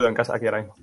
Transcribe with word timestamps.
en 0.00 0.14
casa 0.14 0.34
aquí 0.34 0.46
ahora 0.46 0.62
mismo. 0.62 0.76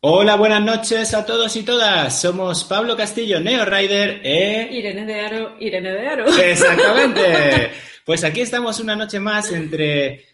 Hola, 0.00 0.36
buenas 0.36 0.62
noches 0.62 1.14
a 1.14 1.24
todos 1.24 1.54
y 1.56 1.62
todas. 1.62 2.20
Somos 2.20 2.64
Pablo 2.64 2.96
Castillo, 2.96 3.40
Neo 3.40 3.64
Rider 3.64 4.20
e... 4.22 4.68
Irene 4.72 5.04
de 5.04 5.20
Aro, 5.20 5.56
Irene 5.58 5.92
de 5.92 6.08
Aro. 6.08 6.26
Exactamente. 6.26 7.70
Pues 8.06 8.22
aquí 8.22 8.40
estamos 8.40 8.78
una 8.78 8.94
noche 8.94 9.18
más 9.18 9.50
entre 9.50 10.24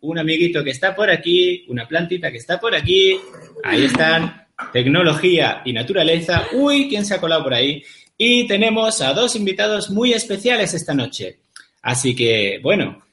un 0.00 0.18
amiguito 0.18 0.64
que 0.64 0.70
está 0.70 0.96
por 0.96 1.10
aquí, 1.10 1.66
una 1.68 1.86
plantita 1.86 2.30
que 2.30 2.38
está 2.38 2.58
por 2.58 2.74
aquí. 2.74 3.20
Ahí 3.62 3.84
están. 3.84 4.46
Tecnología 4.72 5.60
y 5.66 5.74
naturaleza. 5.74 6.46
Uy, 6.54 6.88
¿quién 6.88 7.04
se 7.04 7.12
ha 7.12 7.20
colado 7.20 7.44
por 7.44 7.52
ahí? 7.52 7.84
Y 8.16 8.46
tenemos 8.46 9.02
a 9.02 9.12
dos 9.12 9.36
invitados 9.36 9.90
muy 9.90 10.14
especiales 10.14 10.72
esta 10.72 10.94
noche. 10.94 11.40
Así 11.82 12.16
que, 12.16 12.58
bueno, 12.62 13.03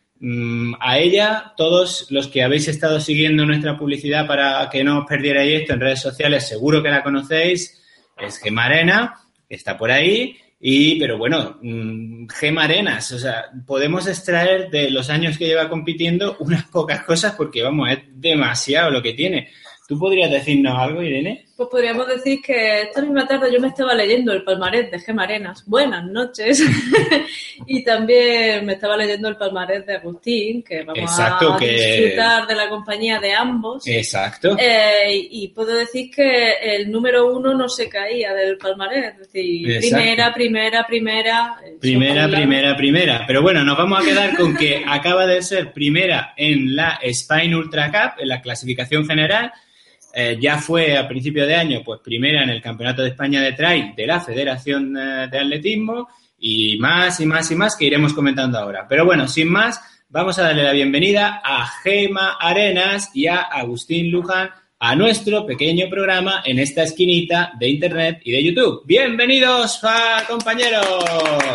a 0.80 1.00
ella, 1.00 1.54
todos 1.58 2.08
los 2.12 2.28
que 2.28 2.44
habéis 2.44 2.68
estado 2.68 3.00
siguiendo 3.00 3.46
nuestra 3.46 3.78
publicidad 3.78 4.28
para 4.28 4.70
que 4.70 4.84
no 4.84 5.00
os 5.00 5.06
perdierais 5.08 5.62
esto 5.62 5.74
en 5.74 5.80
redes 5.80 6.02
sociales, 6.02 6.48
seguro 6.48 6.84
que 6.84 6.90
la 6.90 7.02
conocéis, 7.02 7.82
es 8.18 8.38
Gema 8.38 8.66
Arena, 8.66 9.16
está 9.50 9.78
por 9.78 9.90
ahí, 9.90 10.38
y, 10.60 11.00
pero 11.00 11.18
bueno, 11.18 11.58
mm, 11.62 12.28
Gema 12.28 12.66
Arenas, 12.66 13.12
o 13.14 13.20
sea, 13.20 13.46
podemos 13.66 14.08
extraer 14.08 14.70
de 14.70 14.92
los 14.92 15.10
años 15.10 15.40
que 15.40 15.48
lleva 15.48 15.68
compitiendo 15.68 16.38
unas 16.40 16.66
pocas 16.66 17.04
cosas 17.04 17.34
porque, 17.36 17.64
vamos, 17.64 17.90
es 17.90 18.00
demasiado 18.14 18.92
lo 18.92 19.02
que 19.02 19.14
tiene. 19.14 19.50
¿Tú 19.88 19.98
podrías 19.98 20.30
decirnos 20.30 20.78
algo, 20.78 21.02
Irene? 21.02 21.48
Pues 21.62 21.70
podríamos 21.70 22.08
decir 22.08 22.42
que 22.42 22.82
esta 22.82 23.04
misma 23.04 23.28
tarde 23.28 23.54
yo 23.54 23.60
me 23.60 23.68
estaba 23.68 23.94
leyendo 23.94 24.34
el 24.34 24.44
palmarés 24.44 24.90
de 24.90 25.00
Gema 25.00 25.26
Arenas. 25.26 25.64
Buenas 25.68 26.04
noches. 26.06 26.60
y 27.68 27.84
también 27.84 28.66
me 28.66 28.74
estaba 28.74 28.98
leyendo 28.98 29.28
el 29.28 29.38
palmarés 29.38 29.86
de 29.86 29.98
Agustín, 29.98 30.64
que 30.64 30.82
vamos 30.82 31.20
a 31.20 31.38
disfrutar 31.60 32.48
de 32.48 32.56
la 32.56 32.68
compañía 32.68 33.20
de 33.20 33.34
ambos. 33.34 33.86
Exacto. 33.86 34.58
Eh, 34.58 35.28
y 35.30 35.50
puedo 35.50 35.76
decir 35.76 36.10
que 36.10 36.54
el 36.64 36.90
número 36.90 37.32
uno 37.32 37.54
no 37.54 37.70
se 37.70 37.88
caía 37.88 38.34
del 38.34 38.58
palmarés. 38.58 39.14
Es 39.14 39.18
decir, 39.20 39.82
primera, 39.82 40.34
primera, 40.34 40.88
primera. 40.88 41.58
Primera, 41.80 42.28
primera, 42.28 42.76
primera. 42.76 43.24
Pero 43.28 43.44
bueno, 43.44 43.64
nos 43.64 43.78
vamos 43.78 44.02
a 44.02 44.04
quedar 44.04 44.36
con 44.36 44.58
que 44.58 44.84
acaba 44.88 45.28
de 45.28 45.44
ser 45.44 45.74
primera 45.74 46.34
en 46.36 46.76
la 46.76 47.00
Spine 47.04 47.56
Ultra 47.56 47.92
Cup, 47.92 48.20
en 48.20 48.30
la 48.30 48.42
clasificación 48.42 49.06
general 49.06 49.54
eh, 50.14 50.38
ya 50.40 50.58
fue 50.58 50.98
a 50.98 51.08
principio 51.08 51.46
de 51.46 51.56
año, 51.56 51.82
pues 51.84 52.00
primera 52.02 52.44
en 52.44 52.50
el 52.50 52.62
Campeonato 52.62 53.02
de 53.02 53.10
España 53.10 53.42
de 53.42 53.54
Trail 53.54 53.94
de 53.96 54.08
la 54.08 54.20
Federación 54.20 54.96
eh, 54.98 55.28
de 55.32 55.40
Atletismo 55.40 56.08
y 56.38 56.78
más 56.78 57.20
y 57.20 57.26
más 57.26 57.50
y 57.52 57.56
más 57.56 57.76
que 57.76 57.86
iremos 57.86 58.14
comentando 58.14 58.58
ahora. 58.58 58.86
Pero 58.88 59.06
bueno, 59.06 59.28
sin 59.28 59.50
más, 59.50 59.82
vamos 60.10 60.38
a 60.40 60.44
darle 60.44 60.64
la 60.64 60.74
bienvenida 60.74 61.42
a 61.44 61.68
Gema 61.84 62.38
Arenas 62.40 63.12
y 63.14 63.28
a 63.28 63.42
Agustín 63.42 64.12
Luján 64.12 64.50
a 64.84 64.96
nuestro 64.96 65.46
pequeño 65.46 65.88
programa 65.92 66.42
en 66.44 66.58
esta 66.58 66.82
esquinita 66.82 67.52
de 67.60 67.70
Internet 67.70 68.22
y 68.24 68.32
de 68.32 68.44
YouTube. 68.44 68.82
Bienvenidos, 68.86 69.80
compañeros. 70.28 71.06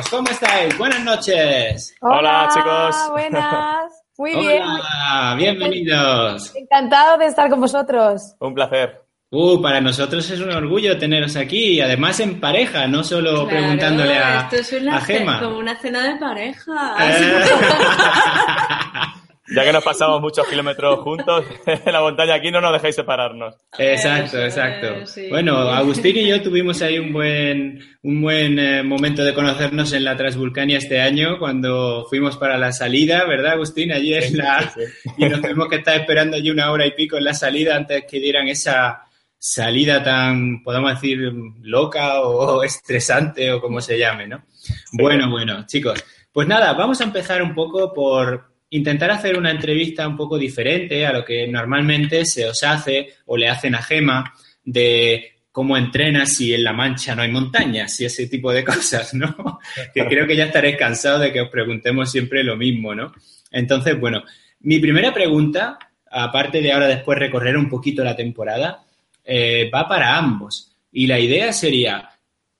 ¿Cómo 0.08 0.28
estáis? 0.30 0.78
Buenas 0.78 1.02
noches. 1.02 1.96
Hola 2.00 2.48
chicos. 2.54 3.10
Buenas. 3.10 3.92
Muy 4.18 4.34
bien. 4.34 4.62
Hola, 4.62 5.34
bienvenidos. 5.36 6.54
Encantado 6.56 7.18
de 7.18 7.26
estar 7.26 7.50
con 7.50 7.60
vosotros. 7.60 8.34
Un 8.40 8.54
placer. 8.54 9.02
Uh, 9.30 9.60
para 9.60 9.80
nosotros 9.80 10.30
es 10.30 10.40
un 10.40 10.50
orgullo 10.50 10.96
teneros 10.96 11.36
aquí 11.36 11.74
y 11.74 11.80
además 11.80 12.18
en 12.20 12.40
pareja, 12.40 12.86
no 12.86 13.04
solo 13.04 13.46
preguntándole 13.46 14.16
a, 14.16 14.42
esto 14.42 14.56
es 14.56 14.72
una 14.80 15.00
Gema. 15.00 15.40
Como 15.40 15.58
una 15.58 15.76
cena 15.76 16.12
de 16.12 16.18
pareja. 16.18 16.96
Eh. 19.48 19.54
Ya 19.54 19.64
que 19.64 19.72
nos 19.72 19.84
pasamos 19.84 20.20
muchos 20.20 20.46
kilómetros 20.48 21.00
juntos 21.00 21.44
en 21.66 21.92
la 21.92 22.00
montaña, 22.00 22.34
aquí 22.34 22.50
no 22.50 22.60
nos 22.60 22.72
dejéis 22.72 22.96
separarnos. 22.96 23.54
Exacto, 23.78 24.42
exacto. 24.42 25.04
Bueno, 25.30 25.56
Agustín 25.56 26.16
y 26.16 26.28
yo 26.28 26.42
tuvimos 26.42 26.82
ahí 26.82 26.98
un 26.98 27.12
buen, 27.12 27.80
un 28.02 28.22
buen 28.22 28.58
eh, 28.58 28.82
momento 28.82 29.24
de 29.24 29.34
conocernos 29.34 29.92
en 29.92 30.04
la 30.04 30.16
Transvulcania 30.16 30.78
este 30.78 31.00
año, 31.00 31.38
cuando 31.38 32.06
fuimos 32.08 32.36
para 32.36 32.58
la 32.58 32.72
salida, 32.72 33.24
¿verdad, 33.24 33.52
Agustín? 33.52 33.92
Allí 33.92 34.14
en 34.14 34.36
la... 34.36 34.72
Y 35.16 35.26
nos 35.26 35.40
tuvimos 35.40 35.68
que 35.68 35.76
estar 35.76 35.98
esperando 35.98 36.36
allí 36.36 36.50
una 36.50 36.70
hora 36.70 36.86
y 36.86 36.92
pico 36.92 37.16
en 37.16 37.24
la 37.24 37.34
salida 37.34 37.76
antes 37.76 38.04
que 38.08 38.18
dieran 38.18 38.48
esa 38.48 39.02
salida 39.38 40.02
tan, 40.02 40.62
podemos 40.62 40.94
decir, 40.94 41.32
loca 41.62 42.20
o 42.22 42.62
estresante 42.64 43.52
o 43.52 43.60
como 43.60 43.80
se 43.80 43.98
llame, 43.98 44.26
¿no? 44.26 44.44
Bueno, 44.92 45.30
bueno, 45.30 45.64
chicos. 45.66 46.04
Pues 46.32 46.48
nada, 46.48 46.72
vamos 46.72 47.00
a 47.00 47.04
empezar 47.04 47.42
un 47.42 47.54
poco 47.54 47.94
por 47.94 48.55
intentar 48.70 49.10
hacer 49.10 49.38
una 49.38 49.50
entrevista 49.50 50.06
un 50.08 50.16
poco 50.16 50.38
diferente 50.38 51.06
a 51.06 51.12
lo 51.12 51.24
que 51.24 51.46
normalmente 51.46 52.24
se 52.24 52.46
os 52.46 52.62
hace 52.62 53.14
o 53.26 53.36
le 53.36 53.48
hacen 53.48 53.74
a 53.74 53.82
Gema 53.82 54.34
de 54.64 55.36
cómo 55.52 55.76
entrenas 55.76 56.34
si 56.34 56.52
en 56.52 56.64
La 56.64 56.72
Mancha 56.72 57.14
no 57.14 57.22
hay 57.22 57.30
montañas 57.30 57.98
y 58.00 58.04
ese 58.04 58.26
tipo 58.26 58.52
de 58.52 58.64
cosas, 58.72 59.14
¿no? 59.14 59.58
que 59.94 60.04
creo 60.06 60.26
que 60.26 60.36
ya 60.36 60.46
estaréis 60.46 60.76
cansados 60.76 61.22
de 61.22 61.32
que 61.32 61.40
os 61.40 61.48
preguntemos 61.48 62.10
siempre 62.10 62.44
lo 62.44 62.56
mismo, 62.56 62.94
¿no? 62.94 63.12
Entonces, 63.50 63.98
bueno, 63.98 64.22
mi 64.60 64.78
primera 64.78 65.14
pregunta, 65.14 65.78
aparte 66.10 66.60
de 66.60 66.72
ahora 66.72 66.88
después 66.88 67.18
recorrer 67.18 67.56
un 67.56 67.68
poquito 67.68 68.02
la 68.04 68.16
temporada, 68.16 68.84
eh, 69.24 69.70
va 69.72 69.88
para 69.88 70.16
ambos. 70.16 70.76
Y 70.92 71.06
la 71.06 71.18
idea 71.18 71.52
sería, 71.52 72.10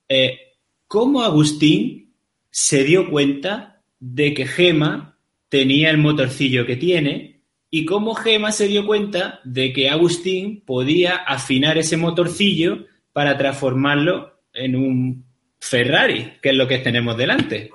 eh, 0.07 0.53
¿cómo 0.87 1.21
Agustín 1.21 2.13
se 2.49 2.83
dio 2.83 3.09
cuenta 3.09 3.81
de 3.99 4.33
que 4.33 4.47
Gema 4.47 5.16
tenía 5.49 5.89
el 5.89 5.97
motorcillo 5.97 6.65
que 6.65 6.75
tiene 6.75 7.41
y 7.69 7.85
cómo 7.85 8.15
Gema 8.15 8.51
se 8.51 8.67
dio 8.67 8.85
cuenta 8.85 9.39
de 9.43 9.73
que 9.73 9.89
Agustín 9.89 10.63
podía 10.65 11.15
afinar 11.15 11.77
ese 11.77 11.97
motorcillo 11.97 12.85
para 13.13 13.37
transformarlo 13.37 14.41
en 14.53 14.75
un 14.75 15.25
Ferrari, 15.59 16.37
que 16.41 16.49
es 16.49 16.55
lo 16.55 16.67
que 16.67 16.77
tenemos 16.79 17.17
delante. 17.17 17.71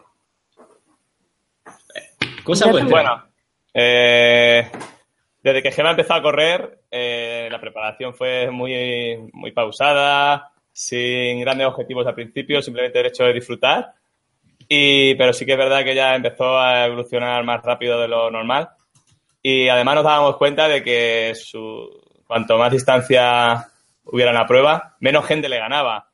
Cosa 2.45 2.71
buena. 2.71 2.89
Bueno, 2.89 3.25
eh, 3.75 4.69
desde 5.43 5.63
que 5.63 5.73
Gema 5.73 5.91
empezó 5.91 6.15
a 6.15 6.23
correr, 6.23 6.81
eh, 6.91 7.49
la 7.51 7.61
preparación 7.61 8.15
fue 8.15 8.51
muy, 8.51 9.19
muy 9.33 9.53
pausada, 9.53 10.53
sin 10.73 11.41
grandes 11.41 11.67
objetivos 11.67 12.07
al 12.07 12.15
principio, 12.15 12.63
simplemente 12.63 13.01
el 13.01 13.07
hecho 13.07 13.25
de 13.25 13.35
disfrutar. 13.35 13.95
Y, 14.75 15.17
pero 15.17 15.35
sí 15.35 15.45
que 15.45 15.53
es 15.53 15.59
verdad 15.59 15.85
que 15.85 15.95
ya 15.95 16.15
empezó 16.15 16.59
a 16.59 16.87
evolucionar 16.87 17.45
más 17.45 17.63
rápido 17.63 18.01
de 18.01 18.09
lo 18.09 18.31
normal. 18.31 18.71
Y 19.43 19.69
además 19.69 19.97
nos 19.97 20.05
dábamos 20.05 20.39
cuenta 20.39 20.67
de 20.67 20.83
que 20.83 21.35
su, 21.35 21.91
cuanto 22.27 22.57
más 22.57 22.73
distancia 22.73 23.69
hubiera 24.05 24.31
en 24.31 24.39
la 24.39 24.47
prueba, 24.47 24.97
menos 25.01 25.27
gente 25.27 25.51
le 25.51 25.59
ganaba. 25.59 26.09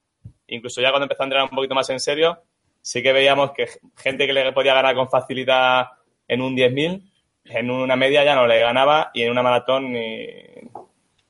Incluso 0.49 0.81
ya 0.81 0.91
cuando 0.91 1.05
empezó 1.05 1.23
a 1.23 1.27
entrenar 1.27 1.49
un 1.49 1.55
poquito 1.55 1.77
más 1.77 1.89
en 1.91 2.01
serio, 2.01 2.43
sí 2.83 3.01
que 3.01 3.13
veíamos 3.13 3.53
que 3.53 3.69
gente 3.97 4.27
que 4.27 4.33
le 4.33 4.53
podía 4.53 4.75
ganar 4.75 4.97
con 4.97 5.09
facilidad 5.09 5.91
en 6.27 6.43
un 6.43 6.57
10.000, 6.57 7.01
en 7.45 7.71
una 7.71 7.95
media 7.95 8.25
ya 8.25 8.35
no 8.35 8.49
le 8.49 8.59
ganaba 8.59 9.13
y 9.15 9.23
en 9.23 9.31
una 9.31 9.45
maratón 9.45 9.93
ni, 9.93 10.27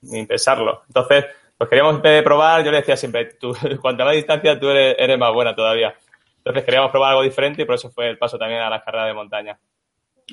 ni 0.00 0.25
pensarlo. 0.25 0.81
Entonces, 0.87 1.26
pues 1.58 1.69
queríamos 1.69 2.00
probar, 2.25 2.64
yo 2.64 2.70
le 2.70 2.79
decía 2.79 2.97
siempre, 2.97 3.26
tú, 3.38 3.55
cuanto 3.82 4.06
más 4.06 4.14
distancia 4.14 4.58
tú 4.58 4.70
eres, 4.70 4.97
eres 4.99 5.19
más 5.19 5.35
buena 5.35 5.55
todavía. 5.55 5.94
Entonces 6.49 6.65
queríamos 6.65 6.91
probar 6.91 7.11
algo 7.11 7.23
diferente 7.23 7.62
y 7.62 7.65
por 7.65 7.75
eso 7.75 7.91
fue 7.91 8.09
el 8.09 8.19
paso 8.19 8.39
también 8.39 8.61
a 8.61 8.71
las 8.71 8.83
carreras 8.83 9.09
de 9.09 9.15
montaña. 9.15 9.59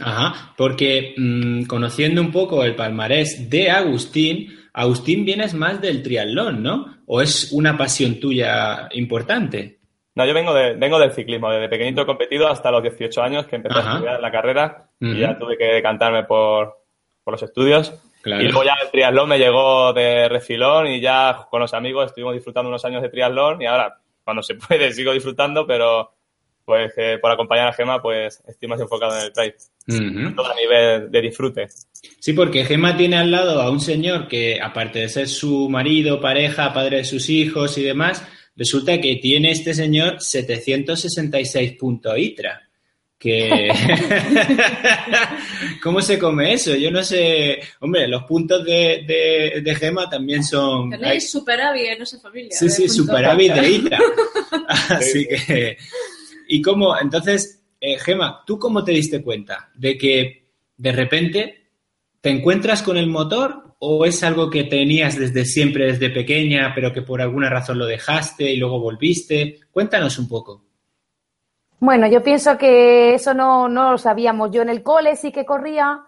Ajá, 0.02 0.54
porque 0.58 1.14
mm, 1.18 1.66
conociendo 1.66 2.22
un 2.22 2.32
poco 2.32 2.64
el 2.64 2.76
palmarés 2.76 3.50
de 3.50 3.70
Agustín, 3.70 4.50
Agustín 4.74 5.24
vienes 5.26 5.54
más 5.54 5.82
del 5.82 6.04
triatlón, 6.04 6.62
¿no? 6.62 6.98
¿O 7.06 7.22
es 7.22 7.52
una 7.52 7.78
pasión 7.78 8.20
tuya 8.20 8.90
importante? 8.92 9.80
No, 10.16 10.26
yo 10.26 10.34
vengo, 10.34 10.54
de, 10.54 10.76
vengo 10.76 11.00
del 11.00 11.12
ciclismo. 11.12 11.52
Desde 11.52 11.70
pequeñito 11.70 12.02
he 12.02 12.06
competido 12.06 12.48
hasta 12.48 12.72
los 12.72 12.82
18 12.82 13.22
años 13.22 13.46
que 13.48 13.58
empecé 13.58 13.80
a 13.80 13.94
estudiar 13.94 14.22
la 14.22 14.32
carrera 14.32 14.90
y 15.00 15.20
ya 15.20 15.38
tuve 15.38 15.58
que 15.58 15.66
decantarme 15.66 16.24
por, 16.24 16.78
por 17.24 17.34
los 17.34 17.44
estudios. 17.44 17.94
Y 18.26 18.44
luego 18.44 18.64
ya 18.64 18.76
el 18.82 18.90
triatlón 18.90 19.30
me 19.30 19.38
llegó 19.38 19.94
de 19.94 20.28
refilón 20.30 20.88
y 20.88 21.00
ya 21.00 21.48
con 21.50 21.60
los 21.60 21.74
amigos 21.74 22.08
estuvimos 22.08 22.34
disfrutando 22.34 22.70
unos 22.70 22.84
años 22.86 23.02
de 23.02 23.10
triatlón 23.10 23.62
y 23.62 23.66
ahora 23.66 24.00
cuando 24.26 24.44
se 24.44 24.56
puede 24.56 24.92
sigo 24.94 25.14
disfrutando, 25.14 25.66
pero 25.66 26.12
pues 26.66 26.94
por 27.22 27.32
acompañar 27.32 27.68
a 27.68 27.74
Gema, 27.74 28.02
pues 28.02 28.44
estoy 28.48 28.68
más 28.68 28.82
enfocado 28.82 29.16
en 29.18 29.26
el 29.26 29.32
trail. 29.32 29.54
Todo 30.36 30.52
a 30.52 30.56
nivel 30.56 31.12
de 31.12 31.22
disfrute. 31.22 31.68
Sí, 32.20 32.34
porque 32.34 32.66
Gema 32.66 32.98
tiene 32.98 33.18
al 33.18 33.30
lado 33.30 33.62
a 33.62 33.70
un 33.70 33.80
señor 33.80 34.28
que, 34.28 34.60
aparte 34.60 35.00
de 35.00 35.10
ser 35.10 35.28
su 35.28 35.70
marido, 35.70 36.20
pareja, 36.20 36.74
padre 36.74 36.98
de 36.98 37.04
sus 37.04 37.30
hijos 37.30 37.78
y 37.78 37.84
demás, 37.84 38.28
resulta 38.56 39.00
que 39.00 39.18
tiene 39.18 39.52
este 39.52 39.76
señor 39.76 40.20
766 40.20 41.74
puntos 41.78 42.18
ITRA. 42.18 42.68
Que... 43.18 43.70
¿Cómo 45.84 46.02
se 46.02 46.18
come 46.20 46.54
eso? 46.54 46.76
Yo 46.76 46.92
no 46.92 47.04
sé. 47.04 47.60
Hombre, 47.80 48.08
los 48.08 48.24
puntos 48.24 48.64
de, 48.66 49.62
de, 49.64 49.76
Gema 49.76 50.10
también 50.10 50.44
son. 50.44 50.90
Tenéis 50.90 51.30
superávit 51.30 51.86
en 51.88 52.02
esa 52.02 52.20
familia. 52.20 52.52
Sí, 52.52 52.70
sí, 52.70 52.90
superávit 52.90 53.54
de 53.54 53.70
ITRA. 53.70 54.00
Así 54.90 55.28
que. 55.28 55.78
¿Y 56.48 56.62
cómo? 56.62 56.98
Entonces, 57.00 57.64
eh, 57.80 57.98
Gema, 58.00 58.44
¿tú 58.46 58.60
cómo 58.60 58.84
te 58.84 58.92
diste 58.92 59.22
cuenta 59.22 59.72
de 59.76 59.98
que 59.98 60.48
de 60.78 60.92
repente 60.92 61.70
te 62.22 62.30
encuentras 62.30 62.82
con 62.82 62.98
el 62.98 63.08
motor 63.08 63.76
o 63.80 64.06
es 64.06 64.24
algo 64.24 64.50
que 64.50 64.64
tenías 64.64 65.18
desde 65.18 65.46
siempre, 65.46 65.86
desde 65.86 66.10
pequeña, 66.10 66.74
pero 66.74 66.92
que 66.94 67.02
por 67.02 67.22
alguna 67.22 67.50
razón 67.50 67.78
lo 67.78 67.86
dejaste 67.86 68.52
y 68.52 68.58
luego 68.58 68.80
volviste? 68.80 69.60
Cuéntanos 69.72 70.18
un 70.18 70.28
poco. 70.28 70.66
Bueno, 71.80 72.08
yo 72.08 72.24
pienso 72.24 72.58
que 72.58 73.14
eso 73.14 73.34
no, 73.34 73.68
no 73.68 73.92
lo 73.92 73.98
sabíamos. 73.98 74.52
Yo 74.52 74.62
en 74.62 74.70
el 74.70 74.84
cole 74.84 75.16
sí 75.16 75.32
que 75.32 75.46
corría, 75.46 76.04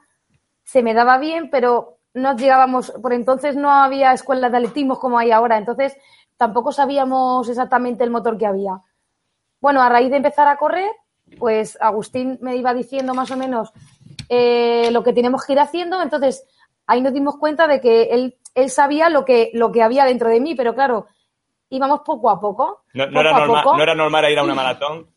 se 0.63 0.81
me 0.81 0.93
daba 0.93 1.17
bien, 1.17 1.49
pero 1.49 1.97
no 2.13 2.35
llegábamos, 2.35 2.91
por 3.01 3.13
entonces 3.13 3.55
no 3.55 3.71
había 3.71 4.11
escuelas 4.11 4.51
de 4.51 4.57
atletismo 4.57 4.99
como 4.99 5.19
hay 5.19 5.31
ahora, 5.31 5.57
entonces 5.57 5.95
tampoco 6.35 6.71
sabíamos 6.71 7.47
exactamente 7.47 8.03
el 8.03 8.09
motor 8.09 8.37
que 8.37 8.45
había. 8.45 8.81
Bueno, 9.61 9.81
a 9.81 9.89
raíz 9.89 10.09
de 10.09 10.17
empezar 10.17 10.47
a 10.47 10.57
correr, 10.57 10.89
pues 11.37 11.77
Agustín 11.81 12.37
me 12.41 12.55
iba 12.55 12.73
diciendo 12.73 13.13
más 13.13 13.31
o 13.31 13.37
menos 13.37 13.71
eh, 14.29 14.89
lo 14.91 15.03
que 15.03 15.13
tenemos 15.13 15.45
que 15.45 15.53
ir 15.53 15.59
haciendo, 15.59 16.01
entonces 16.01 16.45
ahí 16.85 17.01
nos 17.01 17.13
dimos 17.13 17.37
cuenta 17.37 17.67
de 17.67 17.81
que 17.81 18.03
él, 18.03 18.37
él 18.55 18.69
sabía 18.69 19.09
lo 19.09 19.25
que, 19.25 19.51
lo 19.53 19.71
que 19.71 19.83
había 19.83 20.05
dentro 20.05 20.29
de 20.29 20.39
mí, 20.39 20.55
pero 20.55 20.73
claro, 20.73 21.07
íbamos 21.69 22.01
poco 22.01 22.29
a 22.29 22.39
poco. 22.39 22.83
No, 22.93 23.03
era, 23.03 23.31
normal, 23.31 23.63
no 23.65 23.83
era 23.83 23.95
normal 23.95 24.31
ir 24.31 24.39
a 24.39 24.43
una 24.43 24.55
maratón, 24.55 25.07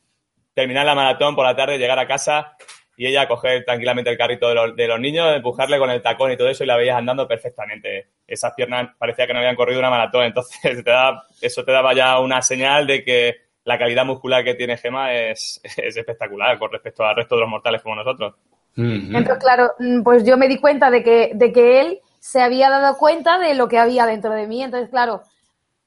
terminar 0.61 0.85
la 0.85 0.95
maratón 0.95 1.35
por 1.35 1.45
la 1.45 1.57
tarde, 1.57 1.79
llegar 1.79 1.99
a 1.99 2.07
casa 2.07 2.57
y 2.97 3.07
ella 3.07 3.27
coger 3.27 3.65
tranquilamente 3.65 4.11
el 4.11 4.19
carrito 4.19 4.49
de 4.49 4.55
los, 4.55 4.77
de 4.77 4.87
los, 4.87 5.01
niños, 5.01 5.35
empujarle 5.35 5.79
con 5.79 5.89
el 5.89 6.03
tacón 6.03 6.33
y 6.33 6.37
todo 6.37 6.51
eso 6.51 6.65
y 6.65 6.67
la 6.67 6.77
veías 6.77 6.99
andando 6.99 7.27
perfectamente. 7.27 8.09
Esas 8.27 8.53
piernas 8.53 8.91
parecía 8.99 9.27
que 9.27 9.33
no 9.33 9.39
habían 9.39 9.57
corrido 9.57 9.79
una 9.79 9.89
maratón, 9.89 10.25
entonces 10.25 10.61
te 10.85 10.91
da, 10.91 11.25
eso 11.41 11.65
te 11.65 11.73
daba 11.73 11.95
ya 11.95 12.19
una 12.21 12.43
señal 12.43 12.87
de 12.87 13.03
que 13.03 13.37
la 13.65 13.79
calidad 13.79 14.05
muscular 14.05 14.45
que 14.45 14.55
tiene 14.55 14.77
Gema 14.77 15.15
es, 15.15 15.63
espectacular 15.65 16.59
con 16.59 16.71
respecto 16.71 17.03
al 17.03 17.17
resto 17.17 17.37
de 17.37 17.41
los 17.41 17.51
mortales 17.51 17.81
como 17.83 17.97
nosotros. 17.97 18.35
Entonces, 18.77 19.39
claro, 19.39 19.73
mm, 19.79 20.03
pues 20.03 20.25
yo 20.25 20.37
me 20.37 20.47
di 20.47 20.59
cuenta 20.59 20.91
de 20.91 21.03
que, 21.03 21.33
de 21.35 21.53
que 21.53 21.81
él 21.81 22.01
se 22.19 22.43
había 22.43 22.69
dado 22.69 22.99
cuenta 22.99 23.39
de 23.39 23.55
lo 23.55 23.67
que 23.67 23.79
había 23.79 24.05
dentro 24.05 24.33
de 24.33 24.47
mí. 24.47 24.63
Entonces, 24.63 24.91
claro, 24.91 25.23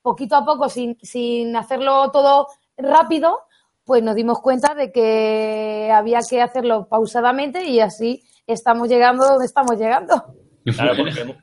poquito 0.02 0.36
a 0.36 0.46
poco, 0.46 0.68
sin, 0.68 0.98
sin 1.02 1.56
hacerlo 1.56 2.10
todo 2.12 2.48
rápido, 2.78 3.40
pues 3.86 4.04
nos 4.04 4.16
dimos 4.16 4.40
cuenta 4.40 4.74
de 4.76 4.92
que 4.92 5.92
había 5.94 6.20
que 6.28 6.42
hacerlo 6.42 6.88
pausadamente 6.88 7.66
y 7.66 7.80
así 7.80 8.24
estamos 8.48 8.88
llegando 8.88 9.26
donde 9.26 9.46
estamos 9.46 9.78
llegando. 9.78 10.24
Claro, 10.66 10.94
porque 10.98 11.36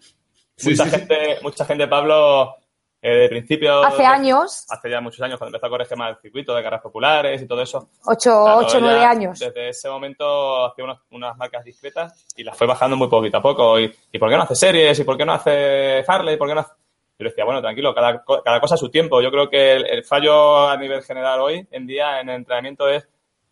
mucha, 0.63 0.87
gente, 0.87 1.39
mucha 1.43 1.65
gente, 1.65 1.89
Pablo, 1.89 2.55
eh, 3.03 3.15
de 3.15 3.29
principio. 3.29 3.83
Hace 3.83 4.05
años. 4.05 4.67
Hace 4.69 4.91
ya 4.91 5.01
muchos 5.01 5.21
años, 5.23 5.39
cuando 5.39 5.57
empezó 5.57 5.67
a 5.67 5.71
correr 5.71 5.97
más 5.97 6.11
el 6.11 6.23
circuito 6.23 6.55
de 6.55 6.63
carreras 6.63 6.83
populares 6.83 7.41
y 7.41 7.47
todo 7.47 7.63
eso. 7.63 7.91
Ocho, 8.05 8.45
ocho 8.57 8.79
nueve 8.81 9.05
años. 9.05 9.39
Desde 9.39 9.71
ese 9.71 9.89
momento 9.89 10.67
hacía 10.67 10.85
unas 11.11 11.37
marcas 11.37 11.65
discretas 11.65 12.27
y 12.37 12.45
las 12.45 12.57
fue 12.57 12.67
bajando 12.67 12.97
muy 12.97 13.09
poquito 13.09 13.39
a 13.39 13.43
poco. 13.43 13.79
Y, 13.81 13.91
¿Y 14.13 14.19
por 14.19 14.29
qué 14.29 14.37
no 14.37 14.43
hace 14.43 14.55
series? 14.55 14.99
¿Y 14.99 15.05
por 15.05 15.17
qué 15.17 15.25
no 15.25 15.33
hace 15.33 16.05
Harley? 16.07 16.37
¿Por 16.37 16.49
qué 16.49 16.55
no 16.55 16.61
hace... 16.61 16.73
Yo 17.21 17.29
decía, 17.29 17.45
bueno, 17.45 17.61
tranquilo, 17.61 17.95
cada, 17.95 18.25
cada 18.43 18.61
cosa 18.61 18.77
a 18.77 18.79
su 18.79 18.89
tiempo. 18.89 19.21
Yo 19.21 19.31
creo 19.31 19.51
que 19.51 19.73
el, 19.73 20.05
fallo 20.05 20.67
a 20.69 20.77
nivel 20.79 21.03
general 21.03 21.41
hoy 21.41 21.69
en 21.71 21.87
día 21.87 22.19
en 22.19 22.31
el 22.31 22.37
entrenamiento 22.37 22.89
es 22.89 23.07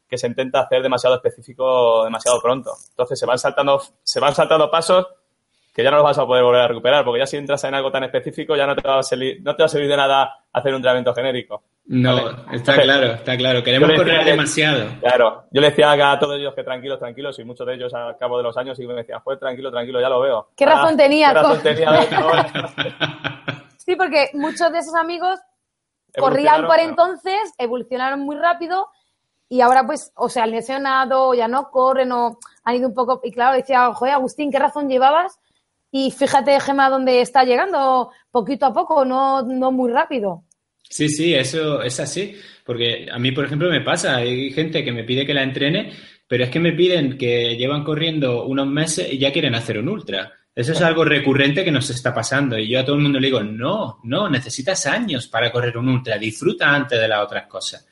que 0.08 0.16
se 0.16 0.26
intenta 0.26 0.60
hacer 0.60 0.82
demasiado 0.82 1.16
específico 1.16 2.02
demasiado 2.02 2.40
pronto. 2.40 2.72
Entonces 2.88 3.18
se 3.18 3.26
van 3.26 3.38
saltando, 3.38 3.82
se 4.02 4.20
van 4.20 4.34
saltando 4.34 4.70
pasos 4.70 5.06
que 5.78 5.84
ya 5.84 5.92
no 5.92 5.98
los 5.98 6.06
vas 6.06 6.18
a 6.18 6.26
poder 6.26 6.42
volver 6.42 6.62
a 6.62 6.66
recuperar, 6.66 7.04
porque 7.04 7.20
ya 7.20 7.26
si 7.26 7.36
entras 7.36 7.62
en 7.62 7.72
algo 7.72 7.92
tan 7.92 8.02
específico 8.02 8.56
ya 8.56 8.66
no 8.66 8.74
te 8.74 8.82
va 8.82 8.98
a 8.98 9.02
servir, 9.04 9.40
no 9.44 9.54
te 9.54 9.62
va 9.62 9.66
a 9.66 9.68
servir 9.68 9.88
de 9.88 9.96
nada 9.96 10.40
hacer 10.52 10.72
un 10.72 10.78
entrenamiento 10.78 11.14
genérico. 11.14 11.62
No, 11.84 12.30
está 12.50 12.82
claro, 12.82 13.12
está 13.12 13.36
claro. 13.36 13.62
Queremos 13.62 13.88
correr 13.94 14.24
demasiado. 14.24 14.88
Claro, 15.00 15.44
yo 15.52 15.60
le 15.60 15.70
decía 15.70 15.92
a 15.92 16.18
todos 16.18 16.36
ellos 16.36 16.52
que 16.56 16.64
tranquilos, 16.64 16.98
tranquilos, 16.98 17.38
y 17.38 17.44
muchos 17.44 17.64
de 17.64 17.74
ellos 17.74 17.94
al 17.94 18.18
cabo 18.18 18.38
de 18.38 18.42
los 18.42 18.56
años 18.56 18.76
y 18.80 18.88
me 18.88 18.94
decían, 18.94 19.20
pues 19.22 19.38
tranquilo, 19.38 19.70
tranquilo, 19.70 20.00
ya 20.00 20.08
lo 20.08 20.18
veo. 20.18 20.48
¿Qué 20.56 20.66
razón 20.66 20.96
tenía? 20.96 21.28
¿Qué 21.28 21.34
razón 21.34 21.62
tenía? 21.62 21.90
sí, 23.76 23.94
porque 23.94 24.30
muchos 24.32 24.72
de 24.72 24.78
esos 24.80 24.96
amigos 24.96 25.38
corrían 26.18 26.66
por 26.66 26.80
entonces, 26.80 27.54
evolucionaron 27.56 28.18
muy 28.18 28.34
rápido 28.34 28.88
y 29.48 29.60
ahora 29.60 29.86
pues, 29.86 30.10
o 30.16 30.28
sea, 30.28 30.42
han 30.42 30.50
lesionado, 30.50 31.34
ya 31.34 31.46
no 31.46 31.70
corren 31.70 32.10
o 32.10 32.36
han 32.64 32.74
ido 32.74 32.88
un 32.88 32.94
poco, 32.94 33.20
y 33.22 33.30
claro, 33.30 33.54
decía, 33.56 33.94
joder, 33.94 34.14
Agustín, 34.14 34.50
¿qué 34.50 34.58
razón 34.58 34.88
llevabas 34.88 35.38
y 35.90 36.10
fíjate, 36.10 36.60
Gema, 36.60 36.90
dónde 36.90 37.20
está 37.20 37.44
llegando, 37.44 38.10
poquito 38.30 38.66
a 38.66 38.72
poco, 38.72 39.04
no, 39.04 39.42
no 39.42 39.72
muy 39.72 39.90
rápido. 39.90 40.44
Sí, 40.82 41.08
sí, 41.08 41.34
eso 41.34 41.82
es 41.82 42.00
así. 42.00 42.36
Porque 42.64 43.08
a 43.10 43.18
mí, 43.18 43.32
por 43.32 43.44
ejemplo, 43.44 43.70
me 43.70 43.80
pasa, 43.80 44.16
hay 44.16 44.50
gente 44.50 44.84
que 44.84 44.92
me 44.92 45.04
pide 45.04 45.26
que 45.26 45.34
la 45.34 45.42
entrene, 45.42 45.92
pero 46.26 46.44
es 46.44 46.50
que 46.50 46.60
me 46.60 46.72
piden 46.72 47.16
que 47.16 47.56
llevan 47.56 47.84
corriendo 47.84 48.44
unos 48.44 48.66
meses 48.66 49.10
y 49.10 49.18
ya 49.18 49.32
quieren 49.32 49.54
hacer 49.54 49.78
un 49.78 49.88
ultra. 49.88 50.32
Eso 50.54 50.72
es 50.72 50.82
algo 50.82 51.04
recurrente 51.04 51.64
que 51.64 51.70
nos 51.70 51.88
está 51.88 52.12
pasando. 52.12 52.58
Y 52.58 52.68
yo 52.68 52.80
a 52.80 52.84
todo 52.84 52.96
el 52.96 53.02
mundo 53.02 53.20
le 53.20 53.28
digo, 53.28 53.42
no, 53.42 54.00
no, 54.02 54.28
necesitas 54.28 54.86
años 54.86 55.28
para 55.28 55.52
correr 55.52 55.78
un 55.78 55.88
ultra, 55.88 56.18
disfruta 56.18 56.74
antes 56.74 57.00
de 57.00 57.08
las 57.08 57.24
otras 57.24 57.46
cosas. 57.46 57.86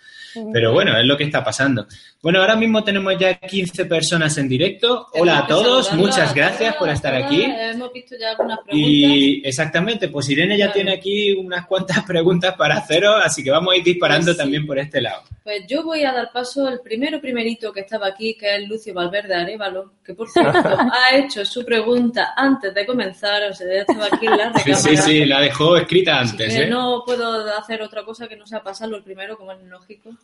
Pero 0.53 0.73
bueno, 0.73 0.99
es 0.99 1.07
lo 1.07 1.17
que 1.17 1.25
está 1.25 1.43
pasando. 1.43 1.87
Bueno, 2.23 2.41
ahora 2.41 2.57
mismo 2.57 2.83
tenemos 2.83 3.17
ya 3.19 3.35
15 3.35 3.85
personas 3.85 4.37
en 4.39 4.49
directo. 4.49 5.07
Hola 5.13 5.41
a 5.41 5.47
todos, 5.47 5.93
muchas 5.93 6.35
gracias 6.35 6.75
por 6.77 6.89
estar 6.89 7.15
aquí. 7.15 7.45
Hemos 7.45 7.93
visto 7.93 8.17
ya 8.19 8.31
algunas 8.31 8.59
preguntas. 8.61 8.91
Y 8.91 9.47
exactamente, 9.47 10.09
pues 10.09 10.29
Irene 10.31 10.57
ya 10.57 10.73
tiene 10.73 10.95
aquí 10.95 11.33
unas 11.35 11.67
cuantas 11.67 12.03
preguntas 12.07 12.55
para 12.57 12.79
haceros, 12.79 13.23
así 13.23 13.45
que 13.45 13.51
vamos 13.51 13.75
a 13.75 13.77
ir 13.77 13.85
disparando 13.85 14.27
pues 14.27 14.39
también 14.39 14.67
por 14.67 14.79
este 14.79 15.01
lado. 15.01 15.23
Pues 15.45 15.67
yo 15.69 15.85
voy 15.85 16.05
a 16.05 16.13
dar 16.13 16.33
paso 16.33 16.67
al 16.67 16.81
primero 16.81 17.21
primerito 17.21 17.73
que 17.73 17.81
estaba 17.81 18.09
aquí, 18.09 18.35
que 18.35 18.57
es 18.57 18.67
Lucio 18.67 18.95
Valverde 18.95 19.35
Arevalo, 19.35 19.93
que 20.05 20.15
por 20.15 20.29
cierto 20.31 20.59
ha 20.59 21.15
hecho 21.15 21.45
su 21.45 21.65
pregunta 21.65 22.33
antes 22.35 22.75
de 22.75 22.87
comenzar, 22.87 23.43
o 23.51 23.55
sea, 23.55 23.67
ya 23.67 23.81
estaba 23.83 24.07
aquí 24.07 24.27
en 24.27 24.37
la 24.37 24.53
Sí, 24.59 24.75
sí, 24.75 24.97
sí, 24.97 25.25
la 25.27 25.41
dejó 25.41 25.77
escrita 25.77 26.19
antes. 26.19 26.53
¿eh? 26.55 26.67
No 26.67 27.03
puedo 27.05 27.47
hacer 27.57 27.83
otra 27.83 28.05
cosa 28.05 28.27
que 28.27 28.37
no 28.37 28.47
sea 28.47 28.63
pasarlo 28.63 28.97
el 28.97 29.05
primero, 29.05 29.37
como 29.37 29.53
es 29.53 29.63
lógico. 29.63 30.17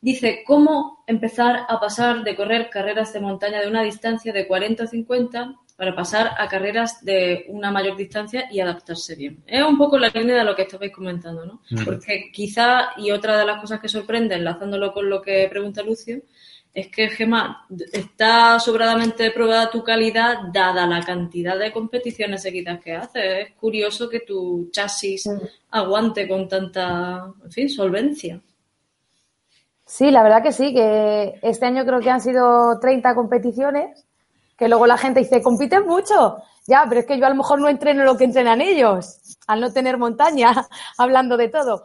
Dice, 0.00 0.42
¿cómo 0.46 1.02
empezar 1.06 1.66
a 1.68 1.80
pasar 1.80 2.22
de 2.22 2.36
correr 2.36 2.70
carreras 2.70 3.12
de 3.12 3.20
montaña 3.20 3.60
de 3.60 3.68
una 3.68 3.82
distancia 3.82 4.32
de 4.32 4.46
40 4.46 4.84
o 4.84 4.86
50 4.86 5.54
para 5.76 5.94
pasar 5.94 6.32
a 6.38 6.48
carreras 6.48 7.04
de 7.04 7.46
una 7.48 7.70
mayor 7.70 7.96
distancia 7.96 8.48
y 8.50 8.60
adaptarse 8.60 9.14
bien? 9.14 9.42
Es 9.46 9.62
un 9.62 9.78
poco 9.78 9.98
la 9.98 10.08
línea 10.08 10.36
de 10.36 10.44
lo 10.44 10.54
que 10.54 10.62
estabais 10.62 10.92
comentando, 10.92 11.44
¿no? 11.44 11.60
Porque 11.84 12.30
quizá, 12.32 12.90
y 12.96 13.10
otra 13.10 13.38
de 13.38 13.46
las 13.46 13.60
cosas 13.60 13.80
que 13.80 13.88
sorprende, 13.88 14.36
enlazándolo 14.36 14.92
con 14.92 15.08
lo 15.08 15.20
que 15.22 15.48
pregunta 15.50 15.82
Lucio, 15.82 16.20
es 16.76 16.88
que, 16.88 17.08
Gemma, 17.08 17.66
está 17.90 18.60
sobradamente 18.60 19.30
probada 19.30 19.70
tu 19.70 19.82
calidad 19.82 20.40
dada 20.52 20.86
la 20.86 21.02
cantidad 21.02 21.58
de 21.58 21.72
competiciones 21.72 22.42
seguidas 22.42 22.80
que 22.84 22.92
haces. 22.92 23.48
Es 23.48 23.54
curioso 23.54 24.10
que 24.10 24.20
tu 24.20 24.68
chasis 24.70 25.26
aguante 25.70 26.28
con 26.28 26.46
tanta, 26.46 27.32
en 27.42 27.50
fin, 27.50 27.70
solvencia. 27.70 28.42
Sí, 29.86 30.10
la 30.10 30.24
verdad 30.24 30.42
que 30.42 30.52
sí, 30.52 30.74
que 30.74 31.38
este 31.42 31.64
año 31.64 31.86
creo 31.86 32.00
que 32.00 32.10
han 32.10 32.20
sido 32.20 32.80
30 32.80 33.14
competiciones, 33.14 34.04
que 34.58 34.68
luego 34.68 34.84
la 34.86 34.98
gente 34.98 35.20
dice, 35.20 35.40
compiten 35.40 35.86
mucho. 35.86 36.42
Ya, 36.66 36.84
pero 36.88 37.00
es 37.00 37.06
que 37.06 37.18
yo 37.18 37.26
a 37.26 37.30
lo 37.30 37.36
mejor 37.36 37.60
no 37.60 37.68
entreno 37.68 38.02
lo 38.02 38.16
que 38.16 38.24
entrenan 38.24 38.60
ellos, 38.60 39.38
al 39.46 39.60
no 39.60 39.72
tener 39.72 39.96
montaña, 39.96 40.66
hablando 40.98 41.36
de 41.36 41.48
todo. 41.48 41.84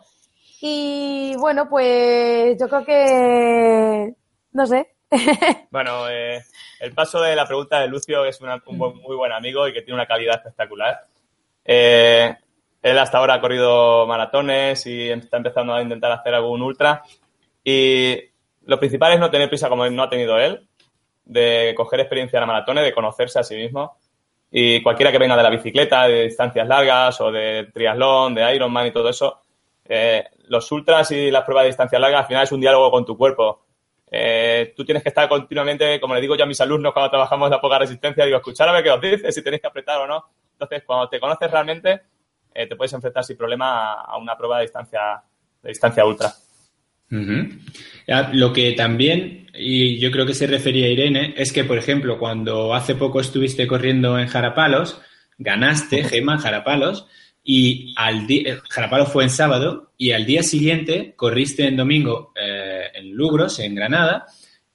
Y 0.61 1.35
bueno, 1.37 1.69
pues 1.69 2.57
yo 2.59 2.67
creo 2.67 2.83
que, 2.83 4.15
no 4.51 4.65
sé. 4.65 4.95
bueno, 5.71 6.09
eh, 6.09 6.43
el 6.79 6.93
paso 6.93 7.21
de 7.21 7.35
la 7.35 7.45
pregunta 7.45 7.79
de 7.79 7.87
Lucio 7.87 8.25
es 8.25 8.41
un 8.41 8.77
muy 8.77 9.15
buen 9.15 9.31
amigo 9.31 9.67
y 9.67 9.73
que 9.73 9.83
tiene 9.83 9.95
una 9.95 10.07
calidad 10.07 10.37
espectacular. 10.37 11.05
Eh, 11.63 12.35
él 12.81 12.97
hasta 12.97 13.19
ahora 13.19 13.35
ha 13.35 13.41
corrido 13.41 14.07
maratones 14.07 14.87
y 14.87 15.11
está 15.11 15.37
empezando 15.37 15.75
a 15.75 15.83
intentar 15.83 16.11
hacer 16.11 16.33
algún 16.33 16.63
ultra 16.63 17.03
y 17.63 18.17
lo 18.65 18.79
principal 18.79 19.13
es 19.13 19.19
no 19.19 19.29
tener 19.29 19.49
prisa 19.49 19.69
como 19.69 19.89
no 19.89 20.03
ha 20.03 20.09
tenido 20.09 20.39
él, 20.39 20.67
de 21.25 21.73
coger 21.75 21.99
experiencia 21.99 22.37
en 22.37 22.41
la 22.41 22.47
maratón, 22.47 22.77
de 22.77 22.93
conocerse 22.93 23.39
a 23.39 23.43
sí 23.43 23.55
mismo. 23.55 23.97
Y 24.51 24.81
cualquiera 24.83 25.11
que 25.11 25.17
venga 25.17 25.37
de 25.37 25.43
la 25.43 25.49
bicicleta, 25.49 26.07
de 26.07 26.23
distancias 26.23 26.67
largas 26.67 27.21
o 27.21 27.31
de 27.31 27.69
triatlón, 27.73 28.35
de 28.35 28.55
Ironman 28.55 28.87
y 28.87 28.91
todo 28.91 29.09
eso, 29.09 29.41
eh, 29.85 30.25
los 30.47 30.69
ultras 30.71 31.11
y 31.11 31.31
las 31.31 31.43
pruebas 31.43 31.63
de 31.63 31.69
distancia 31.69 31.99
larga 31.99 32.19
al 32.19 32.25
final 32.25 32.43
es 32.43 32.51
un 32.51 32.61
diálogo 32.61 32.91
con 32.91 33.05
tu 33.05 33.17
cuerpo. 33.17 33.65
eh, 34.13 34.73
tú 34.75 34.83
tienes 34.83 35.03
que 35.03 35.09
estar 35.09 35.29
continuamente, 35.29 35.99
como 36.01 36.13
le 36.13 36.19
digo 36.19 36.35
yo 36.35 36.43
a 36.43 36.47
mis 36.47 36.59
alumnos 36.59 36.91
cuando 36.91 37.09
trabajamos 37.09 37.49
la 37.49 37.61
poca 37.61 37.79
resistencia, 37.79 38.25
digo, 38.25 38.37
escuchar 38.37 38.67
a 38.67 38.73
ver 38.73 38.83
qué 38.83 38.91
os 38.91 38.99
dice, 38.99 39.31
si 39.31 39.41
tenéis 39.41 39.61
que 39.61 39.67
apretar 39.67 40.01
o 40.01 40.07
no. 40.07 40.25
Entonces, 40.51 40.83
cuando 40.85 41.07
te 41.07 41.17
conoces 41.19 41.49
realmente, 41.49 42.01
eh, 42.53 42.67
te 42.67 42.75
puedes 42.75 42.91
enfrentar 42.91 43.23
sin 43.23 43.37
problema 43.37 44.01
a 44.01 44.17
una 44.17 44.35
prueba 44.37 44.57
de 44.57 44.63
distancia, 44.63 45.23
de 45.61 45.69
distancia 45.69 46.05
ultra. 46.05 46.33
Lo 48.33 48.53
que 48.53 48.71
también, 48.73 49.47
y 49.53 49.99
yo 49.99 50.11
creo 50.11 50.25
que 50.25 50.33
se 50.33 50.47
refería 50.47 50.87
a 50.87 50.89
Irene, 50.89 51.33
es 51.37 51.51
que, 51.51 51.63
por 51.63 51.77
ejemplo, 51.77 52.17
cuando 52.17 52.73
hace 52.73 52.95
poco 52.95 53.19
estuviste 53.19 53.67
corriendo 53.67 54.17
en 54.17 54.27
Jarapalos, 54.27 55.01
ganaste, 55.37 56.03
Gema, 56.03 56.37
Jarapalos, 56.37 57.07
y 57.43 57.93
al 57.97 58.27
día, 58.27 58.61
Jarapalos 58.69 59.09
fue 59.09 59.23
en 59.23 59.29
sábado, 59.29 59.91
y 59.97 60.11
al 60.11 60.25
día 60.25 60.43
siguiente 60.43 61.13
corriste 61.15 61.67
en 61.67 61.77
domingo 61.77 62.33
eh, 62.35 62.87
en 62.93 63.11
Lugros, 63.11 63.59
en 63.59 63.75
Granada, 63.75 64.25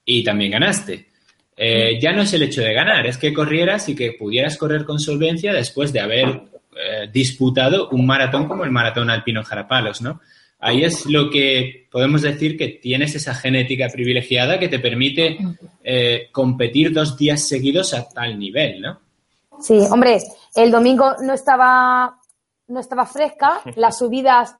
y 0.04 0.22
también 0.22 0.52
ganaste. 0.52 1.08
Eh, 1.56 1.98
ya 2.00 2.12
no 2.12 2.22
es 2.22 2.32
el 2.34 2.42
hecho 2.42 2.60
de 2.60 2.74
ganar, 2.74 3.06
es 3.06 3.16
que 3.16 3.32
corrieras 3.32 3.88
y 3.88 3.96
que 3.96 4.12
pudieras 4.12 4.58
correr 4.58 4.84
con 4.84 5.00
solvencia 5.00 5.54
después 5.54 5.92
de 5.92 6.00
haber 6.00 6.28
eh, 6.28 7.08
disputado 7.10 7.88
un 7.88 8.04
maratón 8.06 8.46
como 8.46 8.64
el 8.64 8.70
maratón 8.70 9.08
alpino 9.08 9.42
Jarapalos, 9.42 10.02
¿no? 10.02 10.20
Ahí 10.58 10.84
es 10.84 11.04
lo 11.06 11.30
que 11.30 11.86
podemos 11.90 12.22
decir 12.22 12.56
que 12.56 12.68
tienes 12.68 13.14
esa 13.14 13.34
genética 13.34 13.88
privilegiada 13.92 14.58
que 14.58 14.68
te 14.68 14.78
permite 14.78 15.38
eh, 15.84 16.28
competir 16.32 16.92
dos 16.92 17.16
días 17.16 17.46
seguidos 17.46 17.92
a 17.92 18.08
tal 18.08 18.38
nivel, 18.38 18.80
¿no? 18.80 19.00
Sí, 19.60 19.78
hombre, 19.90 20.18
el 20.54 20.70
domingo 20.70 21.14
no 21.22 21.34
estaba, 21.34 22.18
no 22.68 22.80
estaba 22.80 23.06
fresca, 23.06 23.60
las 23.76 23.98
subidas 23.98 24.56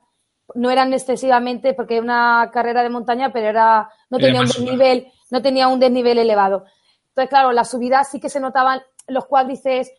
no 0.55 0.71
eran 0.71 0.93
excesivamente 0.93 1.75
porque 1.75 1.95
era 1.95 2.05
una 2.05 2.51
carrera 2.53 2.83
de 2.83 2.91
montaña, 2.91 3.33
pero 3.33 3.49
era 3.49 3.89
no 4.11 4.19
tenía 4.19 4.41
un 4.41 4.47
desnivel, 4.47 5.07
no 5.31 5.43
tenía 5.43 5.69
un 5.69 5.81
desnivel 5.81 6.19
elevado. 6.19 6.67
Entonces, 7.09 7.31
claro, 7.31 7.53
las 7.53 7.71
subidas 7.71 8.11
sí 8.11 8.21
que 8.21 8.29
se 8.29 8.39
notaban 8.39 8.83
los 9.09 9.25
cuádriceps 9.25 9.91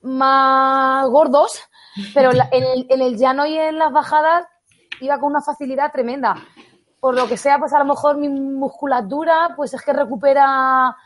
más 0.00 1.06
gordos, 1.08 1.60
pero 2.14 2.30
en 2.32 3.00
el 3.02 3.16
llano 3.18 3.46
y 3.46 3.56
en 3.56 3.78
las 3.78 3.92
bajadas 3.92 4.46
iba 5.00 5.18
con 5.18 5.30
una 5.30 5.40
facilidad 5.40 5.92
tremenda. 5.92 6.34
Por 7.00 7.14
lo 7.14 7.28
que 7.28 7.36
sea, 7.36 7.58
pues 7.58 7.72
a 7.72 7.78
lo 7.78 7.84
mejor 7.84 8.16
mi 8.16 8.28
musculatura, 8.28 9.54
pues 9.56 9.72
es 9.74 9.82
que 9.82 9.92
recupera 9.92 10.96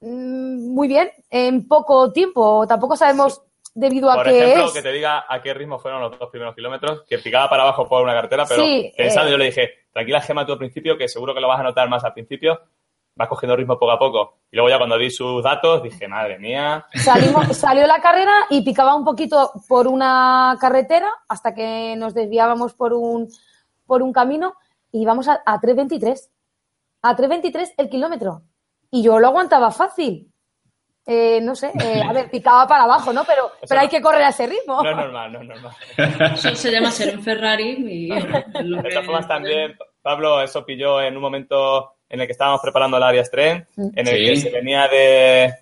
mm, 0.00 0.72
muy 0.72 0.88
bien 0.88 1.10
en 1.30 1.66
poco 1.66 2.12
tiempo. 2.12 2.66
Tampoco 2.66 2.96
sabemos 2.96 3.42
debido 3.76 4.10
a 4.10 4.14
por 4.14 4.24
qué 4.24 4.52
ejemplo, 4.52 4.72
que 4.72 4.82
te 4.82 4.92
diga 4.92 5.26
a 5.28 5.42
qué 5.42 5.52
ritmo 5.52 5.78
fueron 5.78 6.00
los 6.00 6.18
dos 6.18 6.30
primeros 6.30 6.54
kilómetros, 6.54 7.04
que 7.06 7.18
picaba 7.18 7.50
para 7.50 7.62
abajo 7.62 7.86
por 7.86 8.02
una 8.02 8.14
cartera, 8.14 8.46
pero 8.48 8.62
pensando, 8.96 9.28
eh, 9.28 9.32
yo 9.32 9.36
le 9.36 9.44
dije, 9.46 9.70
tranquila 9.92 10.22
Gema 10.22 10.46
tú 10.46 10.52
al 10.52 10.58
principio, 10.58 10.96
que 10.96 11.08
seguro 11.08 11.34
que 11.34 11.40
lo 11.40 11.48
vas 11.48 11.60
a 11.60 11.64
notar 11.64 11.88
más 11.88 12.02
al 12.02 12.14
principio, 12.14 12.58
vas 13.16 13.28
cogiendo 13.28 13.56
ritmo 13.56 13.78
poco 13.78 13.90
a 13.90 13.98
poco. 13.98 14.38
Y 14.52 14.56
luego 14.56 14.68
ya 14.68 14.78
cuando 14.78 14.98
vi 14.98 15.10
sus 15.10 15.42
datos 15.42 15.82
dije, 15.82 16.06
madre 16.06 16.38
mía. 16.38 16.86
salió 17.52 17.86
la 17.86 18.00
carrera 18.00 18.46
y 18.50 18.62
picaba 18.62 18.94
un 18.94 19.04
poquito 19.04 19.52
por 19.66 19.88
una 19.88 20.56
carretera 20.60 21.10
hasta 21.26 21.54
que 21.54 21.96
nos 21.96 22.14
desviábamos 22.14 22.74
por 22.74 22.92
un, 22.92 23.28
por 23.86 24.02
un 24.02 24.12
camino 24.12 24.54
y 24.92 25.02
íbamos 25.02 25.28
a, 25.28 25.42
3.23. 25.44 26.28
A 27.02 27.16
3.23 27.16 27.74
el 27.78 27.88
kilómetro. 27.88 28.42
Y 28.90 29.02
yo 29.02 29.18
lo 29.18 29.28
aguantaba 29.28 29.70
fácil. 29.70 30.30
Eh, 31.08 31.40
no 31.40 31.54
sé, 31.54 31.70
eh, 31.80 32.02
a 32.02 32.12
ver, 32.12 32.28
picaba 32.30 32.66
para 32.66 32.82
abajo, 32.82 33.12
¿no? 33.12 33.24
Pero, 33.24 33.52
pero 33.68 33.80
hay 33.80 33.88
que 33.88 34.02
correr 34.02 34.24
a 34.24 34.30
ese 34.30 34.46
ritmo. 34.46 34.82
No 34.82 34.90
es 34.90 34.96
normal, 34.96 35.32
no 35.32 35.40
es 35.40 35.48
normal. 35.48 35.72
Eso 36.34 36.54
se 36.56 36.70
llama 36.70 36.90
ser 36.90 37.16
un 37.16 37.22
Ferrari. 37.22 37.76
Y 37.88 38.10
de 38.10 38.90
todas 38.90 39.06
formas, 39.06 39.28
también, 39.28 39.76
Pablo, 40.02 40.42
eso 40.42 40.66
pilló 40.66 41.00
en 41.00 41.14
un 41.14 41.22
momento 41.22 41.95
en 42.08 42.20
el 42.20 42.26
que 42.26 42.32
estábamos 42.32 42.60
preparando 42.60 42.96
el 42.96 43.02
área 43.02 43.24
Strength, 43.24 43.68
mm. 43.76 43.88
en 43.94 44.08
el 44.08 44.26
que 44.26 44.36
se 44.36 44.50
venía 44.50 44.88
de 44.88 45.54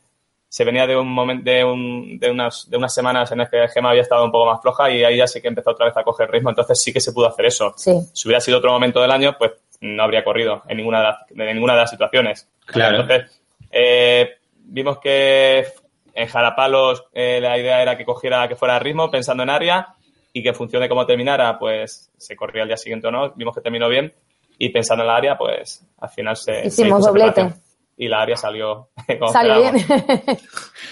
se 0.55 0.63
venía 0.63 0.87
de 0.87 0.97
un 0.97 1.09
momento 1.09 1.51
de, 1.51 1.65
un, 1.65 2.17
de, 2.17 2.31
unas, 2.31 2.71
de 2.71 2.77
unas 2.77 2.95
semanas 2.95 3.29
en 3.33 3.39
las 3.39 3.51
que 3.51 3.67
Gema 3.67 3.91
había 3.91 4.03
estado 4.03 4.25
un 4.25 4.31
poco 4.31 4.47
más 4.47 4.63
floja 4.63 4.89
y 4.89 5.03
ahí 5.03 5.17
ya 5.17 5.27
sí 5.27 5.43
que 5.43 5.49
empezó 5.49 5.73
otra 5.73 5.87
vez 5.87 5.97
a 5.97 6.05
coger 6.05 6.31
ritmo, 6.31 6.51
entonces 6.51 6.81
sí 6.81 6.93
que 6.93 7.01
se 7.01 7.13
pudo 7.13 7.27
hacer 7.27 7.47
eso. 7.47 7.75
Si 7.77 8.29
hubiera 8.29 8.41
sido 8.41 8.59
otro 8.59 8.71
momento 8.71 9.03
del 9.03 9.11
año, 9.11 9.35
pues 9.37 9.51
no 9.81 10.05
habría 10.05 10.23
corrido 10.23 10.63
en 10.69 10.77
ninguna 10.77 10.99
de 10.99 11.05
las, 11.05 11.55
ninguna 11.55 11.73
de 11.73 11.81
las 11.81 11.91
situaciones. 11.91 12.49
Claro. 12.67 13.01
Entonces, 13.01 13.43
eh, 13.73 14.37
vimos 14.59 14.99
que 14.99 15.67
en 16.15 16.29
Jarapalos 16.29 17.05
eh, 17.13 17.41
la 17.43 17.59
idea 17.59 17.83
era 17.83 17.99
que 17.99 18.05
cogiera, 18.05 18.47
que 18.47 18.55
fuera 18.55 18.77
a 18.77 18.79
ritmo 18.79 19.11
pensando 19.11 19.43
en 19.43 19.51
área 19.51 19.89
y 20.33 20.41
que 20.41 20.55
funcione 20.55 20.89
como 20.89 21.05
terminara, 21.05 21.59
pues 21.59 22.13
se 22.17 22.37
corría 22.37 22.63
al 22.63 22.69
día 22.69 22.77
siguiente 22.77 23.09
o 23.09 23.11
no, 23.11 23.33
vimos 23.35 23.57
que 23.57 23.61
terminó 23.61 23.89
bien 23.89 24.13
y 24.59 24.69
pensando 24.71 25.05
en 25.05 25.09
la 25.09 25.17
área, 25.17 25.39
pues 25.39 25.85
al 25.99 26.09
final 26.11 26.37
se... 26.37 26.67
Hicimos 26.67 27.05
doblete. 27.05 27.53
Y 27.97 28.09
la 28.09 28.23
área 28.23 28.37
salió... 28.37 28.91
salió 29.33 29.73
bien. 29.73 29.87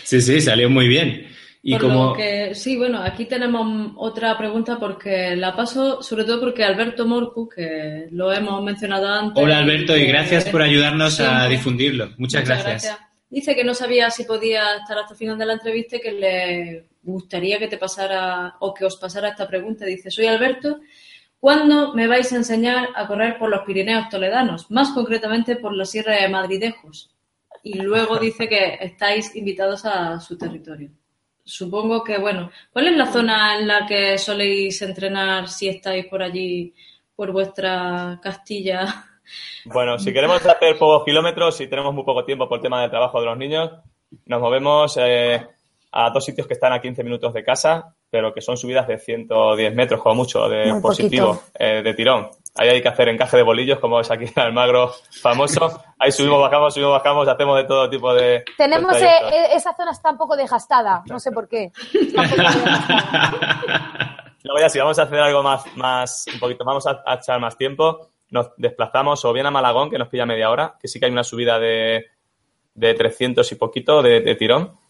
sí, 0.05 0.21
sí, 0.21 0.41
salió 0.41 0.71
muy 0.71 0.89
bien. 0.89 1.27
Y 1.65 1.79
como... 1.79 2.13
que, 2.13 2.55
sí, 2.55 2.77
bueno, 2.77 3.01
aquí 3.01 3.27
tenemos 3.27 3.93
otra 3.97 4.37
pregunta 4.37 4.79
porque 4.81 5.37
la 5.37 5.55
paso 5.55 6.03
sobre 6.03 6.25
todo 6.25 6.41
porque 6.41 6.65
Alberto 6.65 7.07
Morcu, 7.07 7.49
que 7.49 8.09
lo 8.11 8.33
hemos 8.33 8.63
mencionado 8.65 9.07
antes. 9.07 9.43
Hola 9.43 9.59
Alberto 9.59 9.97
y 9.97 10.07
gracias 10.07 10.49
por 10.49 10.61
ayudarnos 10.61 11.21
a 11.21 11.47
difundirlo. 11.47 12.11
Muchas, 12.19 12.45
gracias. 12.45 12.99
Dice 13.31 13.55
que 13.55 13.65
no 13.65 13.75
sabía 13.75 14.11
si 14.11 14.25
podía 14.25 14.75
estar 14.75 14.99
hasta 14.99 15.15
el 15.15 15.19
final 15.19 15.39
de 15.39 15.47
la 15.47 15.53
entrevista 15.55 15.97
y 15.97 16.01
que 16.01 16.13
le 16.13 16.87
gustaría 17.03 17.59
que 17.59 17.69
te 17.69 17.79
pasara 17.79 18.57
o 18.59 18.75
que 18.75 18.85
os 18.85 18.97
pasara 18.97 19.29
esta 19.29 19.47
pregunta. 19.47 19.85
Dice, 19.85 20.11
soy 20.11 20.27
Alberto 20.27 20.81
¿Cuándo 21.43 21.93
me 21.93 22.07
vais 22.07 22.33
a 22.33 22.37
enseñar 22.37 22.91
a 22.95 23.09
correr 23.09 23.37
por 23.37 23.51
los 23.51 23.63
Pirineos 23.63 24.09
toledanos? 24.09 24.71
Más 24.71 24.93
concretamente 24.93 25.57
por 25.57 25.75
la 25.75 25.85
Sierra 25.85 26.15
de 26.15 26.29
Madridejos. 26.29 27.11
Y 27.65 27.81
luego 27.81 28.17
dice 28.19 28.49
que 28.49 28.79
estáis 28.81 29.35
invitados 29.35 29.85
a 29.85 30.21
su 30.21 30.39
territorio. 30.39 30.91
Supongo 31.43 32.05
que, 32.05 32.19
bueno, 32.19 32.53
¿cuál 32.73 32.87
es 32.87 32.97
la 32.97 33.07
zona 33.07 33.59
en 33.59 33.67
la 33.67 33.85
que 33.89 34.19
soléis 34.19 34.83
entrenar 34.83 35.49
si 35.49 35.69
estáis 35.69 36.07
por 36.07 36.23
allí, 36.23 36.73
por 37.17 37.33
vuestra 37.33 38.21
Castilla? 38.23 39.07
Bueno, 39.65 39.99
si 39.99 40.13
queremos 40.13 40.47
hacer 40.47 40.79
pocos 40.79 41.05
kilómetros 41.05 41.61
y 41.61 41.67
tenemos 41.67 41.93
muy 41.93 42.05
poco 42.05 42.25
tiempo 42.25 42.49
por 42.49 42.59
el 42.59 42.63
tema 42.63 42.83
del 42.83 42.91
trabajo 42.91 43.19
de 43.19 43.27
los 43.27 43.37
niños, 43.37 43.69
nos 44.27 44.41
movemos 44.41 44.97
eh, 45.01 45.45
a 45.91 46.11
dos 46.11 46.25
sitios 46.25 46.47
que 46.47 46.55
están 46.55 46.73
a 46.73 46.81
15 46.81 47.03
minutos 47.03 47.35
de 47.35 47.43
casa, 47.43 47.97
pero 48.13 48.33
que 48.35 48.43
son 48.43 48.59
subidas 48.59 48.87
de 48.87 48.99
110 48.99 49.75
metros, 49.75 50.03
como 50.03 50.17
mucho, 50.17 50.47
de 50.47 50.79
positivo, 50.83 51.45
eh, 51.59 51.81
de 51.83 51.95
tirón. 51.95 52.29
Ahí 52.55 52.69
hay 52.69 52.83
que 52.83 52.89
hacer 52.89 53.09
encaje 53.09 53.39
de 53.39 53.43
bolillos, 53.43 53.79
como 53.79 53.99
es 54.01 54.11
aquí 54.11 54.27
en 54.27 54.39
Almagro 54.39 54.93
famoso. 55.23 55.83
Ahí 55.99 56.13
subimos, 56.13 56.39
bajamos, 56.39 56.75
subimos, 56.75 56.93
bajamos, 56.93 57.27
hacemos 57.27 57.57
de 57.57 57.65
todo 57.65 57.89
tipo 57.89 58.13
de. 58.13 58.45
Tenemos 58.59 59.01
eh, 59.01 59.09
eh, 59.33 59.47
esa 59.55 59.75
zona 59.75 59.93
está 59.93 60.11
un 60.11 60.19
poco 60.19 60.37
desgastada, 60.37 61.03
no 61.07 61.19
sé 61.19 61.33
por 61.33 61.49
qué. 61.49 61.73
Luego 64.43 64.61
ya 64.61 64.69
si 64.69 64.79
vamos 64.79 64.99
a 64.99 65.05
hacer 65.05 65.19
algo 65.19 65.43
más, 65.43 65.65
más 65.75 66.27
un 66.35 66.39
poquito, 66.39 66.67
vamos 66.67 66.87
a, 66.87 67.03
echar 67.15 67.41
más 67.41 67.57
tiempo, 67.57 68.11
nos 68.29 68.51
desplazamos 68.59 69.25
o 69.25 69.33
bien 69.33 69.47
a 69.47 69.51
Malagón, 69.51 69.89
que 69.89 69.97
nos 69.97 70.09
pilla 70.09 70.27
media 70.27 70.51
hora, 70.51 70.75
que 70.79 70.87
sí 70.87 71.01
que 71.01 71.07
hay 71.07 71.13
una 71.13 71.25
subida 71.25 71.59
de, 71.59 72.09
de 72.75 72.93
300 72.93 73.51
y 73.51 73.55
poquito 73.55 74.03
de 74.03 74.35
tirón 74.35 74.82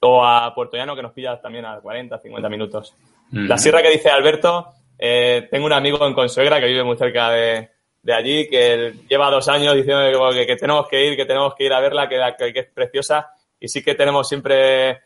o 0.00 0.24
a 0.24 0.54
Puerto 0.54 0.76
Llano, 0.76 0.96
que 0.96 1.02
nos 1.02 1.12
pilla 1.12 1.40
también 1.40 1.64
a 1.64 1.80
40, 1.80 2.18
50 2.18 2.48
minutos. 2.48 2.94
La 3.32 3.58
sierra 3.58 3.82
que 3.82 3.90
dice 3.90 4.08
Alberto, 4.08 4.72
eh, 4.98 5.48
tengo 5.50 5.66
un 5.66 5.72
amigo 5.72 6.06
en 6.06 6.14
Consuegra 6.14 6.60
que 6.60 6.66
vive 6.66 6.84
muy 6.84 6.96
cerca 6.96 7.30
de, 7.30 7.70
allí, 8.12 8.48
que 8.48 8.94
lleva 9.08 9.30
dos 9.30 9.48
años 9.48 9.74
diciendo 9.74 10.30
que, 10.32 10.56
tenemos 10.56 10.88
que 10.88 11.06
ir, 11.06 11.16
que 11.16 11.26
tenemos 11.26 11.54
que 11.54 11.64
ir 11.64 11.72
a 11.72 11.80
verla, 11.80 12.08
que, 12.08 12.52
que, 12.52 12.60
es 12.60 12.66
preciosa, 12.66 13.30
y 13.58 13.68
sí 13.68 13.82
que 13.82 13.94
tenemos 13.94 14.28
siempre 14.28 15.00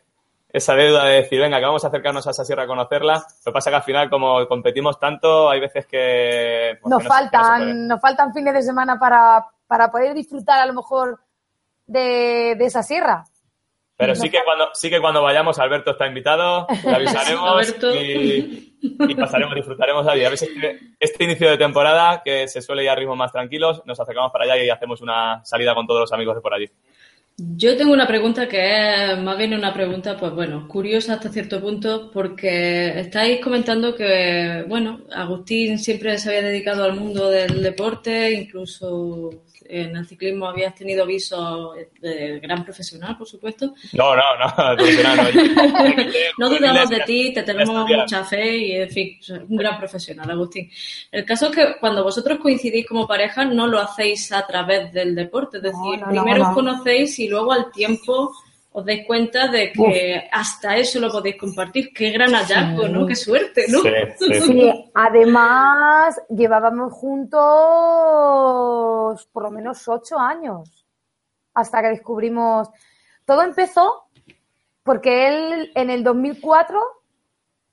esa 0.49 0.75
deuda 0.75 1.05
de 1.05 1.21
decir, 1.21 1.39
venga, 1.39 1.59
que 1.59 1.65
vamos 1.65 1.83
a 1.83 1.87
acercarnos 1.87 2.27
a 2.27 2.31
esa 2.31 2.45
sierra 2.45 2.63
a 2.63 2.67
conocerla. 2.67 3.13
Lo 3.45 3.51
que 3.51 3.53
pasa 3.53 3.69
que 3.69 3.77
al 3.77 3.83
final, 3.83 4.09
como 4.09 4.45
competimos 4.47 4.99
tanto, 4.99 5.49
hay 5.49 5.61
veces 5.61 5.85
que... 5.87 6.77
Pues, 6.81 6.91
nos, 6.91 7.07
faltan, 7.07 7.87
nos 7.87 8.01
faltan 8.01 8.33
fines 8.33 8.53
de 8.53 8.61
semana 8.61 8.99
para, 8.99 9.45
para 9.65 9.89
poder 9.89 10.13
disfrutar 10.13 10.59
a 10.59 10.65
lo 10.65 10.73
mejor 10.73 11.21
de, 11.87 12.55
de 12.57 12.65
esa 12.65 12.83
sierra. 12.83 13.23
Pero 13.97 14.15
sí 14.15 14.29
que 14.29 14.39
cuando 14.43 14.69
sí 14.73 14.89
que 14.89 14.99
cuando 14.99 15.21
vayamos, 15.21 15.59
Alberto 15.59 15.91
está 15.91 16.07
invitado, 16.07 16.65
le 16.83 16.91
avisaremos 16.95 17.75
y, 17.99 19.15
pasaremos, 19.15 19.53
disfrutaremos 19.53 20.07
allí. 20.07 20.25
A 20.25 20.29
veces 20.29 20.49
este 20.99 21.23
inicio 21.23 21.49
de 21.49 21.57
temporada, 21.57 22.21
que 22.23 22.47
se 22.47 22.61
suele 22.61 22.83
ir 22.83 22.89
a 22.89 22.95
ritmos 22.95 23.17
más 23.17 23.31
tranquilos, 23.31 23.83
nos 23.85 23.99
acercamos 23.99 24.31
para 24.31 24.45
allá 24.45 24.63
y 24.63 24.69
hacemos 24.69 25.01
una 25.01 25.45
salida 25.45 25.75
con 25.75 25.85
todos 25.85 26.01
los 26.01 26.13
amigos 26.13 26.35
de 26.35 26.41
por 26.41 26.53
allí. 26.53 26.69
Yo 27.37 27.75
tengo 27.75 27.93
una 27.93 28.07
pregunta 28.07 28.47
que 28.47 29.13
es 29.13 29.17
más 29.19 29.37
bien 29.37 29.53
una 29.53 29.73
pregunta, 29.73 30.17
pues 30.17 30.31
bueno, 30.33 30.67
curiosa 30.67 31.13
hasta 31.15 31.29
cierto 31.29 31.59
punto, 31.59 32.11
porque 32.11 32.99
estáis 32.99 33.41
comentando 33.41 33.95
que, 33.95 34.63
bueno, 34.67 35.01
Agustín 35.11 35.79
siempre 35.79 36.17
se 36.19 36.29
había 36.29 36.49
dedicado 36.49 36.83
al 36.83 36.99
mundo 36.99 37.29
del 37.29 37.63
deporte, 37.63 38.31
incluso 38.31 39.43
en 39.71 39.95
el 39.95 40.05
ciclismo 40.05 40.47
habías 40.47 40.75
tenido 40.75 41.05
viso 41.05 41.73
de 42.01 42.39
gran 42.39 42.63
profesional, 42.63 43.17
por 43.17 43.27
supuesto. 43.27 43.73
No, 43.93 44.15
no, 44.15 44.21
no, 44.39 44.75
profesional 44.75 45.31
no. 45.33 46.03
no 46.37 46.49
dudamos 46.49 46.89
de 46.89 46.99
ti, 47.01 47.33
te 47.33 47.43
tenemos 47.43 47.87
mucha 47.87 48.23
fe 48.25 48.57
y, 48.57 48.71
en 48.73 48.89
fin, 48.89 49.19
un 49.47 49.57
gran 49.57 49.77
profesional, 49.77 50.29
Agustín. 50.29 50.69
El 51.11 51.23
caso 51.25 51.47
es 51.47 51.55
que 51.55 51.75
cuando 51.79 52.03
vosotros 52.03 52.39
coincidís 52.39 52.85
como 52.85 53.07
pareja, 53.07 53.45
no 53.45 53.67
lo 53.67 53.79
hacéis 53.79 54.31
a 54.33 54.45
través 54.45 54.91
del 54.91 55.15
deporte, 55.15 55.57
es 55.57 55.63
decir, 55.63 56.03
primero 56.09 56.49
os 56.49 56.53
conocéis 56.53 57.17
y 57.19 57.29
luego 57.29 57.53
al 57.53 57.71
tiempo 57.71 58.31
os 58.73 58.85
dais 58.85 59.05
cuenta 59.05 59.49
de 59.49 59.71
que 59.73 60.29
hasta 60.31 60.77
eso 60.77 60.99
lo 60.99 61.11
podéis 61.11 61.37
compartir. 61.37 61.93
Qué 61.93 62.09
gran 62.11 62.31
hallazgo, 62.31 62.87
¿no? 62.87 63.05
Qué 63.05 63.15
suerte, 63.15 63.65
¿no? 63.67 63.81
Sí, 64.19 64.71
además 64.93 66.21
llevábamos 66.29 66.93
juntos 66.93 67.39
por 69.31 69.43
lo 69.43 69.51
menos 69.51 69.85
ocho 69.87 70.17
años 70.17 70.85
hasta 71.53 71.81
que 71.81 71.89
descubrimos. 71.89 72.69
Todo 73.25 73.41
empezó 73.41 74.05
porque 74.83 75.27
él 75.27 75.71
en 75.75 75.89
el 75.89 76.03
2004 76.03 76.79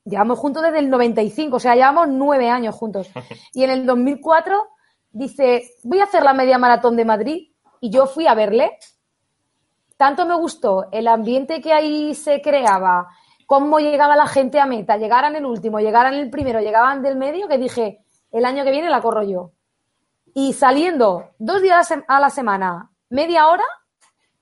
llevamos 0.03 0.37
juntos 0.37 0.63
desde 0.63 0.79
el 0.79 0.89
95, 0.89 1.55
o 1.55 1.59
sea, 1.59 1.75
llevamos 1.75 2.09
nueve 2.09 2.49
años 2.49 2.75
juntos. 2.75 3.09
Y 3.53 3.63
en 3.63 3.69
el 3.69 3.85
2004 3.85 4.67
dice, 5.11 5.71
voy 5.83 5.99
a 5.99 6.03
hacer 6.03 6.23
la 6.23 6.33
media 6.33 6.57
maratón 6.57 6.97
de 6.97 7.05
Madrid 7.05 7.53
y 7.79 7.89
yo 7.89 8.05
fui 8.05 8.27
a 8.27 8.33
verle 8.33 8.77
tanto 9.99 10.25
me 10.25 10.35
gustó 10.35 10.87
el 10.93 11.09
ambiente 11.09 11.59
que 11.59 11.73
ahí 11.73 12.15
se 12.15 12.41
creaba, 12.41 13.09
cómo 13.45 13.79
llegaba 13.79 14.15
la 14.15 14.27
gente 14.27 14.57
a 14.57 14.65
meta, 14.65 14.95
llegaran 14.95 15.35
el 15.35 15.45
último, 15.45 15.81
llegaran 15.81 16.13
el 16.13 16.29
primero, 16.29 16.61
llegaban 16.61 17.01
del 17.01 17.17
medio, 17.17 17.49
que 17.49 17.57
dije, 17.57 17.99
el 18.31 18.45
año 18.45 18.63
que 18.63 18.71
viene 18.71 18.89
la 18.89 19.01
corro 19.01 19.23
yo. 19.23 19.51
Y 20.33 20.53
saliendo 20.53 21.31
dos 21.37 21.61
días 21.61 21.93
a 22.07 22.19
la 22.21 22.29
semana, 22.29 22.91
media 23.09 23.49
hora, 23.49 23.65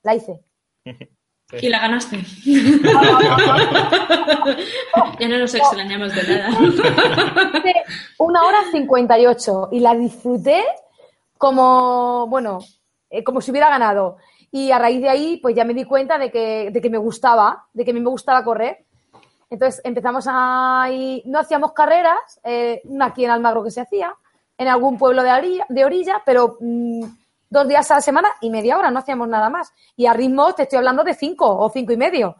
la 0.04 0.14
hice. 0.14 0.42
Y 1.62 1.70
la 1.70 1.80
ganaste. 1.80 2.18
ya 5.18 5.30
no 5.30 5.38
nos 5.38 5.56
extrañamos 5.56 6.14
de 6.14 6.40
nada. 6.40 6.50
Una 8.18 8.44
hora 8.44 8.58
cincuenta 8.70 9.18
y 9.18 9.28
ocho 9.28 9.70
y 9.72 9.80
la 9.80 9.96
disfruté 9.96 10.66
como, 11.38 12.28
bueno, 12.28 12.60
eh, 13.10 13.24
como 13.24 13.40
si 13.40 13.52
hubiera 13.52 13.70
ganado. 13.70 14.18
Y 14.52 14.72
a 14.72 14.80
raíz 14.80 15.02
de 15.02 15.10
ahí, 15.10 15.38
pues 15.42 15.56
ya 15.56 15.66
me 15.66 15.74
di 15.74 15.84
cuenta 15.84 16.18
de 16.18 16.32
que, 16.32 16.70
de 16.72 16.82
que 16.82 16.90
me 16.90 16.98
gustaba, 16.98 17.66
de 17.74 17.84
que 17.84 17.92
a 17.92 17.94
mí 17.94 18.00
me 18.00 18.10
gustaba 18.10 18.44
correr. 18.44 18.86
Entonces 19.50 19.82
empezamos 19.84 20.26
a... 20.28 20.90
No 21.26 21.40
hacíamos 21.40 21.74
carreras, 21.74 22.40
eh, 22.44 22.82
aquí 23.02 23.26
en 23.26 23.32
Almagro 23.32 23.64
que 23.64 23.72
se 23.72 23.82
hacía, 23.82 24.14
en 24.58 24.68
algún 24.68 24.98
pueblo 24.98 25.24
de 25.24 25.32
orilla, 25.32 25.66
de 25.70 25.86
orilla 25.86 26.22
pero 26.26 26.58
mm, 26.60 27.04
dos 27.50 27.68
días 27.68 27.90
a 27.92 27.96
la 27.96 28.02
semana 28.02 28.30
y 28.42 28.50
media 28.50 28.78
hora, 28.78 28.92
no 28.92 29.00
hacíamos 29.00 29.28
nada 29.28 29.50
más. 29.50 29.74
Y 29.96 30.06
a 30.06 30.14
ritmo 30.14 30.54
te 30.54 30.64
estoy 30.64 30.78
hablando 30.78 31.04
de 31.04 31.14
cinco 31.14 31.58
o 31.58 31.70
cinco 31.70 31.94
y 31.94 31.98
medio. 31.98 32.36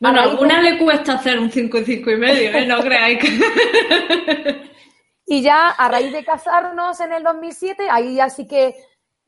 Bueno, 0.00 0.20
a 0.20 0.22
alguna 0.24 0.62
le 0.62 0.78
cuesta 0.78 1.14
hacer 1.14 1.38
un 1.38 1.50
cinco 1.50 1.78
y 1.78 1.84
cinco 1.84 2.10
y 2.10 2.16
medio, 2.16 2.50
¿eh? 2.50 2.66
No 2.66 2.80
creáis 2.80 3.18
que... 3.18 4.70
y 5.26 5.42
ya 5.42 5.70
a 5.70 5.88
raíz 5.88 6.12
de 6.12 6.24
casarnos 6.24 6.98
en 7.00 7.12
el 7.12 7.22
2007, 7.22 7.88
ahí 7.90 8.16
ya 8.16 8.30
sí 8.30 8.46
que 8.46 8.76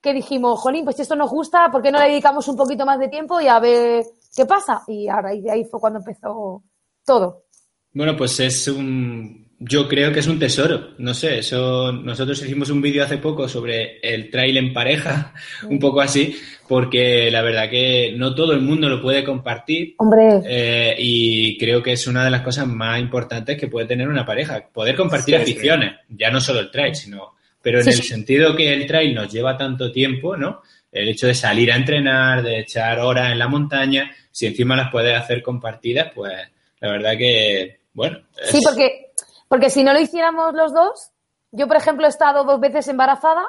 que 0.00 0.14
dijimos, 0.14 0.60
jolín, 0.60 0.84
pues 0.84 1.00
esto 1.00 1.16
nos 1.16 1.30
gusta, 1.30 1.70
¿por 1.70 1.82
qué 1.82 1.90
no 1.90 1.98
le 1.98 2.08
dedicamos 2.08 2.46
un 2.48 2.56
poquito 2.56 2.86
más 2.86 2.98
de 2.98 3.08
tiempo 3.08 3.40
y 3.40 3.48
a 3.48 3.58
ver 3.58 4.04
qué 4.34 4.46
pasa? 4.46 4.82
Y 4.86 5.08
a 5.08 5.20
raíz 5.20 5.42
de 5.42 5.50
ahí 5.50 5.64
fue 5.64 5.80
cuando 5.80 5.98
empezó 5.98 6.62
todo. 7.04 7.44
Bueno, 7.92 8.16
pues 8.16 8.38
es 8.40 8.68
un, 8.68 9.46
yo 9.58 9.88
creo 9.88 10.12
que 10.12 10.20
es 10.20 10.26
un 10.26 10.38
tesoro, 10.38 10.90
no 10.98 11.14
sé, 11.14 11.38
eso, 11.38 11.90
nosotros 11.90 12.42
hicimos 12.42 12.68
un 12.68 12.82
vídeo 12.82 13.02
hace 13.02 13.16
poco 13.16 13.48
sobre 13.48 13.98
el 14.00 14.30
trail 14.30 14.58
en 14.58 14.74
pareja, 14.74 15.32
un 15.68 15.78
poco 15.78 16.02
así, 16.02 16.36
porque 16.68 17.30
la 17.30 17.40
verdad 17.40 17.70
que 17.70 18.14
no 18.16 18.34
todo 18.34 18.52
el 18.52 18.60
mundo 18.60 18.88
lo 18.88 19.00
puede 19.00 19.24
compartir. 19.24 19.94
Hombre. 19.98 20.42
Eh, 20.46 20.94
y 20.98 21.56
creo 21.56 21.82
que 21.82 21.92
es 21.92 22.06
una 22.06 22.24
de 22.24 22.30
las 22.30 22.42
cosas 22.42 22.66
más 22.66 23.00
importantes 23.00 23.58
que 23.58 23.68
puede 23.68 23.86
tener 23.86 24.08
una 24.08 24.26
pareja, 24.26 24.68
poder 24.72 24.94
compartir 24.94 25.36
aficiones, 25.36 25.94
ya 26.10 26.30
no 26.30 26.40
solo 26.40 26.60
el 26.60 26.70
trail, 26.70 26.94
sino 26.94 27.35
pero 27.66 27.80
en 27.80 27.88
el 27.88 28.00
sentido 28.00 28.54
que 28.54 28.72
el 28.72 28.86
trail 28.86 29.12
nos 29.12 29.28
lleva 29.28 29.58
tanto 29.58 29.90
tiempo, 29.90 30.36
¿no? 30.36 30.62
El 30.92 31.08
hecho 31.08 31.26
de 31.26 31.34
salir 31.34 31.72
a 31.72 31.74
entrenar, 31.74 32.44
de 32.44 32.60
echar 32.60 33.00
horas 33.00 33.32
en 33.32 33.40
la 33.40 33.48
montaña, 33.48 34.08
si 34.30 34.46
encima 34.46 34.76
las 34.76 34.92
puedes 34.92 35.18
hacer 35.18 35.42
compartidas, 35.42 36.12
pues 36.14 36.32
la 36.78 36.90
verdad 36.92 37.18
que, 37.18 37.80
bueno. 37.92 38.20
Sí, 38.44 38.60
porque, 38.62 39.10
porque 39.48 39.68
si 39.68 39.82
no 39.82 39.92
lo 39.92 39.98
hiciéramos 39.98 40.54
los 40.54 40.72
dos, 40.72 41.10
yo 41.50 41.66
por 41.66 41.76
ejemplo 41.76 42.06
he 42.06 42.08
estado 42.08 42.44
dos 42.44 42.60
veces 42.60 42.86
embarazada 42.86 43.42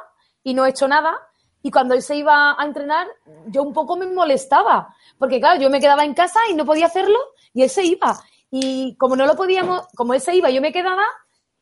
y 0.43 0.56
no 0.56 0.65
he 0.65 0.71
hecho 0.71 0.88
nada, 0.88 1.13
y 1.62 1.69
cuando 1.69 1.93
él 1.93 2.01
se 2.01 2.15
iba 2.15 2.60
a 2.60 2.65
entrenar, 2.65 3.06
yo 3.49 3.62
un 3.62 3.71
poco 3.71 3.97
me 3.97 4.08
molestaba, 4.08 4.95
porque 5.19 5.39
claro, 5.39 5.62
yo 5.62 5.69
me 5.69 5.80
quedaba 5.80 6.06
en 6.06 6.15
casa 6.15 6.39
y 6.49 6.56
no 6.56 6.65
podía 6.65 6.88
hacerlo, 6.88 7.19
y 7.53 7.62
él 7.62 7.69
se 7.69 7.84
iba. 7.84 8.19
Y 8.49 8.95
como 8.97 9.15
no 9.15 9.27
lo 9.27 9.36
podíamos, 9.36 9.88
como 9.95 10.15
él 10.15 10.21
se 10.21 10.36
iba, 10.36 10.49
yo 10.49 10.60
me 10.60 10.73
quedaba, 10.73 11.03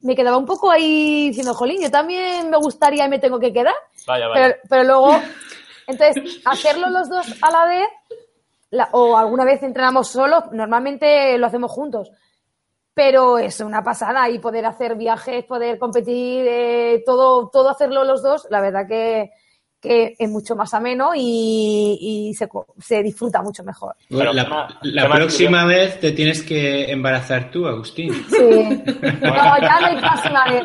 me 0.02 0.16
quedaba 0.16 0.38
un 0.38 0.46
poco 0.46 0.70
ahí 0.72 1.30
diciendo, 1.30 1.54
jolín, 1.54 1.82
yo 1.82 1.90
también 1.90 2.50
me 2.50 2.58
gustaría 2.58 3.06
y 3.06 3.10
me 3.10 3.20
tengo 3.20 3.40
que 3.40 3.54
quedar. 3.54 3.76
Vaya, 4.08 4.28
vaya. 4.28 4.58
Pero, 4.70 4.84
luego, 4.84 5.16
entonces, 5.88 6.42
hacerlo 6.46 6.90
los 6.90 7.10
dos 7.10 7.26
a 7.42 7.52
la 7.52 7.66
vez, 7.66 7.88
o 8.92 9.18
alguna 9.18 9.46
vez 9.46 9.64
entrenamos 9.64 10.10
solos, 10.10 10.44
normalmente 10.52 11.38
lo 11.38 11.48
hacemos 11.48 11.72
juntos. 11.72 12.12
Pero 12.94 13.38
es 13.38 13.60
una 13.60 13.84
pasada 13.84 14.30
y 14.30 14.40
poder 14.40 14.66
hacer 14.66 14.96
viajes, 14.96 15.44
poder 15.46 15.78
competir, 15.78 16.46
eh, 16.48 17.04
todo, 17.06 17.50
todo 17.50 17.70
hacerlo 17.70 18.04
los 18.04 18.24
dos, 18.24 18.48
la 18.50 18.62
verdad 18.62 18.88
que, 18.88 19.32
que 19.86 20.16
es 20.18 20.30
mucho 20.30 20.56
más 20.56 20.74
ameno 20.74 21.12
y, 21.16 22.34
se, 22.38 22.50
se, 22.80 23.04
disfruta 23.04 23.42
mucho 23.42 23.64
mejor. 23.64 23.96
la, 24.10 25.10
próxima 25.10 25.66
vez 25.66 26.00
te 26.00 26.12
tienes 26.12 26.42
que 26.42 26.92
embarazar 26.92 27.52
tú, 27.52 27.68
Agustín. 27.68 28.14
Sí. 28.30 28.84
No, 29.26 29.60
ya 29.60 29.80
la 29.82 30.00
próxima 30.00 30.46
vez. 30.46 30.64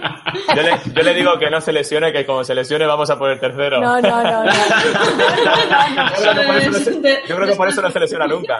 Yo 0.54 0.62
le, 0.62 0.70
yo 0.94 1.02
le, 1.02 1.14
digo 1.14 1.38
que 1.38 1.50
no 1.50 1.60
se 1.60 1.72
lesione, 1.72 2.12
que 2.12 2.24
como 2.24 2.44
se 2.44 2.54
lesione 2.54 2.86
vamos 2.86 3.10
a 3.10 3.18
poner 3.18 3.38
tercero. 3.38 3.80
No, 3.80 4.00
no, 4.02 4.22
no. 4.22 4.44
no. 4.44 4.52
Yo 7.28 7.36
creo 7.36 7.48
que 7.48 7.56
por 7.56 7.68
eso 7.68 7.82
no 7.82 7.90
se 7.90 8.00
lesiona 8.00 8.26
nunca. 8.26 8.58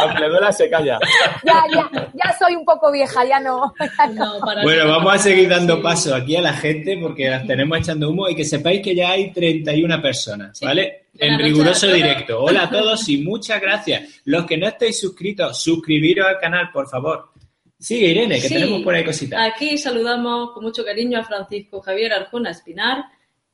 Aunque 0.00 0.20
le 0.20 0.28
duela, 0.28 0.52
se 0.52 0.68
calla. 0.70 0.98
Ya, 1.44 1.64
ya, 1.72 1.90
ya 1.92 2.36
soy 2.38 2.54
un 2.56 2.64
poco 2.64 2.90
vieja, 2.92 3.24
ya 3.24 3.40
no. 3.40 3.74
bueno, 4.62 4.88
vamos 4.88 5.14
a 5.14 5.18
seguir 5.18 5.48
dando 5.48 5.82
paso 5.82 6.14
aquí 6.14 6.36
a 6.36 6.42
la 6.42 6.52
gente 6.52 6.98
porque 7.00 7.28
las 7.28 7.46
tenemos 7.46 7.78
echando 7.78 8.10
humo 8.10 8.28
y 8.28 8.34
que 8.34 8.44
sepáis 8.44 8.82
que 8.82 8.94
ya 8.94 9.10
hay 9.10 9.32
30 9.32 9.73
una 9.82 10.00
personas, 10.00 10.60
¿vale? 10.60 11.06
En 11.16 11.38
riguroso 11.38 11.86
directo. 11.88 12.42
Hola 12.42 12.64
a 12.64 12.70
todos 12.70 13.08
y 13.08 13.18
muchas 13.18 13.60
gracias. 13.60 14.20
Los 14.24 14.46
que 14.46 14.56
no 14.56 14.68
estéis 14.68 15.00
suscritos, 15.00 15.62
suscribiros 15.62 16.26
al 16.26 16.38
canal, 16.38 16.70
por 16.72 16.88
favor. 16.88 17.30
Sigue 17.78 18.08
Irene, 18.08 18.40
que 18.40 18.48
tenemos 18.48 18.82
por 18.82 18.94
ahí 18.94 19.04
cositas. 19.04 19.40
Aquí 19.52 19.76
saludamos 19.76 20.52
con 20.52 20.64
mucho 20.64 20.84
cariño 20.84 21.18
a 21.18 21.24
Francisco 21.24 21.80
Javier 21.80 22.12
Arjona 22.12 22.50
Espinar, 22.50 23.04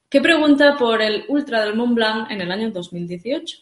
que 0.08 0.20
pregunta 0.20 0.76
por 0.78 1.02
el 1.02 1.24
Ultra 1.28 1.64
del 1.64 1.74
Mont 1.74 1.94
Blanc 1.94 2.30
en 2.30 2.40
el 2.40 2.50
año 2.52 2.70
2018. 2.70 3.58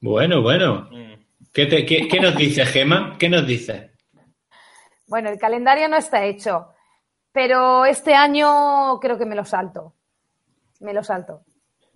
Bueno, 0.00 0.42
bueno. 0.42 0.88
Mm. 0.90 1.14
¿Qué, 1.52 1.86
qué 1.86 2.20
nos 2.20 2.36
dice 2.36 2.66
Gema? 2.66 3.16
¿Qué 3.18 3.28
nos 3.28 3.46
dice? 3.46 3.92
Bueno, 5.06 5.30
el 5.30 5.38
calendario 5.38 5.88
no 5.88 5.96
está 5.96 6.24
hecho, 6.24 6.68
pero 7.32 7.84
este 7.84 8.14
año 8.14 8.98
creo 9.00 9.18
que 9.18 9.26
me 9.26 9.36
lo 9.36 9.44
salto. 9.44 9.94
Me 10.80 10.92
lo 10.92 11.02
salto. 11.02 11.44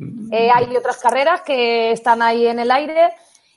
Eh, 0.00 0.50
hay 0.52 0.76
otras 0.76 0.98
carreras 0.98 1.42
que 1.42 1.90
están 1.90 2.22
ahí 2.22 2.46
en 2.46 2.58
el 2.58 2.70
aire 2.70 3.11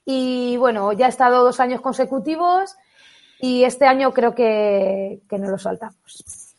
y 0.06 0.58
bueno, 0.58 0.92
ya 0.94 1.06
he 1.06 1.10
estado 1.10 1.44
dos 1.44 1.60
años 1.60 1.82
consecutivos 1.82 2.76
y 3.40 3.64
este 3.64 3.86
año 3.86 4.12
creo 4.12 4.34
que, 4.34 5.20
que 5.30 5.38
no 5.38 5.50
lo 5.50 5.58
saltamos. 5.58 5.96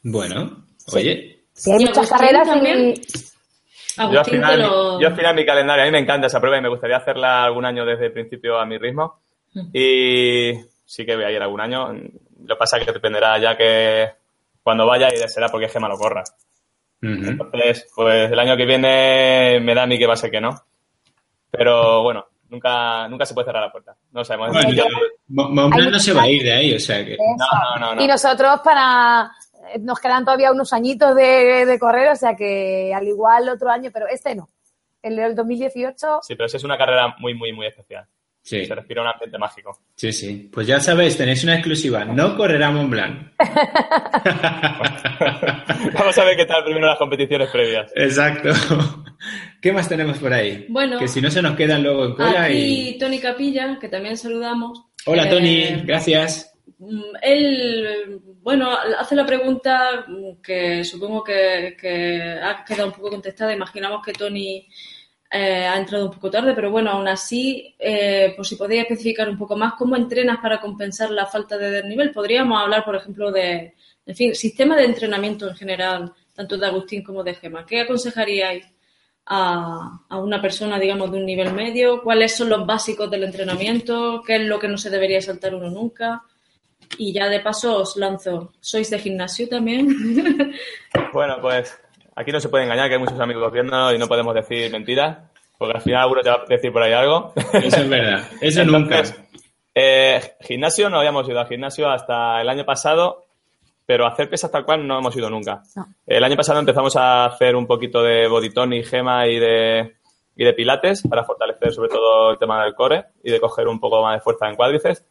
Bueno, 0.03 0.64
oye. 0.92 1.45
Sí, 1.53 1.71
hay 1.71 1.85
muchas 1.85 2.09
carreras 2.09 2.49
y... 2.57 2.95
Yo 4.11 4.21
al, 4.21 4.25
final, 4.25 5.35
mi 5.35 5.45
calendario, 5.45 5.83
a 5.83 5.87
mí 5.87 5.92
me 5.92 5.99
encanta 5.99 6.27
esa 6.27 6.40
prueba 6.40 6.57
y 6.57 6.62
me 6.62 6.71
gustaría 6.71 6.97
hacerla 6.97 7.45
algún 7.45 7.66
año 7.66 7.85
desde 7.85 8.07
el 8.07 8.12
principio 8.12 8.59
a 8.59 8.64
mi 8.64 8.79
ritmo. 8.79 9.21
Mm. 9.53 9.68
Y 9.75 10.53
sí 10.87 11.05
que 11.05 11.14
voy 11.14 11.25
a 11.25 11.31
ir 11.31 11.42
algún 11.42 11.61
año. 11.61 11.92
Lo 11.92 12.55
que 12.55 12.59
pasa 12.59 12.79
es 12.79 12.87
que 12.87 12.92
dependerá 12.92 13.38
ya 13.38 13.57
que 13.57 14.11
cuando 14.62 14.87
vaya 14.87 15.09
y 15.12 15.18
será 15.29 15.49
porque 15.49 15.68
Gema 15.68 15.88
lo 15.88 15.99
corra. 15.99 16.25
Entonces, 17.03 17.91
pues 17.95 18.31
el 18.31 18.38
año 18.38 18.57
que 18.57 18.65
viene 18.65 19.59
me 19.61 19.75
da 19.75 19.83
a 19.83 19.87
mí 19.87 19.99
que 19.99 20.07
va 20.07 20.15
a 20.15 20.17
ser 20.17 20.31
que 20.31 20.41
no. 20.41 20.55
Pero 21.51 22.03
bueno, 22.03 22.27
nunca, 22.49 23.09
nunca 23.09 23.27
se 23.27 23.35
puede 23.35 23.47
cerrar 23.47 23.65
la 23.65 23.73
puerta. 23.73 23.97
No 24.12 24.25
sabemos. 24.25 24.57
Bueno, 25.27 25.91
no 25.91 25.99
se 25.99 26.12
va 26.12 26.23
a 26.23 26.29
ir 26.29 26.43
de 26.43 26.53
ahí, 26.53 26.75
o 26.75 26.79
sea 26.79 27.05
que. 27.05 27.17
No, 27.17 27.81
no, 27.81 27.95
no, 27.97 28.03
y 28.03 28.07
nosotros 28.07 28.61
para. 28.62 29.33
Nos 29.81 29.99
quedan 29.99 30.25
todavía 30.25 30.53
unos 30.53 30.73
añitos 30.73 31.15
de, 31.15 31.77
correr, 31.81 32.11
o 32.11 32.17
sea 32.17 32.35
que 32.37 32.93
al 32.95 33.07
igual 33.07 33.49
otro 33.49 33.71
año, 33.71 33.91
pero 33.93 34.07
este 34.07 34.35
no. 34.35 34.49
el 35.03 35.17
del 35.17 35.35
2018. 35.35 36.21
Sí, 36.23 36.35
pero 36.35 36.47
esa 36.47 36.57
es 36.57 36.65
una 36.65 36.77
carrera 36.77 37.15
muy, 37.19 37.35
muy, 37.35 37.53
muy 37.53 37.67
especial. 37.67 38.07
Sí. 38.43 38.67
Se 38.67 38.75
respira 38.75 39.03
un 39.03 39.09
ambiente 39.09 39.39
mágico. 39.39 39.79
Sí, 39.95 40.13
sí. 40.13 40.51
Pues 40.53 40.67
ya 40.67 40.81
sabéis, 40.81 41.17
tenéis 41.17 41.45
una 41.45 41.55
exclusiva. 41.55 42.05
No 42.05 42.37
correrá 42.37 42.73
Mont 42.73 42.91
Blanc. 42.91 43.31
Vamos 45.95 46.19
a 46.19 46.25
ver 46.25 46.37
qué 46.37 46.45
tal 46.45 46.65
primero 46.65 46.89
las 46.89 46.99
competiciones 46.99 47.49
previas. 47.51 47.93
Exacto. 47.95 48.51
¿Qué 49.61 49.73
más 49.73 49.89
tenemos 49.89 50.19
por 50.19 50.33
ahí? 50.33 50.67
Bueno. 50.69 50.99
Que 50.99 51.07
si 51.07 51.21
no 51.21 51.31
se 51.31 51.41
nos 51.41 51.55
quedan 51.57 51.85
luego 51.85 52.07
en 52.07 52.15
cola 52.15 52.51
y... 52.51 52.99
Tony 52.99 53.21
Capilla, 53.21 53.79
que 53.81 53.89
también 53.89 54.17
saludamos. 54.17 54.87
Hola, 55.07 55.31
Tony. 55.31 55.63
Eh, 55.63 55.83
Gracias. 55.85 56.53
Mm, 56.79 57.15
él, 57.23 58.19
bueno, 58.43 58.77
hace 58.99 59.15
la 59.15 59.25
pregunta 59.25 60.05
que 60.43 60.83
supongo 60.83 61.23
que, 61.23 61.77
que 61.81 62.41
ha 62.43 62.65
quedado 62.65 62.89
un 62.89 62.95
poco 62.95 63.11
contestada. 63.11 63.55
Imaginamos 63.55 64.05
que 64.05 64.13
Tony 64.13 64.67
eh, 65.35 65.66
ha 65.66 65.79
entrado 65.79 66.05
un 66.05 66.11
poco 66.11 66.31
tarde, 66.31 66.53
pero 66.53 66.71
bueno, 66.71 66.90
aún 66.90 67.09
así, 67.09 67.75
eh, 67.79 68.37
si 68.42 68.57
podéis 68.57 68.83
especificar 68.83 69.31
un 69.31 69.38
poco 69.38 69.57
más 69.57 69.73
cómo 69.79 69.97
entrenas 69.97 70.38
para 70.42 70.61
compensar 70.61 71.11
la 71.11 71.25
falta 71.25 71.57
de 71.57 71.71
desnivel. 71.71 72.12
Podríamos 72.12 72.61
hablar, 72.61 72.85
por 72.85 72.97
ejemplo, 72.97 73.33
de, 73.33 73.75
en 74.05 74.14
fin, 74.14 74.35
sistema 74.35 74.77
de 74.77 74.85
entrenamiento 74.85 75.49
en 75.49 75.57
general, 75.57 76.12
tanto 76.35 76.59
de 76.59 76.66
Agustín 76.66 77.03
como 77.03 77.25
de 77.25 77.35
Gema. 77.35 77.64
¿Qué 77.64 77.81
aconsejaríais 77.81 78.66
a, 79.25 80.01
a 80.07 80.18
una 80.18 80.42
persona, 80.42 80.79
digamos, 80.79 81.11
de 81.11 81.16
un 81.16 81.25
nivel 81.25 81.55
medio? 81.55 82.03
¿Cuáles 82.03 82.37
son 82.37 82.51
los 82.51 82.66
básicos 82.66 83.11
del 83.11 83.25
entrenamiento? 83.25 84.23
¿Qué 84.27 84.37
es 84.37 84.42
lo 84.42 84.59
que 84.59 84.68
no 84.68 84.77
se 84.77 84.90
debería 84.90 85.23
saltar 85.23 85.55
uno 85.55 85.71
nunca? 85.71 86.25
Y 86.99 87.14
ya 87.14 87.31
de 87.31 87.40
paso 87.40 87.79
os 87.79 87.97
lanzo, 87.97 88.53
¿sois 88.61 88.90
de 88.90 88.99
gimnasio 88.99 89.49
también? 89.49 89.88
bueno, 91.14 91.38
pues 91.40 91.75
Aquí 92.23 92.31
no 92.31 92.39
se 92.39 92.49
puede 92.49 92.63
engañar, 92.63 92.87
que 92.89 92.95
hay 92.95 93.01
muchos 93.01 93.19
amigos 93.19 93.53
viendo 93.53 93.93
y 93.93 93.99
no 93.99 94.07
podemos 94.07 94.33
decir 94.33 94.71
mentiras, 94.71 95.19
porque 95.59 95.77
al 95.77 95.83
final 95.83 96.03
alguno 96.03 96.23
te 96.23 96.31
va 96.31 96.37
a 96.37 96.45
decir 96.49 96.73
por 96.73 96.81
ahí 96.81 96.93
algo. 96.93 97.33
Eso 97.53 97.81
es 97.81 97.89
verdad, 97.89 98.29
eso 98.41 98.65
nunca. 98.65 99.03
Eh, 99.75 100.37
gimnasio 100.41 100.89
no 100.89 100.99
habíamos 100.99 101.29
ido 101.29 101.41
al 101.41 101.49
gimnasio 101.49 101.91
hasta 101.91 102.41
el 102.41 102.49
año 102.49 102.65
pasado, 102.65 103.25
pero 103.85 104.07
hacer 104.07 104.31
pesas 104.31 104.53
tal 104.53 104.65
cual 104.65 104.87
no 104.87 105.01
hemos 105.01 105.17
ido 105.17 105.29
nunca. 105.31 105.65
El 106.07 106.23
año 106.23 106.37
pasado 106.37 106.61
empezamos 106.61 106.95
a 106.95 107.25
hacer 107.25 107.57
un 107.57 107.67
poquito 107.67 108.05
de 108.05 108.29
y 108.71 108.83
gema 108.85 109.27
y 109.27 109.41
de, 109.41 109.97
y 110.37 110.45
de 110.45 110.53
pilates 110.53 111.03
para 111.03 111.25
fortalecer 111.25 111.73
sobre 111.73 111.89
todo 111.89 112.31
el 112.31 112.39
tema 112.39 112.63
del 112.63 112.77
core 112.77 113.07
y 113.25 113.33
de 113.33 113.41
coger 113.41 113.67
un 113.67 113.81
poco 113.81 114.01
más 114.01 114.15
de 114.15 114.21
fuerza 114.21 114.49
en 114.49 114.55
cuádriceps. 114.55 115.05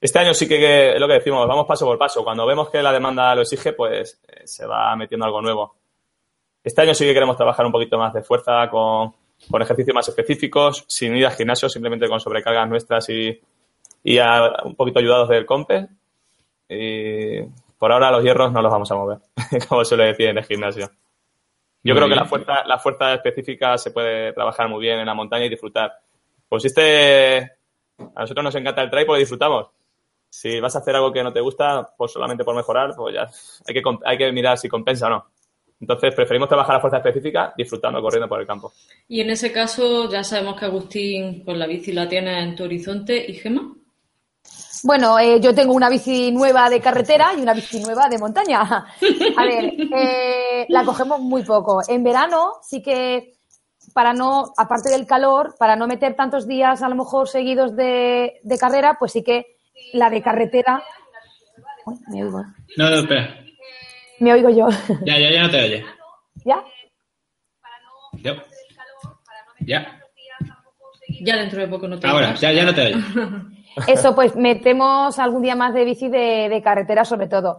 Este 0.00 0.18
año 0.20 0.34
sí 0.34 0.48
que 0.48 0.92
es 0.94 1.00
lo 1.00 1.08
que 1.08 1.14
decimos, 1.14 1.48
vamos 1.48 1.66
paso 1.66 1.84
por 1.84 1.98
paso. 1.98 2.22
Cuando 2.22 2.46
vemos 2.46 2.70
que 2.70 2.80
la 2.80 2.92
demanda 2.92 3.34
lo 3.34 3.42
exige, 3.42 3.72
pues 3.72 4.20
eh, 4.28 4.46
se 4.46 4.66
va 4.66 4.94
metiendo 4.94 5.26
algo 5.26 5.42
nuevo. 5.42 5.81
Este 6.64 6.82
año 6.82 6.94
sí 6.94 7.04
que 7.04 7.14
queremos 7.14 7.36
trabajar 7.36 7.66
un 7.66 7.72
poquito 7.72 7.98
más 7.98 8.14
de 8.14 8.22
fuerza 8.22 8.68
con, 8.70 9.12
ejercicios 9.60 9.94
más 9.94 10.08
específicos, 10.08 10.84
sin 10.86 11.16
ir 11.16 11.26
al 11.26 11.32
gimnasio, 11.32 11.68
simplemente 11.68 12.08
con 12.08 12.20
sobrecargas 12.20 12.68
nuestras 12.68 13.08
y, 13.08 13.40
un 14.64 14.76
poquito 14.76 15.00
ayudados 15.00 15.28
del 15.28 15.44
compe. 15.44 15.88
Y 16.68 17.42
por 17.78 17.92
ahora 17.92 18.10
los 18.10 18.22
hierros 18.22 18.52
no 18.52 18.62
los 18.62 18.72
vamos 18.72 18.90
a 18.92 18.94
mover, 18.94 19.18
como 19.68 19.84
suele 19.84 20.06
decir 20.06 20.28
en 20.28 20.38
el 20.38 20.44
gimnasio. 20.44 20.90
Yo 21.84 21.96
creo 21.96 22.08
que 22.08 22.14
la 22.14 22.26
fuerza, 22.26 22.64
la 22.64 22.78
fuerza 22.78 23.14
específica 23.14 23.76
se 23.76 23.90
puede 23.90 24.32
trabajar 24.32 24.68
muy 24.68 24.80
bien 24.80 25.00
en 25.00 25.06
la 25.06 25.14
montaña 25.14 25.46
y 25.46 25.48
disfrutar. 25.48 25.92
Consiste, 26.48 27.38
a 27.98 28.20
nosotros 28.20 28.44
nos 28.44 28.54
encanta 28.54 28.82
el 28.82 28.90
trail 28.90 29.06
porque 29.06 29.20
disfrutamos. 29.20 29.66
Si 30.30 30.60
vas 30.60 30.76
a 30.76 30.78
hacer 30.78 30.94
algo 30.94 31.12
que 31.12 31.24
no 31.24 31.32
te 31.32 31.40
gusta, 31.40 31.92
pues 31.96 32.12
solamente 32.12 32.44
por 32.44 32.54
mejorar, 32.54 32.94
pues 32.96 33.14
ya 33.14 33.28
hay 33.66 33.74
que, 33.74 33.82
hay 34.04 34.16
que 34.16 34.32
mirar 34.32 34.58
si 34.58 34.68
compensa 34.68 35.08
o 35.08 35.10
no. 35.10 35.26
Entonces 35.82 36.14
preferimos 36.14 36.48
trabajar 36.48 36.76
la 36.76 36.80
fuerza 36.80 36.98
específica 36.98 37.52
disfrutando 37.56 38.00
corriendo 38.00 38.28
por 38.28 38.40
el 38.40 38.46
campo. 38.46 38.72
Y 39.08 39.20
en 39.20 39.30
ese 39.30 39.50
caso 39.50 40.08
ya 40.08 40.22
sabemos 40.22 40.58
que 40.58 40.66
Agustín 40.66 41.42
pues 41.44 41.58
la 41.58 41.66
bici 41.66 41.92
la 41.92 42.08
tiene 42.08 42.40
en 42.40 42.54
tu 42.54 42.62
horizonte 42.62 43.28
y 43.28 43.34
Gema. 43.34 43.74
Bueno, 44.84 45.18
eh, 45.18 45.40
yo 45.40 45.52
tengo 45.52 45.74
una 45.74 45.88
bici 45.88 46.30
nueva 46.30 46.70
de 46.70 46.80
carretera 46.80 47.32
y 47.36 47.40
una 47.40 47.52
bici 47.52 47.80
nueva 47.80 48.08
de 48.08 48.18
montaña. 48.18 48.60
A 49.36 49.44
ver, 49.44 49.74
eh, 49.76 50.66
la 50.68 50.84
cogemos 50.84 51.18
muy 51.18 51.42
poco. 51.42 51.80
En 51.88 52.04
verano 52.04 52.52
sí 52.62 52.80
que 52.80 53.34
para 53.92 54.12
no, 54.12 54.52
aparte 54.56 54.88
del 54.88 55.04
calor, 55.04 55.56
para 55.58 55.74
no 55.74 55.88
meter 55.88 56.14
tantos 56.14 56.46
días 56.46 56.80
a 56.82 56.88
lo 56.88 56.94
mejor 56.94 57.28
seguidos 57.28 57.74
de, 57.74 58.40
carrera, 58.60 58.96
pues 59.00 59.10
sí 59.12 59.24
que 59.24 59.56
la 59.94 60.10
de 60.10 60.22
carretera. 60.22 60.80
me 62.06 62.22
oigo. 62.22 62.44
No, 62.76 62.88
no, 62.88 62.96
espera. 62.96 63.41
Me 64.22 64.32
oigo 64.32 64.50
yo. 64.50 64.68
Ya, 65.04 65.18
ya, 65.18 65.32
ya 65.32 65.42
no 65.42 65.50
te 65.50 65.64
oye. 65.64 65.84
¿Ya? 66.44 66.64
Ya. 68.22 68.44
Ya. 69.66 70.00
Ya 71.22 71.36
dentro 71.38 71.60
de 71.60 71.66
poco 71.66 71.88
no 71.88 71.98
te 71.98 72.06
Ahora, 72.06 72.34
ya, 72.34 72.52
ya 72.52 72.64
no 72.64 72.72
te 72.72 72.82
oye. 72.82 72.96
Eso, 73.88 74.14
pues 74.14 74.36
metemos 74.36 75.18
algún 75.18 75.42
día 75.42 75.56
más 75.56 75.74
de 75.74 75.84
bici 75.84 76.08
de, 76.08 76.60
carretera 76.62 77.04
sobre 77.04 77.26
todo. 77.26 77.58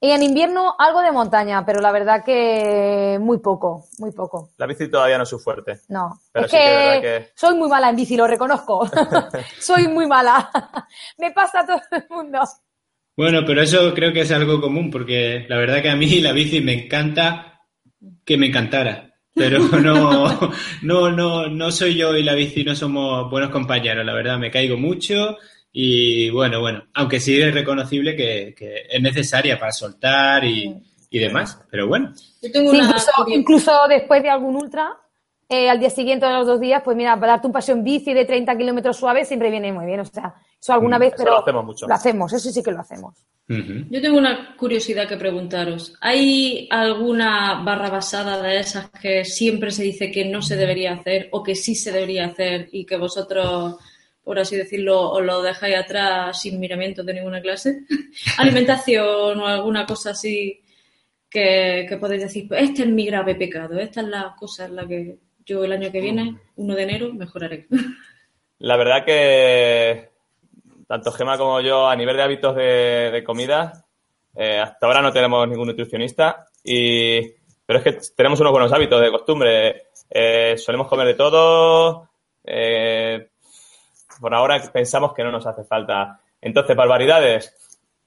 Y 0.00 0.10
en 0.10 0.24
invierno 0.24 0.74
algo 0.80 1.00
de 1.00 1.12
montaña, 1.12 1.64
pero 1.64 1.80
la 1.80 1.92
verdad 1.92 2.24
que 2.24 3.18
muy 3.20 3.38
poco, 3.38 3.84
muy 3.98 4.10
poco. 4.10 4.48
La 4.56 4.66
bici 4.66 4.90
todavía 4.90 5.16
no 5.16 5.22
es 5.22 5.28
su 5.28 5.38
fuerte. 5.38 5.82
No, 5.90 6.18
es 6.34 6.50
que, 6.50 7.30
soy 7.36 7.54
muy 7.54 7.68
mala 7.68 7.90
en 7.90 7.94
bici, 7.96 8.16
lo 8.16 8.26
reconozco. 8.26 8.90
soy 9.60 9.86
muy 9.86 10.08
mala. 10.08 10.50
Me 11.18 11.30
pasa 11.30 11.60
a 11.60 11.66
todo 11.66 11.80
el 11.92 12.06
mundo. 12.10 12.40
Bueno, 13.20 13.44
pero 13.46 13.60
eso 13.60 13.92
creo 13.92 14.14
que 14.14 14.22
es 14.22 14.32
algo 14.32 14.62
común, 14.62 14.90
porque 14.90 15.44
la 15.46 15.58
verdad 15.58 15.82
que 15.82 15.90
a 15.90 15.94
mí 15.94 16.08
la 16.22 16.32
bici 16.32 16.62
me 16.62 16.72
encanta 16.72 17.60
que 18.24 18.38
me 18.38 18.46
encantara. 18.46 19.12
Pero 19.34 19.58
no, 19.82 20.54
no, 20.80 21.10
no, 21.10 21.46
no 21.46 21.70
soy 21.70 21.96
yo 21.96 22.16
y 22.16 22.22
la 22.22 22.32
bici 22.32 22.64
no 22.64 22.74
somos 22.74 23.30
buenos 23.30 23.50
compañeros, 23.50 24.06
la 24.06 24.14
verdad, 24.14 24.38
me 24.38 24.50
caigo 24.50 24.78
mucho 24.78 25.36
y 25.70 26.30
bueno, 26.30 26.60
bueno, 26.60 26.84
aunque 26.94 27.20
sí 27.20 27.38
es 27.38 27.52
reconocible 27.52 28.16
que, 28.16 28.54
es 28.88 29.02
necesaria 29.02 29.60
para 29.60 29.72
soltar 29.72 30.42
y, 30.46 30.82
demás, 31.10 31.62
pero 31.70 31.88
bueno. 31.88 32.14
incluso, 33.26 33.70
después 33.90 34.22
de 34.22 34.30
algún 34.30 34.56
ultra, 34.56 34.96
eh, 35.46 35.68
al 35.68 35.78
día 35.78 35.90
siguiente 35.90 36.24
o 36.24 36.30
los 36.30 36.46
dos 36.46 36.58
días, 36.58 36.80
pues 36.82 36.96
mira, 36.96 37.20
para 37.20 37.32
darte 37.32 37.48
un 37.48 37.52
paseo 37.52 37.74
en 37.76 37.84
bici 37.84 38.14
de 38.14 38.24
30 38.24 38.56
kilómetros 38.56 38.96
suave 38.96 39.26
siempre 39.26 39.50
viene 39.50 39.74
muy 39.74 39.84
bien, 39.84 40.00
o 40.00 40.06
sea, 40.06 40.36
eso 40.60 40.72
alguna 40.72 40.98
mm, 40.98 41.00
vez, 41.00 41.14
pero 41.16 41.30
lo 41.30 41.38
hacemos 41.38 41.64
mucho. 41.64 41.86
Lo 41.88 41.94
hacemos, 41.94 42.32
eso 42.32 42.50
sí 42.50 42.62
que 42.62 42.72
lo 42.72 42.80
hacemos. 42.80 43.14
Yo 43.48 44.00
tengo 44.00 44.16
una 44.16 44.54
curiosidad 44.56 45.08
que 45.08 45.16
preguntaros. 45.16 45.94
¿Hay 46.00 46.68
alguna 46.70 47.64
barra 47.64 47.90
basada 47.90 48.40
de 48.40 48.60
esas 48.60 48.90
que 48.90 49.24
siempre 49.24 49.72
se 49.72 49.82
dice 49.82 50.12
que 50.12 50.24
no 50.24 50.40
se 50.40 50.54
debería 50.54 50.92
hacer 50.92 51.28
o 51.32 51.42
que 51.42 51.56
sí 51.56 51.74
se 51.74 51.90
debería 51.90 52.26
hacer 52.26 52.68
y 52.70 52.86
que 52.86 52.96
vosotros, 52.96 53.74
por 54.22 54.38
así 54.38 54.54
decirlo, 54.54 55.10
os 55.10 55.24
lo 55.24 55.42
dejáis 55.42 55.74
atrás 55.74 56.40
sin 56.40 56.60
miramiento 56.60 57.02
de 57.02 57.14
ninguna 57.14 57.40
clase? 57.40 57.80
¿Alimentación 58.38 59.40
o 59.40 59.46
alguna 59.48 59.84
cosa 59.84 60.10
así 60.10 60.60
que, 61.28 61.86
que 61.88 61.96
podéis 61.96 62.22
decir, 62.22 62.46
pues 62.46 62.62
este 62.62 62.82
es 62.82 62.88
mi 62.88 63.04
grave 63.04 63.34
pecado, 63.34 63.80
esta 63.80 64.00
es 64.00 64.06
la 64.06 64.36
cosa 64.38 64.66
en 64.66 64.76
la 64.76 64.86
que 64.86 65.18
yo 65.44 65.64
el 65.64 65.72
año 65.72 65.90
que 65.90 66.00
viene, 66.00 66.36
1 66.54 66.74
de 66.76 66.82
enero, 66.84 67.12
mejoraré? 67.12 67.66
La 68.58 68.76
verdad 68.76 69.04
que 69.04 70.09
tanto 70.90 71.12
Gema 71.12 71.38
como 71.38 71.60
yo, 71.60 71.88
a 71.88 71.94
nivel 71.94 72.16
de 72.16 72.22
hábitos 72.24 72.56
de, 72.56 73.22
comida, 73.24 73.84
eh, 74.34 74.58
hasta 74.58 74.86
ahora 74.86 75.00
no 75.00 75.12
tenemos 75.12 75.46
ningún 75.46 75.68
nutricionista, 75.68 76.48
y, 76.64 77.20
pero 77.64 77.78
es 77.78 77.84
que 77.84 77.98
tenemos 78.16 78.40
unos 78.40 78.50
buenos 78.50 78.72
hábitos 78.72 79.00
de 79.00 79.12
costumbre. 79.12 79.82
Eh, 80.10 80.56
solemos 80.58 80.88
comer 80.88 81.06
de 81.06 81.14
todo. 81.14 82.08
Eh, 82.42 83.28
por 84.20 84.34
ahora 84.34 84.60
pensamos 84.72 85.14
que 85.14 85.22
no 85.22 85.30
nos 85.30 85.46
hace 85.46 85.62
falta. 85.62 86.18
Entonces, 86.40 86.74
barbaridades. 86.74 87.54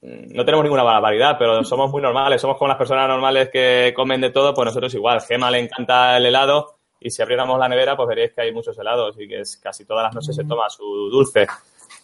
Mm, 0.01 0.35
no 0.35 0.43
tenemos 0.43 0.65
ninguna 0.65 0.83
barbaridad, 0.83 1.37
pero 1.39 1.63
somos 1.63 1.89
muy 1.89 2.01
normales. 2.01 2.41
Somos 2.41 2.57
como 2.57 2.67
las 2.67 2.77
personas 2.77 3.07
normales 3.07 3.47
que 3.49 3.93
comen 3.95 4.19
de 4.19 4.31
todo, 4.31 4.53
pues 4.53 4.65
nosotros 4.65 4.93
igual. 4.93 5.21
Gema 5.21 5.49
le 5.49 5.59
encanta 5.59 6.17
el 6.17 6.25
helado 6.25 6.75
y 6.99 7.09
si 7.09 7.21
abriéramos 7.21 7.57
la 7.57 7.69
nevera, 7.69 7.95
pues 7.95 8.09
veréis 8.09 8.33
que 8.33 8.41
hay 8.41 8.51
muchos 8.51 8.77
helados 8.77 9.15
y 9.17 9.25
que 9.25 9.39
es, 9.39 9.55
casi 9.55 9.85
todas 9.85 10.03
las 10.03 10.15
noches 10.15 10.35
se 10.35 10.43
toma 10.43 10.69
su 10.69 10.83
dulce 11.09 11.47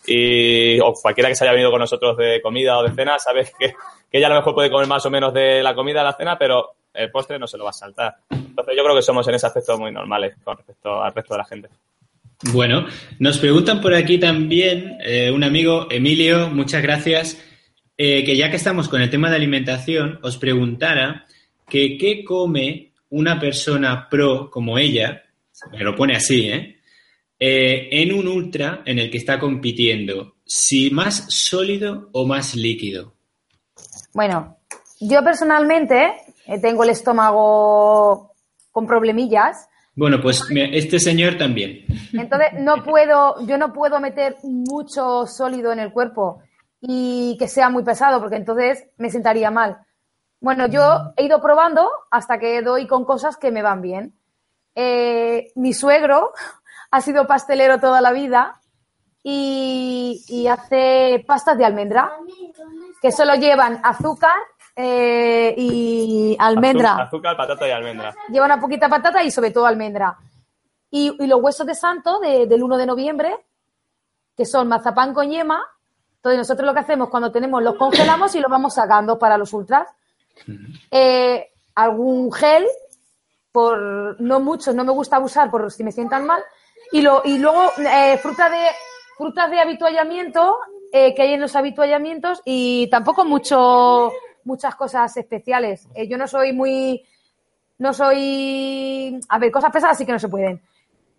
y 0.10 0.80
o 0.80 0.93
cualquiera 0.93 1.30
que 1.30 1.36
se 1.36 1.43
haya 1.43 1.54
venido 1.54 1.72
con 1.72 1.80
nosotros 1.80 2.17
de 2.17 2.41
comida 2.41 2.78
o 2.78 2.84
de 2.84 2.91
cena, 2.91 3.19
sabes 3.19 3.54
que, 3.58 3.74
que 4.12 4.17
ella 4.17 4.28
a 4.28 4.32
lo 4.32 4.36
mejor 4.38 4.56
puede 4.56 4.72
comer 4.72 4.88
más 4.88 5.06
o 5.06 5.10
menos 5.10 5.34
de 5.34 5.62
la 5.62 5.76
comida 5.76 6.04
la 6.04 6.13
cena, 6.13 6.38
pero 6.38 6.76
el 6.93 7.12
postre 7.12 7.38
no 7.39 7.48
se 7.48 7.58
lo 7.58 7.63
va 7.63 7.69
a 7.69 7.74
saltar. 7.74 8.15
Entonces 8.30 8.74
yo 8.76 8.84
creo 8.84 8.95
que 8.95 9.02
somos 9.02 9.28
en 9.28 9.36
ese 9.36 9.48
aspecto 9.48 9.78
muy 9.78 9.91
normales 9.91 10.36
con 10.43 10.58
respecto 10.58 11.02
al 11.02 11.13
resto 11.13 11.34
de 11.34 11.38
la 11.38 11.45
gente. 11.45 11.69
Bueno, 12.54 12.88
nos 13.19 13.38
preguntan 13.38 13.82
por 13.82 13.93
aquí 13.93 14.17
también 14.17 14.98
eh, 15.04 15.30
un 15.30 15.43
amigo, 15.43 15.88
Emilio, 15.89 16.50
muchas 16.50 16.82
gracias, 16.82 17.38
eh, 17.98 18.24
que 18.24 18.38
ya 18.38 18.50
que 18.50 18.56
estamos 18.56 18.88
con 18.88 19.02
el 19.02 19.10
tema 19.10 19.30
de 19.30 19.36
alimentación, 19.36 20.19
os 20.24 20.38
preguntara 20.38 21.26
que 21.67 21.98
qué 21.98 22.24
come 22.24 22.93
una 23.10 23.39
persona 23.39 24.08
pro 24.10 24.50
como 24.50 24.78
ella, 24.78 25.24
me 25.74 25.84
lo 25.84 25.95
pone 25.95 26.15
así, 26.15 26.50
¿eh? 26.50 26.79
Eh, 27.39 27.88
en 28.02 28.13
un 28.13 28.28
ultra 28.28 28.82
en 28.86 28.99
el 28.99 29.10
que 29.10 29.17
está 29.17 29.39
compitiendo, 29.39 30.36
si 30.45 30.91
más 30.91 31.25
sólido 31.30 32.10
o 32.12 32.25
más 32.25 32.54
líquido. 32.54 33.13
Bueno, 34.13 34.58
yo 34.99 35.23
personalmente 35.23 36.12
eh, 36.45 36.60
tengo 36.60 36.84
el 36.84 36.89
estómago 36.89 38.34
con 38.71 38.86
problemillas, 38.86 39.69
Bueno, 39.95 40.21
pues 40.21 40.45
este 40.52 40.99
señor 40.99 41.38
también. 41.38 41.86
Entonces, 42.13 42.49
no 42.60 42.84
puedo, 42.84 43.45
yo 43.45 43.58
no 43.58 43.73
puedo 43.73 43.99
meter 43.99 44.36
mucho 44.43 45.25
sólido 45.25 45.71
en 45.71 45.80
el 45.80 45.91
cuerpo 45.91 46.41
y 46.82 47.36
que 47.38 47.47
sea 47.47 47.69
muy 47.69 47.84
pesado, 47.84 48.19
porque 48.19 48.38
entonces 48.38 48.86
me 48.97 49.10
sentaría 49.10 49.52
mal. 49.52 49.78
Bueno, 50.41 50.67
yo 50.67 51.13
he 51.17 51.25
ido 51.25 51.41
probando 51.41 51.89
hasta 52.12 52.39
que 52.39 52.62
doy 52.62 52.88
con 52.88 53.04
cosas 53.04 53.38
que 53.38 53.52
me 53.52 53.62
van 53.62 53.82
bien. 53.82 54.13
Eh, 54.75 55.52
mi 55.56 55.73
suegro 55.73 56.32
ha 56.91 57.02
sido 57.02 57.28
pastelero 57.28 57.80
toda 57.80 58.02
la 58.02 58.12
vida 58.12 58.60
y, 59.23 60.47
hace 60.49 61.23
pastas 61.28 61.58
de 61.58 61.65
almendra, 61.65 62.12
que 63.02 63.12
solo 63.12 63.36
llevan 63.36 63.80
azúcar 63.84 64.36
eh, 64.75 65.54
y 65.58 66.36
almendra. 66.39 67.04
Azúcar, 67.04 67.36
patata 67.36 67.67
y 67.67 67.71
almendra. 67.71 68.15
Lleva 68.30 68.45
una 68.45 68.60
poquita 68.60 68.89
patata 68.89 69.23
y 69.23 69.32
sobre 69.32 69.52
todo 69.52 69.65
almendra. 69.65 70.17
Y, 70.89 71.15
los 71.28 71.41
huesos 71.41 71.67
de 71.67 71.75
santo 71.75 72.19
del 72.19 72.63
1 72.63 72.78
de 72.78 72.86
noviembre, 72.86 73.36
que 74.36 74.45
son 74.45 74.67
mazapán 74.67 75.13
con 75.13 75.30
yema. 75.30 75.63
Entonces 76.15 76.38
nosotros 76.39 76.65
lo 76.65 76.73
que 76.73 76.80
hacemos 76.80 77.10
cuando 77.10 77.32
tenemos 77.32 77.62
los 77.62 77.75
congelamos 77.75 78.34
y 78.36 78.39
los 78.39 78.49
vamos 78.49 78.73
sacando 78.73 79.19
para 79.19 79.38
los 79.38 79.54
ultras. 79.54 79.88
Eh, 80.89 81.52
algún 81.75 82.32
gel, 82.32 82.65
por 83.52 84.19
no 84.19 84.39
mucho, 84.39 84.73
no 84.73 84.84
me 84.84 84.91
gusta 84.91 85.17
abusar 85.17 85.52
por 85.52 85.71
si 85.71 85.84
me 85.84 85.91
sientan 85.91 86.25
mal. 86.25 86.41
Y, 86.91 87.02
lo, 87.02 87.21
y 87.23 87.38
luego 87.38 87.71
eh, 87.78 88.17
fruta 88.17 88.49
de, 88.49 88.65
frutas 89.17 89.52
de 89.52 89.60
habituallamiento 89.60 90.58
eh, 90.91 91.13
que 91.13 91.21
hay 91.21 91.34
en 91.34 91.41
los 91.41 91.56
habituallamientos 91.56 92.41
y 92.45 92.88
tampoco 92.89 93.25
mucho 93.25 94.12
muchas 94.43 94.75
cosas 94.75 95.15
especiales. 95.17 95.88
Eh, 95.93 96.08
yo 96.08 96.17
no 96.17 96.28
soy 96.28 96.54
muy, 96.54 97.06
no 97.78 97.93
soy, 97.93 99.19
a 99.30 99.38
ver, 99.38 99.52
cosas 99.52 99.71
pesadas 99.71 99.97
sí 99.97 100.06
que 100.06 100.12
no 100.12 100.19
se 100.19 100.30
pueden. 100.30 100.62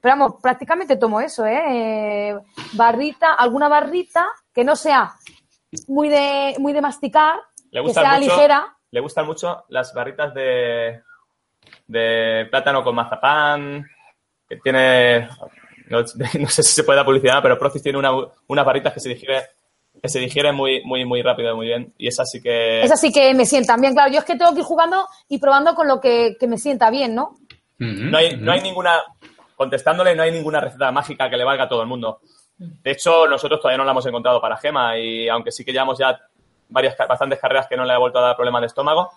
Pero 0.00 0.16
vamos, 0.16 0.40
prácticamente 0.42 0.96
tomo 0.96 1.20
eso, 1.20 1.44
¿eh? 1.46 2.35
barrita, 2.72 3.35
alguna 3.35 3.68
barrita 3.68 4.26
que 4.52 4.64
no 4.64 4.74
sea 4.74 5.12
muy 5.87 6.09
de, 6.09 6.56
muy 6.59 6.72
de 6.72 6.80
masticar, 6.80 7.38
que 7.70 7.92
sea 7.92 8.18
ligera 8.18 8.76
le 8.90 9.00
gustan 9.00 9.26
mucho 9.26 9.64
las 9.68 9.94
barritas 9.94 10.35
de, 10.35 11.02
de 11.87 12.46
plátano 12.50 12.83
con 12.83 12.94
mazapán, 12.94 13.87
que 14.48 14.56
tiene, 14.56 15.28
no, 16.40 16.48
sé 16.48 16.62
si 16.62 16.72
se 16.72 16.85
puede 16.85 16.96
dar 16.96 17.07
publicidad, 17.07 17.42
pero 17.42 17.59
Procis 17.59 17.83
tiene 17.83 17.98
una, 17.98 18.11
unas 18.46 18.64
barritas 18.64 18.94
que 18.94 19.00
se 19.00 19.09
digieren 19.09 19.42
que 20.00 20.09
se 20.09 20.18
digiere 20.18 20.53
muy, 20.53 20.83
muy, 20.85 21.05
muy 21.05 21.22
rápido, 21.22 21.55
muy 21.55 21.66
bien. 21.66 21.92
Y 21.98 22.09
esas 22.09 22.31
sí 22.31 22.40
que... 22.40 22.83
Esas 22.83 23.00
sí 23.00 23.12
que 23.12 23.35
me 23.35 23.44
sientan 23.44 23.81
bien, 23.81 23.92
claro. 23.92 24.11
Yo 24.11 24.20
es 24.20 24.24
que 24.24 24.37
tengo 24.37 24.53
que 24.55 24.61
ir 24.61 24.64
jugando 24.64 25.07
y 25.29 25.38
probando 25.38 25.74
con 25.74 25.88
lo 25.88 26.00
que, 26.00 26.37
me 26.48 26.59
sienta 26.59 26.90
bien, 26.90 27.14
¿no? 27.14 27.37
No 27.79 28.18
hay, 28.18 28.37
no 28.37 28.53
hay 28.53 28.61
ninguna, 28.61 29.03
contestándole, 29.57 30.14
no 30.14 30.22
hay 30.22 30.33
ninguna 30.33 30.61
receta 30.61 30.90
mágica 30.90 31.29
que 31.29 31.37
le 31.37 31.44
valga 31.44 31.64
a 31.64 31.68
todo 31.68 31.83
el 31.83 31.88
mundo. 31.88 32.20
De 32.57 32.90
hecho, 32.90 33.26
nosotros 33.26 33.61
todavía 33.61 33.79
no 33.79 33.85
la 33.85 33.92
hemos 33.92 34.07
encontrado 34.07 34.40
para 34.40 34.59
Gema 34.59 34.98
y 34.98 35.29
aunque 35.29 35.50
sí 35.50 35.64
que 35.64 35.72
llevamos 35.72 35.98
ya 35.98 36.18
varias, 36.68 36.96
bastantes 36.96 37.38
carreras 37.38 37.66
que 37.66 37.76
no 37.76 37.85
le 37.85 37.92
ha 37.92 37.98
vuelto 37.98 38.18
a 38.18 38.22
dar 38.22 38.37
problemas 38.37 38.61
de 38.62 38.66
estómago. 38.66 39.11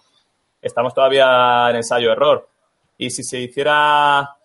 Estamos 0.61 0.93
todavía 0.93 1.69
en 1.69 1.77
ensayo-error. 1.77 2.47
Y 2.97 3.09
si 3.09 3.23
se 3.23 3.39
hiciera 3.39 4.35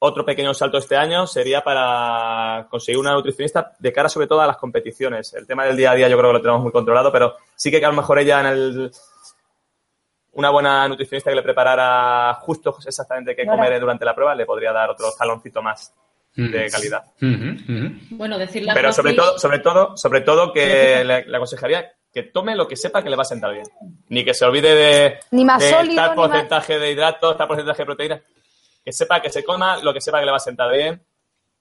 otro 0.00 0.24
pequeño 0.24 0.54
salto 0.54 0.78
este 0.78 0.96
año 0.96 1.26
sería 1.26 1.62
para 1.62 2.66
conseguir 2.70 2.98
una 2.98 3.12
nutricionista 3.12 3.72
de 3.78 3.92
cara 3.92 4.08
sobre 4.08 4.26
todo 4.26 4.40
a 4.40 4.46
las 4.46 4.56
competiciones. 4.56 5.34
El 5.34 5.46
tema 5.46 5.64
del 5.64 5.76
día 5.76 5.92
a 5.92 5.94
día 5.94 6.08
yo 6.08 6.16
creo 6.16 6.30
que 6.30 6.38
lo 6.38 6.42
tenemos 6.42 6.62
muy 6.62 6.72
controlado, 6.72 7.12
pero 7.12 7.36
sí 7.54 7.70
que 7.70 7.84
a 7.84 7.88
lo 7.88 7.96
mejor 7.96 8.18
ella 8.18 8.40
en 8.40 8.46
el 8.46 8.90
una 10.32 10.50
buena 10.50 10.86
nutricionista 10.86 11.30
que 11.30 11.36
le 11.36 11.42
preparara 11.42 12.34
justo 12.34 12.76
exactamente 12.86 13.34
qué 13.34 13.44
comer 13.44 13.80
durante 13.80 14.04
la 14.04 14.14
prueba 14.14 14.34
le 14.34 14.46
podría 14.46 14.72
dar 14.72 14.90
otro 14.90 15.10
jaloncito 15.10 15.62
más 15.62 15.92
de 16.36 16.70
calidad. 16.70 17.02
Bueno, 18.10 18.38
decirle 18.38 18.70
Pero 18.72 18.92
sobre 18.92 19.14
todo, 19.14 19.38
sobre 19.38 19.58
todo, 19.58 19.96
sobre 19.96 20.20
todo 20.20 20.52
que 20.52 21.02
le 21.04 21.36
aconsejaría 21.36 21.92
que 22.12 22.22
tome 22.22 22.56
lo 22.56 22.66
que 22.66 22.76
sepa 22.76 23.02
que 23.02 23.10
le 23.10 23.16
va 23.16 23.22
a 23.22 23.26
sentar 23.26 23.52
bien. 23.52 23.66
Ni 24.08 24.24
que 24.24 24.34
se 24.34 24.44
olvide 24.44 24.74
de, 24.74 25.18
ni 25.30 25.44
más 25.44 25.62
tal 25.68 26.14
porcentaje 26.14 26.78
de 26.78 26.92
hidratos, 26.92 27.36
tal 27.36 27.48
porcentaje 27.48 27.82
de 27.82 27.86
proteínas. 27.86 28.20
Que 28.88 28.92
sepa 28.92 29.20
que 29.20 29.28
se 29.28 29.44
coma 29.44 29.76
lo 29.82 29.92
que 29.92 30.00
sepa 30.00 30.18
que 30.18 30.24
le 30.24 30.30
va 30.30 30.38
a 30.38 30.40
sentar 30.40 30.72
bien 30.72 30.98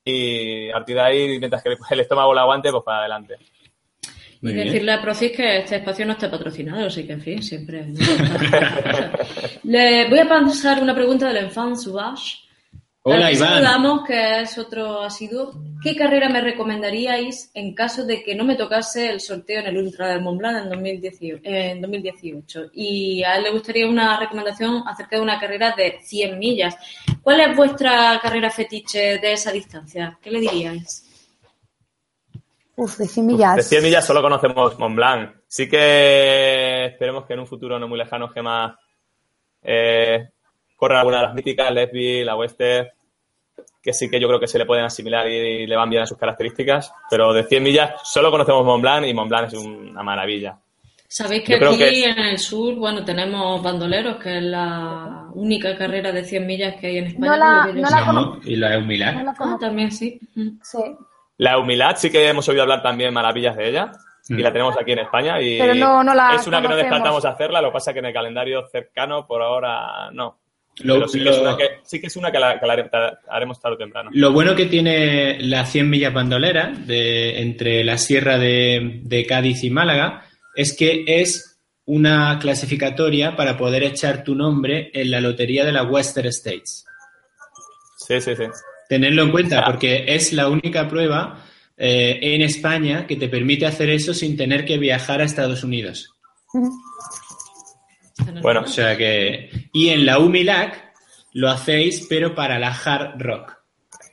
y 0.06 0.70
a 0.70 0.76
partir 0.76 0.96
de 0.96 1.02
ahí, 1.02 1.40
mientras 1.40 1.62
que 1.62 1.76
el 1.90 2.00
estómago 2.00 2.34
lo 2.34 2.40
aguante, 2.40 2.72
pues 2.72 2.86
para 2.86 3.00
adelante. 3.00 3.36
y 4.42 4.54
decirle 4.54 4.94
a 4.94 5.02
Procis 5.02 5.34
que 5.34 5.58
este 5.58 5.76
espacio 5.76 6.06
no 6.06 6.14
está 6.14 6.32
patrocinado, 6.32 6.88
así 6.88 7.06
que 7.06 7.12
en 7.12 7.22
fin, 7.22 7.44
siempre. 7.44 7.86
Le 9.66 10.08
voy 10.08 10.20
a 10.20 10.30
pasar 10.30 10.82
una 10.82 10.96
pregunta 10.96 11.28
del 11.28 11.44
Enfant 11.44 11.76
Sauvage 11.76 12.47
Hola, 13.10 13.32
Iván. 13.32 13.64
Saludamos, 13.64 14.06
que 14.06 14.42
es 14.42 14.58
otro 14.58 15.02
asiduo. 15.02 15.54
¿Qué 15.82 15.96
carrera 15.96 16.28
me 16.28 16.42
recomendaríais 16.42 17.50
en 17.54 17.74
caso 17.74 18.06
de 18.06 18.22
que 18.22 18.36
no 18.36 18.44
me 18.44 18.58
tocase 18.58 19.10
el 19.10 19.22
sorteo 19.22 19.62
en 19.62 19.68
el 19.68 19.78
Ultra 19.78 20.10
del 20.10 20.22
Mont 20.22 20.38
Blanc 20.38 20.64
en 20.64 20.70
2018, 20.70 21.42
en 21.46 21.82
2018? 21.82 22.72
Y 22.74 23.24
a 23.24 23.38
él 23.38 23.44
le 23.44 23.52
gustaría 23.52 23.88
una 23.88 24.20
recomendación 24.20 24.84
acerca 24.86 25.16
de 25.16 25.22
una 25.22 25.40
carrera 25.40 25.74
de 25.78 26.00
100 26.02 26.38
millas. 26.38 26.76
¿Cuál 27.22 27.40
es 27.40 27.56
vuestra 27.56 28.20
carrera 28.22 28.50
fetiche 28.50 29.20
de 29.20 29.32
esa 29.32 29.54
distancia? 29.54 30.20
¿Qué 30.22 30.30
le 30.30 30.42
diríais? 30.42 31.06
Uf, 32.76 32.98
de 32.98 33.08
100 33.08 33.26
millas. 33.26 33.56
de 33.56 33.64
100 33.64 33.84
millas 33.84 34.06
solo 34.06 34.22
conocemos 34.22 34.78
Mont 34.78 34.98
Blanc. 34.98 35.32
Sí 35.48 35.70
que 35.70 36.88
esperemos 36.88 37.26
que 37.26 37.36
en 37.36 37.40
un 37.40 37.48
futuro 37.48 37.80
no 37.80 37.88
muy 37.88 37.98
lejano 37.98 38.28
Gema 38.28 38.78
eh, 39.64 40.28
corra 40.76 41.00
alguna 41.00 41.22
de 41.22 41.24
las 41.24 41.34
míticas, 41.34 41.72
Lesbi, 41.72 42.26
la 42.26 42.36
Wester, 42.36 42.97
que 43.88 43.94
sí 43.94 44.10
que 44.10 44.20
yo 44.20 44.28
creo 44.28 44.38
que 44.38 44.50
se 44.50 44.60
le 44.60 44.66
pueden 44.66 44.84
asimilar 44.84 45.26
y, 45.30 45.66
le 45.66 45.76
van 45.78 45.90
bien 45.90 46.02
a 46.02 46.06
sus 46.06 46.18
características, 46.18 46.94
pero 47.10 47.32
de 47.32 47.46
100 47.46 47.64
millas 47.64 47.94
solo 48.04 48.30
conocemos 48.30 48.66
Mont 48.66 48.82
Blanc 48.82 49.08
y 49.08 49.14
Mont 49.14 49.30
Blanc 49.30 49.48
es 49.48 49.54
una 49.54 50.04
maravilla. 50.04 50.58
Sabéis 51.08 51.46
que 51.46 51.56
aquí 51.56 52.04
en 52.04 52.20
el 52.20 52.38
sur, 52.38 52.76
bueno, 52.76 53.06
tenemos 53.06 53.64
bandoleros, 53.64 54.18
que 54.18 54.40
es 54.40 54.44
la 54.44 55.30
única 55.36 55.78
carrera 55.78 56.12
de 56.12 56.26
100 56.26 56.46
millas 56.46 56.76
que 56.76 56.88
hay 56.88 56.98
en 56.98 57.06
España. 57.06 57.32
No 57.32 57.38
la, 57.38 57.66
no 57.68 58.12
la 58.12 58.40
y 58.44 58.58
la 58.58 58.74
Eumilat. 58.76 59.26
ah, 59.40 59.58
también 59.58 59.90
sí. 59.90 60.20
Sí. 60.62 60.84
La 61.38 61.54
Eumilat 61.54 61.96
sí 61.96 62.10
que 62.10 62.28
hemos 62.28 62.50
oído 62.50 62.64
hablar 62.64 62.84
también 62.84 63.14
maravillas 63.14 63.56
de 63.56 63.70
ella 63.70 63.94
y 64.28 64.34
la 64.34 64.50
mm. 64.50 64.52
tenemos 64.52 64.78
aquí 64.78 64.92
en 64.92 65.00
España 65.00 65.40
y 65.42 65.58
Pero 65.58 65.76
no, 65.76 66.04
no 66.04 66.14
la 66.14 66.36
es 66.36 66.46
una 66.46 66.62
que 66.62 66.68
no 66.68 66.76
descartamos 66.76 67.24
hacerla, 67.24 67.62
lo 67.62 67.70
que 67.70 67.74
pasa 67.76 67.94
que 67.94 68.00
en 68.00 68.06
el 68.08 68.14
calendario 68.14 68.68
cercano 68.70 69.26
por 69.26 69.42
ahora 69.42 70.12
no 70.12 70.40
sí, 71.84 72.00
que 72.00 72.08
es 72.08 72.16
una 72.16 72.32
que, 72.32 72.40
la, 72.40 72.60
haremos 73.30 73.60
tarde 73.60 73.76
o 73.76 73.78
temprano. 73.78 74.10
Lo 74.14 74.32
bueno 74.32 74.56
que 74.56 74.66
tiene 74.66 75.42
la 75.42 75.66
100 75.66 75.90
millas 75.90 76.14
bandolera 76.14 76.68
de, 76.68 77.42
entre 77.42 77.84
la 77.84 77.98
sierra 77.98 78.38
de, 78.38 79.26
Cádiz 79.28 79.64
y 79.64 79.70
Málaga 79.70 80.26
es 80.56 80.76
que 80.76 81.04
es 81.08 81.60
una 81.86 82.38
clasificatoria 82.40 83.36
para 83.36 83.58
poder 83.58 83.84
echar 83.84 84.24
tu 84.24 84.36
nombre 84.36 84.92
en 84.94 85.12
la 85.12 85.22
lotería 85.22 85.66
de 85.66 85.72
la 85.72 85.84
Western 85.84 86.28
States. 86.28 86.86
Sí, 87.98 88.20
sí, 88.22 88.36
sí. 88.36 88.44
Tenerlo 88.90 89.24
en 89.24 89.32
cuenta 89.32 89.66
porque 89.66 90.06
es 90.08 90.34
la 90.34 90.50
única 90.50 90.88
prueba 90.88 91.44
eh, 91.76 92.20
en 92.22 92.42
España 92.42 93.06
que 93.06 93.16
te 93.16 93.30
permite 93.30 93.66
hacer 93.66 93.90
eso 93.90 94.14
sin 94.14 94.38
tener 94.38 94.66
que 94.66 94.78
viajar 94.78 95.22
a 95.22 95.26
Estados 95.26 95.64
Unidos. 95.64 96.14
Bueno, 98.42 98.62
o 98.62 98.68
sea 98.68 98.98
que. 98.98 99.70
Y 99.74 99.90
en 99.90 100.06
la 100.06 100.20
Umilac 100.20 100.94
lo 101.34 101.50
hacéis, 101.50 102.06
pero 102.10 102.34
para 102.34 102.60
la 102.60 102.70
hard 102.70 103.22
rock. 103.22 103.54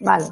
Vale. 0.01 0.27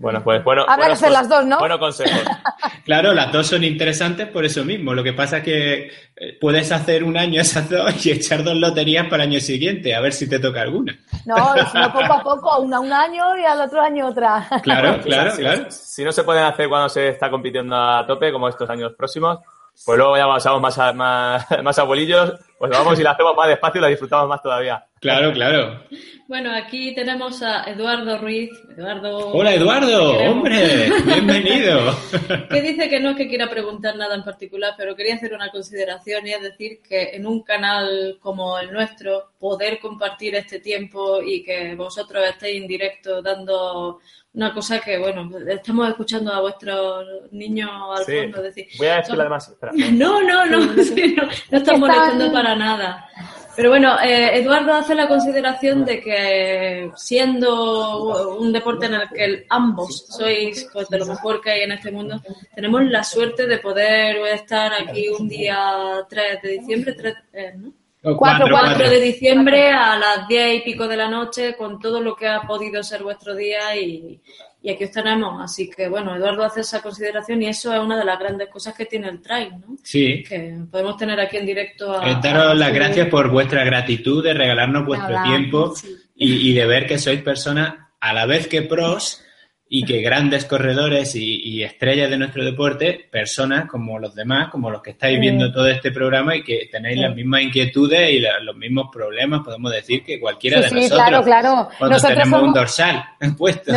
Bueno, 0.00 0.24
pues 0.24 0.42
bueno. 0.42 0.64
Habrá 0.66 0.86
que 0.86 0.92
hacer 0.92 1.10
las 1.10 1.28
dos, 1.28 1.44
¿no? 1.44 1.58
Bueno 1.58 1.78
consejo. 1.78 2.18
claro, 2.86 3.12
las 3.12 3.30
dos 3.30 3.48
son 3.48 3.62
interesantes 3.64 4.28
por 4.28 4.46
eso 4.46 4.64
mismo. 4.64 4.94
Lo 4.94 5.04
que 5.04 5.12
pasa 5.12 5.38
es 5.38 5.44
que 5.44 5.90
eh, 6.16 6.38
puedes 6.40 6.72
hacer 6.72 7.04
un 7.04 7.18
año 7.18 7.42
esas 7.42 7.68
dos 7.68 8.06
y 8.06 8.12
echar 8.12 8.42
dos 8.42 8.56
loterías 8.56 9.08
para 9.08 9.24
el 9.24 9.30
año 9.32 9.40
siguiente, 9.40 9.94
a 9.94 10.00
ver 10.00 10.14
si 10.14 10.26
te 10.26 10.38
toca 10.38 10.62
alguna. 10.62 10.98
No, 11.26 11.36
sino 11.70 11.92
poco 11.92 12.12
a 12.14 12.22
poco, 12.22 12.60
una 12.60 12.80
un 12.80 12.90
año 12.90 13.36
y 13.36 13.44
al 13.44 13.60
otro 13.60 13.82
año 13.82 14.08
otra. 14.08 14.48
Claro, 14.62 15.00
claro, 15.02 15.32
claro. 15.36 15.66
Si 15.68 16.02
no 16.02 16.12
se 16.12 16.24
pueden 16.24 16.44
hacer 16.44 16.68
cuando 16.70 16.88
se 16.88 17.08
está 17.08 17.30
compitiendo 17.30 17.76
a 17.76 18.06
tope, 18.06 18.32
como 18.32 18.48
estos 18.48 18.70
años 18.70 18.92
próximos, 18.96 19.40
pues 19.84 19.98
luego 19.98 20.16
ya 20.16 20.26
pasamos 20.26 20.62
más, 20.62 20.94
más, 20.94 21.46
más 21.62 21.78
abuelillos, 21.78 22.34
pues 22.60 22.72
vamos 22.72 23.00
y 23.00 23.02
la 23.02 23.12
hacemos 23.12 23.34
más 23.34 23.48
despacio 23.48 23.80
la 23.80 23.86
disfrutamos 23.86 24.28
más 24.28 24.42
todavía. 24.42 24.86
Claro, 25.00 25.32
claro. 25.32 25.82
Bueno, 26.28 26.52
aquí 26.52 26.94
tenemos 26.94 27.42
a 27.42 27.64
Eduardo 27.64 28.18
Ruiz. 28.18 28.50
Eduardo. 28.76 29.32
Hola, 29.32 29.54
Eduardo, 29.54 30.18
hombre, 30.30 30.90
bienvenido. 31.06 31.96
que 32.50 32.60
dice 32.60 32.90
que 32.90 33.00
no 33.00 33.10
es 33.10 33.16
que 33.16 33.26
quiera 33.26 33.48
preguntar 33.48 33.96
nada 33.96 34.14
en 34.14 34.22
particular, 34.22 34.74
pero 34.76 34.94
quería 34.94 35.14
hacer 35.14 35.32
una 35.32 35.50
consideración 35.50 36.26
y 36.26 36.32
es 36.34 36.42
decir 36.42 36.80
que 36.86 37.14
en 37.14 37.26
un 37.26 37.42
canal 37.42 38.18
como 38.20 38.58
el 38.58 38.70
nuestro, 38.70 39.32
poder 39.38 39.80
compartir 39.80 40.34
este 40.34 40.60
tiempo 40.60 41.22
y 41.22 41.42
que 41.42 41.74
vosotros 41.76 42.22
estéis 42.28 42.60
en 42.60 42.68
directo 42.68 43.22
dando 43.22 44.00
una 44.34 44.52
cosa 44.52 44.80
que, 44.80 44.98
bueno, 44.98 45.30
estamos 45.48 45.88
escuchando 45.88 46.30
a 46.30 46.42
vuestros 46.42 47.06
niños 47.32 47.70
al 47.96 48.04
fondo 48.04 48.42
decir. 48.42 48.66
Voy 48.76 48.86
a 48.86 48.96
decirlo 48.96 49.22
además. 49.22 49.56
No, 49.92 50.22
no, 50.22 50.44
no, 50.44 50.60
no, 50.60 50.74
no 50.74 51.58
estamos 51.58 51.80
molestando 51.80 52.30
para 52.30 52.54
nada. 52.54 53.08
Pero 53.56 53.70
bueno, 53.70 54.00
eh, 54.00 54.38
Eduardo 54.38 54.72
hace 54.74 54.94
la 54.94 55.08
consideración 55.08 55.84
de 55.84 56.00
que 56.00 56.90
siendo 56.96 58.36
un 58.36 58.52
deporte 58.52 58.86
en 58.86 58.94
el 58.94 59.08
que 59.08 59.46
ambos 59.48 60.06
sois 60.08 60.68
pues, 60.72 60.88
de 60.88 60.98
lo 60.98 61.06
mejor 61.06 61.40
que 61.40 61.50
hay 61.50 61.62
en 61.62 61.72
este 61.72 61.90
mundo, 61.90 62.20
tenemos 62.54 62.82
la 62.84 63.02
suerte 63.02 63.46
de 63.46 63.58
poder 63.58 64.16
estar 64.32 64.72
aquí 64.72 65.08
un 65.08 65.28
día 65.28 66.06
3 66.08 66.42
de 66.42 66.48
diciembre, 66.48 66.92
3, 66.94 67.14
eh, 67.32 67.52
¿no? 67.56 67.72
4, 68.02 68.46
4, 68.50 68.88
de 68.88 69.00
diciembre 69.00 69.70
a 69.70 69.98
las 69.98 70.26
10 70.26 70.54
y 70.54 70.60
pico 70.60 70.88
de 70.88 70.96
la 70.96 71.08
noche 71.08 71.54
con 71.54 71.78
todo 71.78 72.00
lo 72.00 72.16
que 72.16 72.28
ha 72.28 72.40
podido 72.42 72.82
ser 72.82 73.02
vuestro 73.02 73.34
día 73.34 73.76
y, 73.76 74.18
y 74.62 74.70
aquí 74.70 74.84
os 74.84 74.90
tenemos. 74.90 75.42
Así 75.42 75.70
que, 75.70 75.88
bueno, 75.88 76.14
Eduardo 76.14 76.44
hace 76.44 76.60
esa 76.60 76.82
consideración 76.82 77.42
y 77.42 77.48
eso 77.48 77.72
es 77.72 77.80
una 77.80 77.98
de 77.98 78.04
las 78.04 78.18
grandes 78.18 78.48
cosas 78.48 78.74
que 78.74 78.86
tiene 78.86 79.08
el 79.08 79.20
trail, 79.20 79.52
¿no? 79.52 79.76
Sí. 79.82 80.22
Que 80.28 80.58
podemos 80.70 80.96
tener 80.96 81.18
aquí 81.18 81.38
en 81.38 81.46
directo 81.46 81.98
a... 81.98 82.10
Eh, 82.10 82.18
daros 82.22 82.56
las 82.56 82.72
gracias 82.72 83.08
por 83.08 83.30
vuestra 83.30 83.64
gratitud 83.64 84.22
de 84.22 84.34
regalarnos 84.34 84.84
vuestro 84.84 85.22
tiempo 85.22 85.74
y, 86.14 86.50
y, 86.50 86.52
de 86.52 86.66
ver 86.66 86.86
que 86.86 86.98
sois 86.98 87.22
personas 87.22 87.74
a 88.00 88.12
la 88.12 88.26
vez 88.26 88.46
que 88.46 88.62
pros 88.62 89.22
y 89.72 89.84
que 89.84 90.02
grandes 90.02 90.46
corredores 90.46 91.14
y, 91.14 91.62
estrellas 91.62 92.10
de 92.10 92.18
nuestro 92.18 92.44
deporte, 92.44 93.06
personas 93.08 93.68
como 93.68 94.00
los 94.00 94.16
demás, 94.16 94.50
como 94.50 94.68
los 94.68 94.82
que 94.82 94.90
estáis 94.90 95.20
viendo 95.20 95.52
todo 95.52 95.68
este 95.68 95.92
programa 95.92 96.34
y 96.34 96.42
que 96.42 96.68
tenéis 96.68 96.98
las 96.98 97.14
mismas 97.14 97.42
inquietudes 97.42 98.10
y 98.10 98.18
los 98.18 98.56
mismos 98.56 98.88
problemas, 98.92 99.42
podemos 99.44 99.70
decir, 99.70 100.02
que 100.02 100.18
cualquiera 100.18 100.60
de 100.60 100.70
nosotros. 100.70 100.90
Claro, 100.90 101.22
claro. 101.22 101.68
Cuando 101.78 102.00
tenemos 102.00 102.42
un 102.42 102.52
dorsal 102.52 103.04
puesto. 103.38 103.72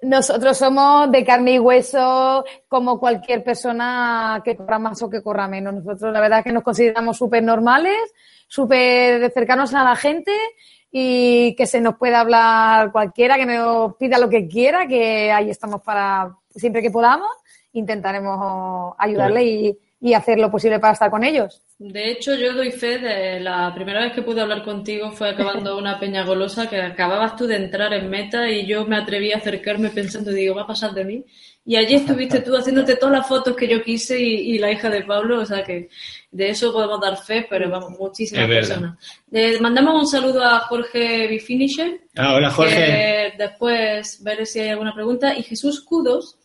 Nosotros, 0.00 0.56
somos 0.56 1.12
de 1.12 1.22
carne 1.22 1.52
y 1.52 1.58
hueso 1.58 2.46
como 2.66 2.98
cualquier 2.98 3.44
persona 3.44 4.40
que 4.42 4.56
corra 4.56 4.78
más 4.78 5.02
o 5.02 5.10
que 5.10 5.22
corra 5.22 5.46
menos. 5.46 5.74
Nosotros 5.74 6.10
la 6.10 6.22
verdad 6.22 6.38
es 6.38 6.44
que 6.46 6.52
nos 6.52 6.62
consideramos 6.62 7.18
súper 7.18 7.42
normales, 7.42 7.98
súper 8.48 9.30
cercanos 9.32 9.74
a 9.74 9.84
la 9.84 9.94
gente 9.94 10.32
y 10.96 11.56
que 11.56 11.66
se 11.66 11.80
nos 11.80 11.96
pueda 11.96 12.20
hablar 12.20 12.92
cualquiera, 12.92 13.36
que 13.36 13.46
nos 13.46 13.96
pida 13.96 14.16
lo 14.16 14.28
que 14.28 14.46
quiera, 14.46 14.86
que 14.86 15.32
ahí 15.32 15.50
estamos 15.50 15.82
para 15.82 16.36
siempre 16.54 16.82
que 16.82 16.92
podamos, 16.92 17.30
intentaremos 17.72 18.94
ayudarle 18.96 19.44
y, 19.44 19.78
y 20.00 20.14
hacer 20.14 20.38
lo 20.38 20.52
posible 20.52 20.78
para 20.78 20.92
estar 20.92 21.10
con 21.10 21.24
ellos. 21.24 21.62
De 21.78 22.12
hecho, 22.12 22.36
yo 22.36 22.52
doy 22.52 22.70
fe 22.70 22.98
de 23.00 23.40
la 23.40 23.74
primera 23.74 24.02
vez 24.02 24.12
que 24.12 24.22
pude 24.22 24.40
hablar 24.40 24.62
contigo 24.62 25.10
fue 25.10 25.30
acabando 25.30 25.76
una 25.78 25.98
peña 25.98 26.24
golosa 26.24 26.68
que 26.70 26.80
acababas 26.80 27.34
tú 27.34 27.48
de 27.48 27.56
entrar 27.56 27.92
en 27.92 28.08
meta 28.08 28.48
y 28.48 28.64
yo 28.64 28.86
me 28.86 28.96
atreví 28.96 29.32
a 29.32 29.38
acercarme 29.38 29.90
pensando, 29.90 30.30
digo, 30.30 30.54
va 30.54 30.62
a 30.62 30.66
pasar 30.68 30.92
de 30.92 31.04
mí. 31.04 31.24
Y 31.66 31.76
allí 31.76 31.94
estuviste 31.94 32.40
tú 32.40 32.54
haciéndote 32.54 32.96
todas 32.96 33.16
las 33.16 33.26
fotos 33.26 33.56
que 33.56 33.66
yo 33.66 33.82
quise 33.82 34.20
y, 34.20 34.58
la 34.58 34.70
hija 34.70 34.90
de 34.90 35.02
Pablo, 35.02 35.40
o 35.40 35.46
sea 35.46 35.64
que 35.64 35.88
de 36.30 36.50
eso 36.50 36.72
podemos 36.72 37.00
dar 37.00 37.16
fe, 37.16 37.46
pero 37.48 37.70
vamos, 37.70 37.98
muchísimas 37.98 38.46
personas. 38.46 38.98
Le 39.30 39.58
mandamos 39.60 40.02
un 40.02 40.06
saludo 40.06 40.44
a 40.44 40.60
Jorge 40.60 41.26
Bifinisher. 41.26 42.02
Ah, 42.16 42.34
hola 42.34 42.50
Jorge. 42.50 43.32
después 43.38 44.22
veré 44.22 44.44
si 44.44 44.60
hay 44.60 44.70
alguna 44.70 44.94
pregunta. 44.94 45.34
Y 45.38 45.42
Jesús 45.42 45.80
Cudos 45.80 46.36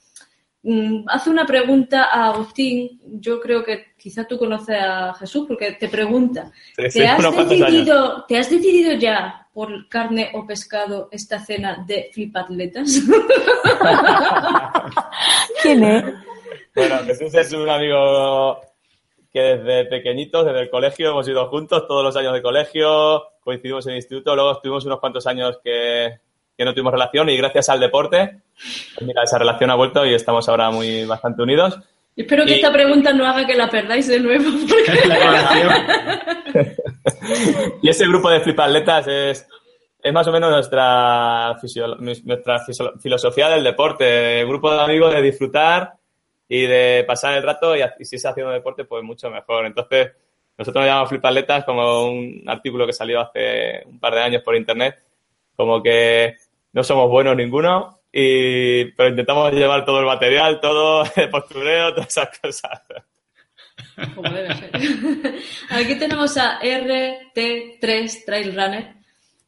mm, 0.63 1.03
hace 1.08 1.29
una 1.29 1.45
pregunta 1.45 2.05
a 2.05 2.29
Agustín. 2.29 3.01
Yo 3.19 3.41
creo 3.41 3.62
que 3.62 3.88
quizá 3.97 4.23
tú 4.23 4.38
conoces 4.38 4.77
a 4.79 5.13
Jesús 5.15 5.45
porque 5.49 5.73
te 5.73 5.89
pregunta, 5.89 6.49
¿te 6.77 7.05
has, 7.05 7.49
decidido, 7.49 8.23
¿te 8.25 8.38
has 8.38 8.49
decidido 8.49 8.93
ya 8.93 9.48
por 9.60 9.89
carne 9.89 10.32
o 10.36 10.48
pescado 10.48 11.10
esta 11.12 11.38
cena 11.38 11.84
de 11.86 12.10
flipatletas? 12.13 13.02
¿Quién 15.62 15.84
es? 15.84 16.06
Bueno, 16.74 16.95
Jesús 17.00 17.34
es 17.34 17.52
un 17.52 17.67
amigo 17.67 18.62
que 19.34 19.41
desde 19.41 19.84
pequeñitos, 19.89 20.45
desde 20.45 20.62
el 20.62 20.69
colegio, 20.69 21.10
hemos 21.10 21.28
ido 21.28 21.45
juntos 21.50 21.86
todos 21.89 22.06
los 22.06 22.15
años 22.15 22.32
de 22.36 22.41
colegio, 22.41 23.22
coincidimos 23.41 23.86
en 23.88 23.91
el 23.91 23.98
instituto, 23.98 24.34
luego 24.34 24.54
estuvimos 24.54 24.86
unos 24.86 25.02
cuantos 25.02 25.28
años 25.28 25.60
que, 25.62 26.19
que 26.58 26.63
no 26.63 26.74
tuvimos 26.74 26.93
relación 26.93 27.28
y 27.28 27.36
gracias 27.36 27.67
al 27.67 27.82
deporte, 27.82 28.39
pues 28.95 29.06
mira, 29.06 29.24
esa 29.24 29.39
relación 29.39 29.72
ha 29.72 29.76
vuelto 29.76 30.06
y 30.06 30.13
estamos 30.13 30.48
ahora 30.48 30.72
muy 30.72 31.04
bastante 31.04 31.41
unidos. 31.41 31.78
Espero 32.19 32.45
que 32.45 32.55
esta 32.55 32.73
pregunta 32.73 33.13
no 33.13 33.25
haga 33.25 33.47
que 33.47 33.55
la 33.55 33.69
perdáis 33.69 34.05
de 34.10 34.19
nuevo. 34.19 34.43
y 37.82 37.89
ese 37.89 38.05
grupo 38.05 38.29
de 38.29 38.41
flipatletas 38.41 39.08
es, 39.08 39.47
es 40.03 40.13
más 40.13 40.27
o 40.27 40.32
menos 40.34 40.51
nuestra, 40.51 41.55
nuestra 42.25 42.60
filosofía 42.99 43.47
del 43.47 43.63
deporte. 43.63 44.41
El 44.41 44.47
grupo 44.47 44.69
de 44.69 44.82
amigos 44.82 45.13
de 45.13 45.21
disfrutar 45.21 45.93
y 46.49 46.63
de 46.63 47.05
pasar 47.08 47.38
el 47.38 47.43
rato 47.43 47.73
y, 47.73 47.84
si 48.03 48.19
se 48.19 48.27
haciendo 48.27 48.51
deporte, 48.51 48.84
pues 48.84 49.01
mucho 49.01 49.29
mejor. 49.29 49.65
Entonces, 49.65 50.12
nosotros 50.58 50.82
nos 50.82 50.89
llamamos 50.89 51.10
flipatletas 51.10 51.63
como 51.63 52.10
un 52.10 52.43
artículo 52.47 52.86
que 52.86 52.91
salió 52.91 53.21
hace 53.21 53.84
un 53.86 53.97
par 53.97 54.13
de 54.15 54.23
años 54.23 54.43
por 54.43 54.58
internet, 54.58 55.01
como 55.55 55.82
que 55.82 56.36
no 56.73 56.84
somos 56.84 57.10
buenos 57.10 57.38
ninguno, 57.38 57.98
y, 58.12 58.86
pero 58.91 59.10
intentamos 59.10 59.52
llevar 59.54 59.86
todo 59.86 60.00
el 60.00 60.06
material, 60.06 60.60
todo 60.60 61.04
el 61.15 61.30
postureo, 61.30 61.93
todas 61.93 62.10
esas 62.10 62.39
cosas. 62.39 62.82
Aquí 65.69 65.95
tenemos 65.95 66.38
a 66.38 66.60
RT3 66.62 68.26
Trail 68.26 68.56
Runner. 68.56 69.00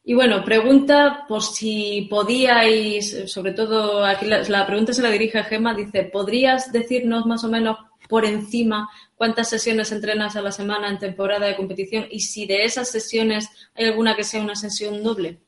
Y 0.04 0.14
bueno, 0.14 0.44
pregunta 0.44 1.24
por 1.28 1.42
si 1.42 2.08
podíais, 2.10 3.30
sobre 3.30 3.52
todo 3.52 4.04
aquí 4.04 4.26
la, 4.26 4.66
pregunta 4.66 4.92
se 4.92 5.00
la 5.00 5.10
dirige 5.10 5.38
a 5.38 5.44
Gema, 5.44 5.74
dice, 5.74 6.02
¿podrías 6.02 6.72
decirnos 6.72 7.24
más 7.24 7.44
o 7.44 7.48
menos 7.48 7.78
por 8.08 8.24
encima 8.24 8.90
cuántas 9.14 9.48
sesiones 9.48 9.92
entrenas 9.92 10.34
a 10.34 10.42
la 10.42 10.50
semana 10.50 10.88
en 10.88 10.98
temporada 10.98 11.46
de 11.46 11.54
competición 11.54 12.06
y 12.10 12.18
si 12.18 12.46
de 12.46 12.64
esas 12.64 12.90
sesiones 12.90 13.48
hay 13.76 13.86
alguna 13.86 14.16
que 14.16 14.24
sea 14.24 14.42
una 14.42 14.56
sesión 14.56 15.04
doble? 15.04 15.38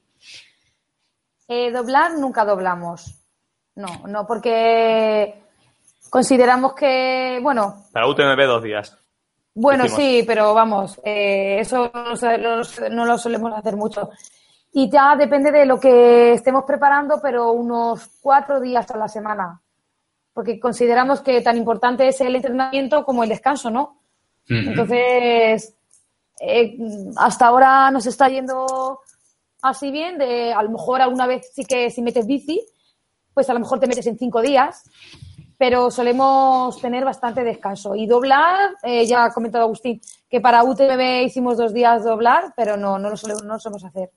Eh, 1.48 1.70
doblar 1.70 2.18
nunca 2.18 2.44
doblamos. 2.44 3.20
No, 3.76 4.07
no, 4.07 4.26
porque 4.26 5.42
consideramos 6.11 6.74
que, 6.74 7.40
bueno. 7.42 7.85
Para 7.92 8.07
UTMB 8.07 8.46
dos 8.46 8.62
días. 8.62 8.98
Bueno, 9.57 9.87
sí, 9.88 10.24
pero 10.26 10.52
vamos, 10.52 11.00
eh, 11.04 11.59
eso 11.61 11.90
no, 11.92 13.04
lo 13.04 13.18
solemos 13.18 13.52
hacer 13.52 13.76
mucho. 13.76 14.11
Y 14.72 14.90
ya 14.90 15.14
depende 15.14 15.52
de 15.52 15.64
lo 15.64 15.78
que 15.78 16.33
estemos 16.33 16.64
preparando, 16.64 17.20
pero 17.22 17.52
unos 17.52 18.18
cuatro 18.20 18.61
días 18.61 18.90
a 18.90 18.96
la 18.96 19.07
semana. 19.07 19.61
Porque 20.33 20.59
consideramos 20.59 21.20
que 21.20 21.40
tan 21.40 21.57
importante 21.57 22.09
es 22.09 22.20
el 22.20 22.35
entrenamiento 22.35 23.04
como 23.04 23.22
el 23.22 23.28
descanso, 23.28 23.70
¿no? 23.70 24.00
Entonces, 24.48 25.76
eh, 26.40 26.76
hasta 27.16 27.46
ahora 27.46 27.92
nos 27.92 28.07
está 28.07 28.28
yendo 28.28 29.00
así 29.64 29.90
bien, 29.90 30.18
de 30.18 30.53
a 30.53 30.62
lo 30.62 30.70
mejor 30.70 31.00
alguna 31.00 31.27
vez 31.27 31.50
sí 31.53 31.64
que 31.64 31.90
si 31.90 32.03
metes 32.03 32.27
bici, 32.27 32.61
pues 33.33 33.48
a 33.50 33.55
lo 33.55 33.61
mejor 33.61 33.81
te 33.81 33.87
metes 33.87 34.07
en 34.07 34.18
cinco 34.18 34.42
días, 34.42 34.85
pero 35.59 35.90
solemos 35.90 36.81
tener 36.81 37.05
bastante 37.05 37.42
descanso. 37.42 37.96
Y 37.96 38.07
doblar, 38.07 38.70
eh, 38.83 39.07
ya 39.07 39.24
ha 39.24 39.33
comentado 39.33 39.64
Agustín, 39.64 40.00
que 40.29 40.40
para 40.40 40.62
UTMB 40.62 41.24
hicimos 41.27 41.57
dos 41.57 41.72
días 41.72 42.05
doblar, 42.05 42.53
pero 42.57 42.77
no, 42.77 42.98
no 42.98 43.11
lo 43.11 43.16
solemos, 43.16 43.44
no 43.44 43.57
lo 43.57 43.87
hacer. 43.87 44.11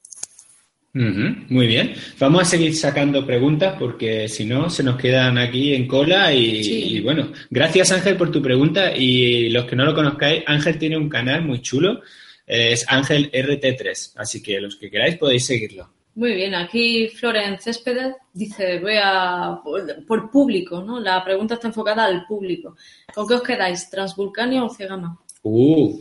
muy 0.94 1.68
bien. 1.68 1.94
Vamos 2.20 2.42
a 2.42 2.46
seguir 2.46 2.76
sacando 2.76 3.26
preguntas 3.26 3.76
porque 3.80 4.28
si 4.28 4.46
no 4.46 4.70
se 4.70 4.84
nos 4.84 4.98
quedan 4.98 5.38
aquí 5.38 5.74
en 5.74 5.88
cola 5.88 6.34
y, 6.34 6.98
y, 6.98 7.02
bueno, 7.02 7.32
gracias 7.50 7.92
Ángel 7.92 8.18
por 8.18 8.32
tu 8.32 8.42
pregunta 8.42 8.92
y 8.96 9.50
los 9.50 9.66
que 9.66 9.76
no 9.76 9.86
lo 9.86 9.96
conozcáis, 9.96 10.44
Ángel 10.46 10.78
tiene 10.78 10.98
un 10.98 11.10
canal 11.10 11.44
muy 11.44 11.62
chulo 11.62 12.02
es 12.48 12.86
Ángel 12.88 13.30
RT3, 13.32 14.14
así 14.16 14.42
que 14.42 14.62
los 14.62 14.78
que 14.78 14.90
queráis 14.90 15.18
podéis 15.18 15.46
seguirlo. 15.46 15.90
Muy 16.16 16.34
bien, 16.34 16.56
aquí 16.56 17.10
Florence 17.10 17.66
Céspedes 17.66 18.16
dice, 18.34 18.80
voy 18.80 18.96
a, 19.00 19.60
por, 20.08 20.32
público, 20.32 20.82
¿no? 20.82 21.00
La 21.00 21.24
pregunta 21.24 21.54
está 21.56 21.68
enfocada 21.68 22.06
al 22.06 22.26
público. 22.26 22.76
¿Con 23.14 23.28
qué 23.28 23.36
os 23.36 23.44
quedáis, 23.44 23.88
Transvulcania 23.90 24.64
o 24.64 24.70
Cegama? 24.70 25.20
Uh. 25.44 26.00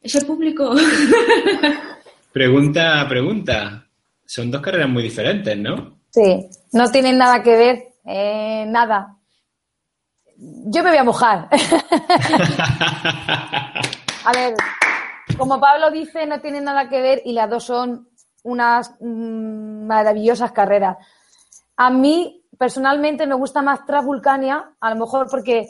Ese 0.00 0.24
público. 0.24 0.74
pregunta, 2.32 3.04
pregunta. 3.06 3.86
Son 4.24 4.50
dos 4.50 4.62
carreras 4.62 4.88
muy 4.88 5.02
diferentes, 5.02 5.58
¿no? 5.58 5.98
Sí, 6.10 6.46
no 6.72 6.90
tienen 6.90 7.18
nada 7.18 7.42
que 7.42 7.56
ver, 7.56 7.88
eh, 8.06 8.64
nada. 8.66 9.18
Yo 10.38 10.82
me 10.82 10.90
voy 10.90 10.98
a 10.98 11.04
mojar. 11.04 11.48
a 14.24 14.32
ver, 14.32 14.54
como 15.38 15.60
Pablo 15.60 15.90
dice, 15.90 16.26
no 16.26 16.40
tienen 16.40 16.64
nada 16.64 16.88
que 16.88 17.00
ver 17.00 17.22
y 17.24 17.32
las 17.32 17.50
dos 17.50 17.64
son 17.64 18.08
unas 18.44 18.94
mm, 19.00 19.86
maravillosas 19.86 20.52
carreras. 20.52 20.96
A 21.76 21.90
mí, 21.90 22.44
personalmente, 22.56 23.26
me 23.26 23.34
gusta 23.34 23.60
más 23.60 23.84
Transvulcania, 23.84 24.72
a 24.80 24.90
lo 24.90 24.96
mejor 24.96 25.28
porque 25.28 25.68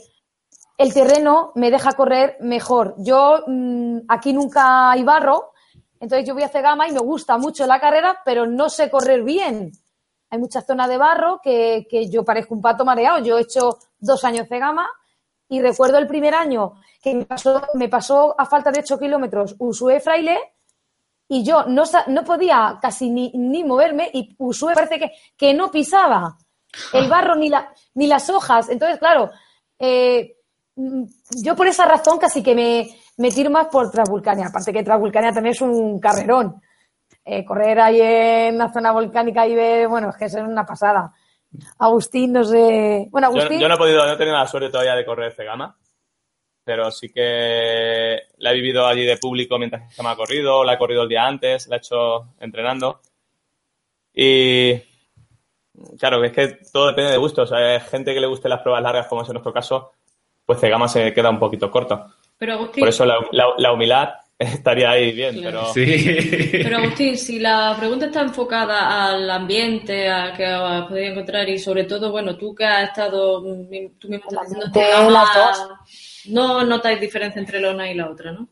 el 0.79 0.93
terreno 0.93 1.53
me 1.55 1.71
deja 1.71 1.93
correr 1.93 2.37
mejor. 2.41 2.95
Yo 2.99 3.45
mm, 3.47 4.01
aquí 4.09 4.33
nunca 4.33 4.91
hay 4.91 5.03
barro, 5.03 5.53
entonces 5.99 6.29
yo 6.29 6.35
voy 6.35 6.43
a 6.43 6.47
hacer 6.47 6.63
gama 6.63 6.87
y 6.87 6.93
me 6.93 7.01
gusta 7.01 7.39
mucho 7.39 7.67
la 7.67 7.81
carrera, 7.81 8.21
pero 8.25 8.47
no 8.47 8.69
sé 8.69 8.91
correr 8.91 9.23
bien. 9.23 9.73
Hay 10.29 10.39
mucha 10.39 10.61
zona 10.61 10.87
de 10.87 10.99
barro 10.99 11.41
que, 11.43 11.87
que 11.89 12.11
yo 12.11 12.25
parezco 12.25 12.55
un 12.55 12.61
pato 12.61 12.85
mareado. 12.85 13.21
Yo 13.21 13.39
he 13.39 13.43
hecho 13.43 13.79
dos 13.99 14.23
años 14.25 14.49
de 14.49 14.59
gama 14.59 14.87
y 15.49 15.61
recuerdo 15.61 15.99
el 15.99 16.07
primer 16.07 16.35
año 16.35 16.81
que 17.03 17.15
me 17.15 17.25
pasó, 17.25 17.63
me 17.75 17.89
pasó 17.89 18.35
a 18.39 18.47
falta 18.47 18.71
de 18.71 18.81
8 18.81 18.99
kilómetros 18.99 19.55
un 19.59 19.73
sue 19.73 20.01
fraile 20.01 20.39
y 21.29 21.45
yo 21.45 21.65
no, 21.65 21.85
no 22.09 22.25
podía 22.25 22.79
casi 22.81 23.11
ni, 23.11 23.31
ni 23.35 23.65
moverme 23.65 24.11
y 24.13 24.35
Usue 24.39 24.75
parece 24.75 24.99
que, 24.99 25.13
que 25.37 25.55
no 25.55 25.71
pisaba 25.71 26.37
el 26.93 27.09
barro 27.09 27.35
ni, 27.35 27.49
la, 27.49 27.73
ni 27.95 28.07
las 28.07 28.31
hojas. 28.31 28.69
Entonces, 28.69 28.99
claro, 28.99 29.31
eh, 29.79 30.37
yo 30.77 31.57
por 31.57 31.67
esa 31.67 31.87
razón 31.87 32.19
casi 32.19 32.43
que 32.43 32.55
me, 32.55 32.89
me 33.17 33.31
tiro 33.31 33.51
más 33.51 33.67
por 33.69 33.91
Transvulcania. 33.91 34.47
Aparte 34.47 34.73
que 34.73 34.83
Transvulcania 34.83 35.33
también 35.33 35.55
es 35.55 35.61
un 35.61 35.99
carrerón. 35.99 36.61
Eh, 37.25 37.45
correr 37.45 37.81
ahí 37.81 38.01
en 38.01 38.59
la 38.59 38.73
zona 38.73 38.93
volcánica 38.93 39.47
y 39.47 39.55
ver, 39.55 39.89
bueno, 39.89 40.11
es 40.11 40.17
que 40.17 40.27
es 40.27 40.35
una 40.35 40.65
pasada. 40.65 41.13
Agustín, 41.79 42.33
no 42.33 42.45
sé. 42.45 43.09
Bueno, 43.11 43.29
Agustín. 43.29 43.61
Yo, 43.61 43.69
no 43.69 43.75
he 43.75 43.79
podido, 43.79 44.05
no 44.05 44.13
he 44.13 44.17
tenido 44.17 44.37
la 44.37 44.47
suerte 44.47 44.71
todavía 44.71 44.95
de 44.95 45.05
correr 45.05 45.33
Cegama, 45.33 45.77
pero 46.65 46.91
sí 46.91 47.09
que 47.09 48.21
la 48.39 48.53
he 48.53 48.55
vivido 48.55 48.87
allí 48.87 49.05
de 49.05 49.17
público 49.17 49.59
mientras 49.59 49.95
se 49.95 50.03
me 50.03 50.09
ha 50.11 50.17
corrido, 50.17 50.65
la 50.65 50.75
he 50.75 50.79
corrido 50.79 51.03
el 51.03 51.09
día 51.09 51.27
antes, 51.27 51.67
la 51.69 51.77
he 51.77 51.79
hecho 51.79 52.35
entrenando. 52.41 53.01
Y 54.13 54.75
claro, 55.99 56.23
es 56.25 56.33
que 56.33 56.59
todo 56.73 56.89
depende 56.89 57.13
de 57.13 57.19
gustos. 57.19 57.53
Hay 57.53 57.81
gente 57.81 58.15
que 58.15 58.21
le 58.21 58.27
guste 58.27 58.49
las 58.49 58.63
pruebas 58.63 58.83
largas, 58.83 59.07
como 59.07 59.23
es 59.23 59.29
en 59.29 59.35
nuestro 59.35 59.53
caso, 59.53 59.93
pues 60.45 60.61
Cegama 60.61 60.89
se 60.89 61.13
queda 61.13 61.31
un 61.31 61.39
poquito 61.39 61.71
corto. 61.71 62.07
Pero 62.39 62.55
Agustín... 62.55 62.83
Por 62.83 62.89
eso 62.89 63.05
la, 63.05 63.19
la 63.31 63.73
humildad 63.73 64.15
estaría 64.39 64.91
ahí 64.91 65.13
bien, 65.13 65.41
pero... 65.43 65.73
Pero 65.75 66.77
Agustín, 66.77 67.17
si 67.17 67.39
la 67.39 67.75
pregunta 67.79 68.07
está 68.07 68.21
enfocada 68.21 69.09
al 69.09 69.31
ambiente, 69.31 70.11
a 70.11 70.35
que 70.35 70.45
podría 70.89 71.11
encontrar 71.11 71.49
y 71.49 71.59
sobre 71.59 71.85
todo, 71.85 72.11
bueno, 72.11 72.37
tú 72.37 72.55
que 72.55 72.65
has 72.65 72.91
estado, 72.91 73.43
tú 73.43 74.09
mismo 74.09 74.29
estás 74.29 74.47
haciendo 74.47 74.71
no 76.27 76.65
notáis 76.65 77.01
diferencia 77.01 77.41
entre 77.41 77.61
la 77.61 77.71
una 77.71 77.91
y 77.91 77.95
la 77.95 78.11
otra, 78.11 78.33
¿no? 78.33 78.49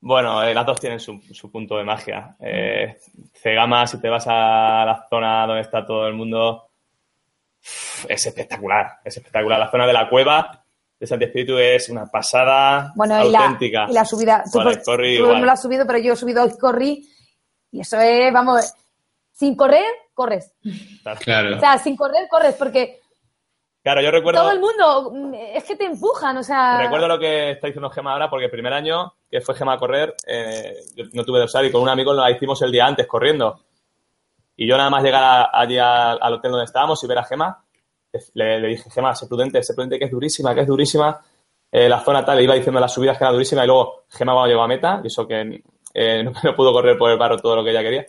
Bueno, 0.00 0.42
eh, 0.42 0.52
las 0.52 0.66
dos 0.66 0.78
tienen 0.78 1.00
su, 1.00 1.18
su, 1.32 1.50
punto 1.50 1.78
de 1.78 1.84
magia. 1.84 2.36
Eh, 2.38 2.98
Cegama, 3.32 3.86
si 3.86 3.98
te 3.98 4.10
vas 4.10 4.26
a 4.28 4.84
la 4.84 5.06
zona 5.08 5.46
donde 5.46 5.62
está 5.62 5.86
todo 5.86 6.06
el 6.06 6.12
mundo, 6.12 6.68
es 8.06 8.26
espectacular, 8.26 8.98
es 9.02 9.16
espectacular. 9.16 9.58
La 9.58 9.70
zona 9.70 9.86
de 9.86 9.94
la 9.94 10.08
cueva 10.10 10.63
de 10.98 11.06
Santi 11.06 11.24
Espíritu 11.24 11.56
es 11.58 11.88
una 11.88 12.06
pasada 12.06 12.92
bueno, 12.94 13.16
auténtica. 13.16 13.86
Y 13.88 13.92
la, 13.92 14.04
subida. 14.04 14.44
Tú, 14.50 14.60
no 14.60 15.44
la 15.44 15.52
has 15.52 15.62
subido, 15.62 15.86
pero 15.86 15.98
yo 15.98 16.12
he 16.12 16.16
subido 16.16 16.42
hoy 16.42 16.56
corrí 16.58 17.08
y 17.70 17.80
eso 17.80 17.98
es, 18.00 18.32
vamos, 18.32 18.72
sin 19.32 19.56
correr, 19.56 19.84
corres. 20.12 20.54
Claro. 21.20 21.56
O 21.56 21.60
sea, 21.60 21.78
sin 21.78 21.96
correr, 21.96 22.28
corres, 22.28 22.54
porque 22.54 23.00
Claro, 23.84 24.00
yo 24.00 24.10
recuerdo. 24.10 24.40
Todo 24.40 24.50
el 24.50 24.60
mundo, 24.60 25.10
mm, 25.12 25.34
es 25.34 25.64
que 25.64 25.76
te 25.76 25.84
empujan, 25.84 26.38
o 26.38 26.42
sea. 26.42 26.78
Recuerdo 26.78 27.06
lo 27.06 27.18
que 27.18 27.50
está 27.50 27.66
diciendo 27.66 27.90
Gema 27.90 28.12
ahora, 28.12 28.30
porque 28.30 28.46
el 28.46 28.50
primer 28.50 28.72
año 28.72 29.12
que 29.30 29.42
fue 29.42 29.54
Gema 29.54 29.74
a 29.74 29.78
correr, 29.78 30.14
eh, 30.26 30.74
yo 30.96 31.04
no 31.12 31.22
tuve 31.22 31.40
de 31.40 31.66
y 31.66 31.70
con 31.70 31.82
un 31.82 31.90
amigo 31.90 32.14
la 32.14 32.30
hicimos 32.30 32.62
el 32.62 32.72
día 32.72 32.86
antes 32.86 33.06
corriendo. 33.06 33.60
Y 34.56 34.66
yo 34.66 34.78
nada 34.78 34.88
más 34.88 35.02
llegar 35.02 35.50
allí 35.52 35.76
al 35.78 36.32
hotel 36.32 36.52
donde 36.52 36.64
estábamos 36.64 37.04
y 37.04 37.06
ver 37.06 37.18
a 37.18 37.24
Gema, 37.24 37.63
le, 38.34 38.68
dije, 38.68 38.90
Gema, 38.90 39.14
sé 39.14 39.26
prudente, 39.26 39.62
sé 39.62 39.74
prudente 39.74 39.98
que 39.98 40.06
es 40.06 40.10
durísima, 40.10 40.54
que 40.54 40.60
es 40.60 40.66
durísima. 40.66 41.20
Eh, 41.70 41.88
la 41.88 42.00
zona 42.00 42.24
tal, 42.24 42.36
le 42.36 42.44
iba 42.44 42.54
diciendo 42.54 42.80
las 42.80 42.92
subidas 42.92 43.18
que 43.18 43.24
era 43.24 43.32
durísima 43.32 43.64
y 43.64 43.66
luego 43.66 44.04
Gema 44.08 44.32
cuando 44.32 44.48
llegó 44.48 44.62
a 44.62 44.68
meta, 44.68 45.00
y 45.02 45.08
eso 45.08 45.26
que 45.26 45.62
eh, 45.94 46.24
no, 46.44 46.56
pudo 46.56 46.72
correr 46.72 46.96
por 46.96 47.10
el 47.10 47.18
barro 47.18 47.38
todo 47.38 47.56
lo 47.56 47.64
que 47.64 47.70
ella 47.70 47.82
quería, 47.82 48.06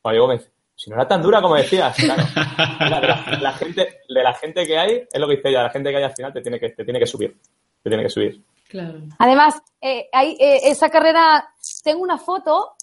cuando 0.00 0.16
llegó 0.16 0.28
me 0.28 0.38
dice, 0.38 0.50
si 0.74 0.90
no 0.90 0.96
era 0.96 1.06
tan 1.06 1.22
dura 1.22 1.42
como 1.42 1.56
decías, 1.56 1.94
claro. 1.96 2.22
La, 3.40 3.52
gente, 3.52 4.00
de 4.08 4.22
la 4.22 4.34
gente 4.34 4.66
que 4.66 4.78
hay, 4.78 5.06
es 5.12 5.20
lo 5.20 5.28
que 5.28 5.36
dice 5.36 5.48
ella, 5.48 5.62
la 5.64 5.70
gente 5.70 5.90
que 5.90 5.96
hay 5.96 6.02
al 6.04 6.14
final 6.14 6.32
te 6.32 6.40
tiene 6.40 6.58
que, 6.58 6.70
te 6.70 6.84
tiene 6.84 6.98
que 6.98 7.06
subir. 7.06 7.38
Te 7.82 7.90
tiene 7.90 8.02
que 8.02 8.10
subir. 8.10 8.42
Claro. 8.68 9.00
Además, 9.18 9.60
eh, 9.80 10.08
hay, 10.12 10.36
esa 10.38 10.88
carrera, 10.88 11.52
tengo 11.82 12.02
una 12.02 12.18
foto, 12.18 12.74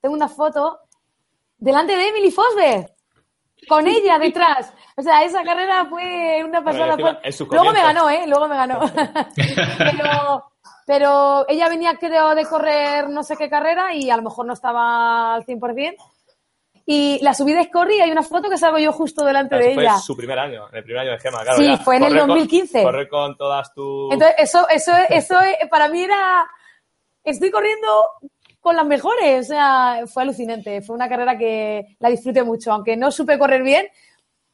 tengo 0.00 0.14
una 0.14 0.28
foto 0.28 0.78
delante 1.58 1.96
de 1.96 2.08
Emily 2.08 2.30
Fosberg 2.30 2.90
con 3.68 3.86
ella 3.86 4.18
detrás. 4.18 4.72
O 4.96 5.02
sea, 5.02 5.24
esa 5.24 5.42
carrera 5.42 5.86
fue 5.86 6.42
una 6.44 6.62
pasada. 6.62 6.96
Luego 6.96 7.72
me 7.72 7.82
ganó, 7.82 8.10
¿eh? 8.10 8.24
Luego 8.26 8.48
me 8.48 8.56
ganó. 8.56 8.80
pero, 10.86 11.48
ella 11.48 11.68
venía, 11.68 11.94
creo, 11.96 12.34
de 12.34 12.44
correr 12.44 13.08
no 13.08 13.22
sé 13.22 13.36
qué 13.36 13.48
carrera 13.48 13.94
y 13.94 14.10
a 14.10 14.16
lo 14.16 14.22
mejor 14.22 14.46
no 14.46 14.52
estaba 14.52 15.34
al 15.34 15.44
100%. 15.44 15.96
Y 16.86 17.20
la 17.22 17.34
subida 17.34 17.60
es 17.60 17.68
corri 17.68 17.98
y 17.98 18.00
hay 18.00 18.10
una 18.10 18.22
foto 18.22 18.50
que 18.50 18.58
salgo 18.58 18.78
yo 18.78 18.90
justo 18.92 19.24
delante 19.24 19.54
de 19.56 19.72
ella. 19.72 19.92
Fue 19.92 20.02
su 20.02 20.16
primer 20.16 20.38
año, 20.38 20.68
el 20.72 20.82
primer 20.82 21.02
año 21.02 21.12
de 21.12 21.18
Gema, 21.20 21.42
claro. 21.42 21.58
Sí, 21.58 21.76
fue 21.84 21.96
en 21.96 22.04
el 22.04 22.16
2015. 22.16 22.82
correr 22.82 23.08
con 23.08 23.36
todas 23.36 23.72
tus... 23.72 24.12
Entonces, 24.12 24.34
eso, 24.38 24.68
eso, 24.68 24.92
eso 25.08 25.36
para 25.70 25.88
mí 25.88 26.02
era... 26.02 26.48
Estoy 27.22 27.50
corriendo 27.50 27.86
con 28.60 28.76
las 28.76 28.86
mejores. 28.86 29.46
O 29.46 29.48
sea, 29.48 30.04
fue 30.06 30.22
alucinante. 30.22 30.82
Fue 30.82 30.94
una 30.94 31.08
carrera 31.08 31.36
que 31.36 31.96
la 31.98 32.10
disfruté 32.10 32.42
mucho, 32.42 32.72
aunque 32.72 32.96
no 32.96 33.10
supe 33.10 33.38
correr 33.38 33.62
bien 33.62 33.86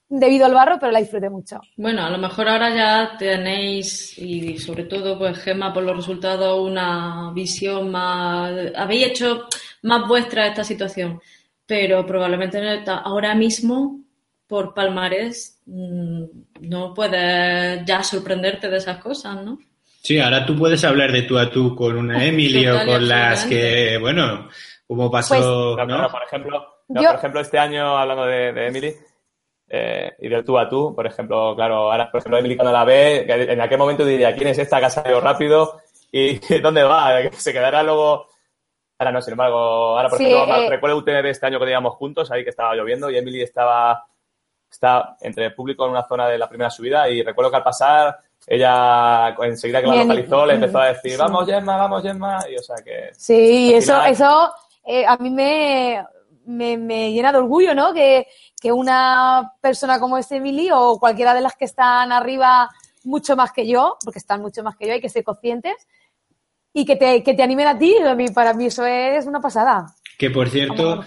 debido 0.09 0.47
al 0.47 0.55
barro, 0.55 0.79
pero 0.79 0.93
la 0.93 1.01
disfruté 1.01 1.29
mucho. 1.29 1.61
Bueno, 1.77 2.05
a 2.05 2.11
lo 2.11 2.19
mejor 2.19 2.49
ahora 2.49 2.75
ya 2.75 3.17
tenéis, 3.19 4.17
y 4.19 4.59
sobre 4.59 4.85
todo, 4.85 5.19
pues 5.19 5.39
Gemma, 5.39 5.73
por 5.73 5.83
los 5.83 5.97
resultados, 5.97 6.61
una 6.61 7.33
visión 7.35 7.91
más. 7.91 8.53
Habéis 8.77 9.07
hecho 9.07 9.47
más 9.83 10.07
vuestra 10.07 10.47
esta 10.47 10.65
situación, 10.65 11.21
pero 11.67 12.07
probablemente 12.07 12.61
ahora 12.87 13.35
mismo, 13.35 14.01
por 14.47 14.75
palmarés, 14.75 15.61
mm, 15.67 16.25
no 16.61 16.95
puedes 16.95 17.85
ya 17.85 18.03
sorprenderte 18.03 18.69
de 18.69 18.77
esas 18.77 18.99
cosas, 18.99 19.45
¿no? 19.45 19.59
Sí, 20.07 20.21
ahora 20.21 20.47
tú 20.47 20.57
puedes 20.57 20.85
hablar 20.85 21.11
de 21.11 21.23
tú 21.23 21.37
a 21.37 21.51
tú 21.51 21.75
con 21.75 21.99
una 21.99 22.25
Emily 22.25 22.65
o 22.69 22.87
con 22.87 23.09
las 23.09 23.45
que, 23.45 23.99
bueno, 24.01 24.49
como 24.87 25.11
pasó. 25.11 25.75
Pues, 25.75 25.89
¿no? 25.89 26.09
por, 26.09 26.23
ejemplo, 26.23 26.65
por 26.87 27.15
ejemplo, 27.17 27.41
este 27.41 27.59
año, 27.59 27.99
hablando 27.99 28.25
de, 28.25 28.69
Emily 28.69 28.95
eh, 29.69 30.13
y 30.21 30.29
del 30.29 30.45
tú 30.45 30.57
a 30.61 30.69
tú, 30.69 30.95
por 30.95 31.09
ejemplo, 31.09 31.57
claro, 31.57 31.91
ahora, 31.91 32.09
por 32.09 32.21
ejemplo, 32.21 32.39
Emily 32.39 32.55
cuando 32.55 32.73
la 32.73 32.85
ve, 32.85 33.27
en 33.27 33.61
aquel 33.61 33.79
momento 33.79 34.05
diría, 34.05 34.33
¿quién 34.37 34.47
es 34.47 34.59
esta 34.59 34.79
que 34.79 34.85
ha 34.85 34.91
salido 34.91 35.21
rápido? 35.21 35.81
¿Y 36.13 36.39
dónde 36.63 36.85
va? 36.85 37.29
Se 37.33 37.53
quedará 37.53 37.83
luego. 37.83 38.29
Ahora 38.99 39.11
no, 39.11 39.21
sin 39.21 39.33
embargo, 39.33 39.59
ahora, 39.59 40.09
por 40.09 40.23
ejemplo, 40.23 40.57
eh, 40.57 40.71
recuerdo 40.71 40.99
UTMB 40.99 41.27
este 41.27 41.47
año 41.47 41.59
que 41.59 41.69
íbamos 41.69 41.97
juntos, 41.97 42.31
ahí 42.31 42.45
que 42.45 42.51
estaba 42.51 42.77
lloviendo 42.77 43.11
y 43.11 43.19
Emily 43.19 43.43
estaba, 43.43 44.07
está 44.71 45.17
entre 45.21 45.47
el 45.47 45.55
público 45.55 45.85
en 45.85 45.91
una 45.91 46.07
zona 46.07 46.29
de 46.29 46.39
la 46.39 46.49
primera 46.49 46.71
subida 46.71 47.09
y 47.09 47.25
recuerdo 47.25 47.51
que 47.51 47.57
al 47.57 47.65
pasar 47.65 48.21
ella 48.47 49.35
enseguida 49.43 49.81
que 49.81 49.89
la 49.89 50.05
localizó 50.05 50.47
le 50.47 50.55
empezó 50.55 50.79
a 50.79 50.89
decir, 50.89 51.19
vamos 51.19 51.47
Gemma, 51.47 51.77
vamos 51.77 52.03
Gemma, 52.03 52.39
y 52.49 52.57
o 52.57 52.63
sea 52.63 52.77
que... 52.77 53.11
Sí, 53.17 53.75
eso, 53.75 54.01
eso 54.05 54.53
eh, 54.85 55.05
a 55.05 55.17
mí 55.17 55.31
me, 55.31 56.07
me, 56.47 57.13
llena 57.13 57.33
de 57.33 57.39
orgullo, 57.39 57.75
¿no? 57.75 57.93
Que, 57.93 58.29
que 58.61 58.71
una 58.71 59.53
persona 59.61 59.99
como 59.99 60.17
este 60.17 60.37
Emily 60.37 60.71
o 60.73 60.99
cualquiera 61.01 61.35
de 61.35 61.41
las 61.41 61.57
que 61.57 61.65
están 61.65 62.13
arriba 62.13 62.71
mucho 63.03 63.35
más 63.35 63.53
que 63.53 63.67
yo, 63.67 63.99
porque 64.05 64.21
están 64.21 64.41
mucho 64.41 64.63
más 64.63 64.77
que 64.77 64.87
yo, 64.87 64.93
hay 64.93 65.01
que 65.01 65.09
ser 65.09 65.25
conscientes, 65.25 65.75
y 66.73 66.85
que 66.85 66.97
te, 66.97 67.23
que 67.23 67.35
te 67.35 67.43
animen 67.43 67.67
a 67.67 67.79
ti, 67.79 67.97
para 68.35 68.53
mí 68.53 68.67
eso 68.67 68.85
es 68.85 69.27
una 69.27 69.41
pasada. 69.41 69.87
Que 70.19 70.31
por 70.31 70.49
cierto, 70.49 71.05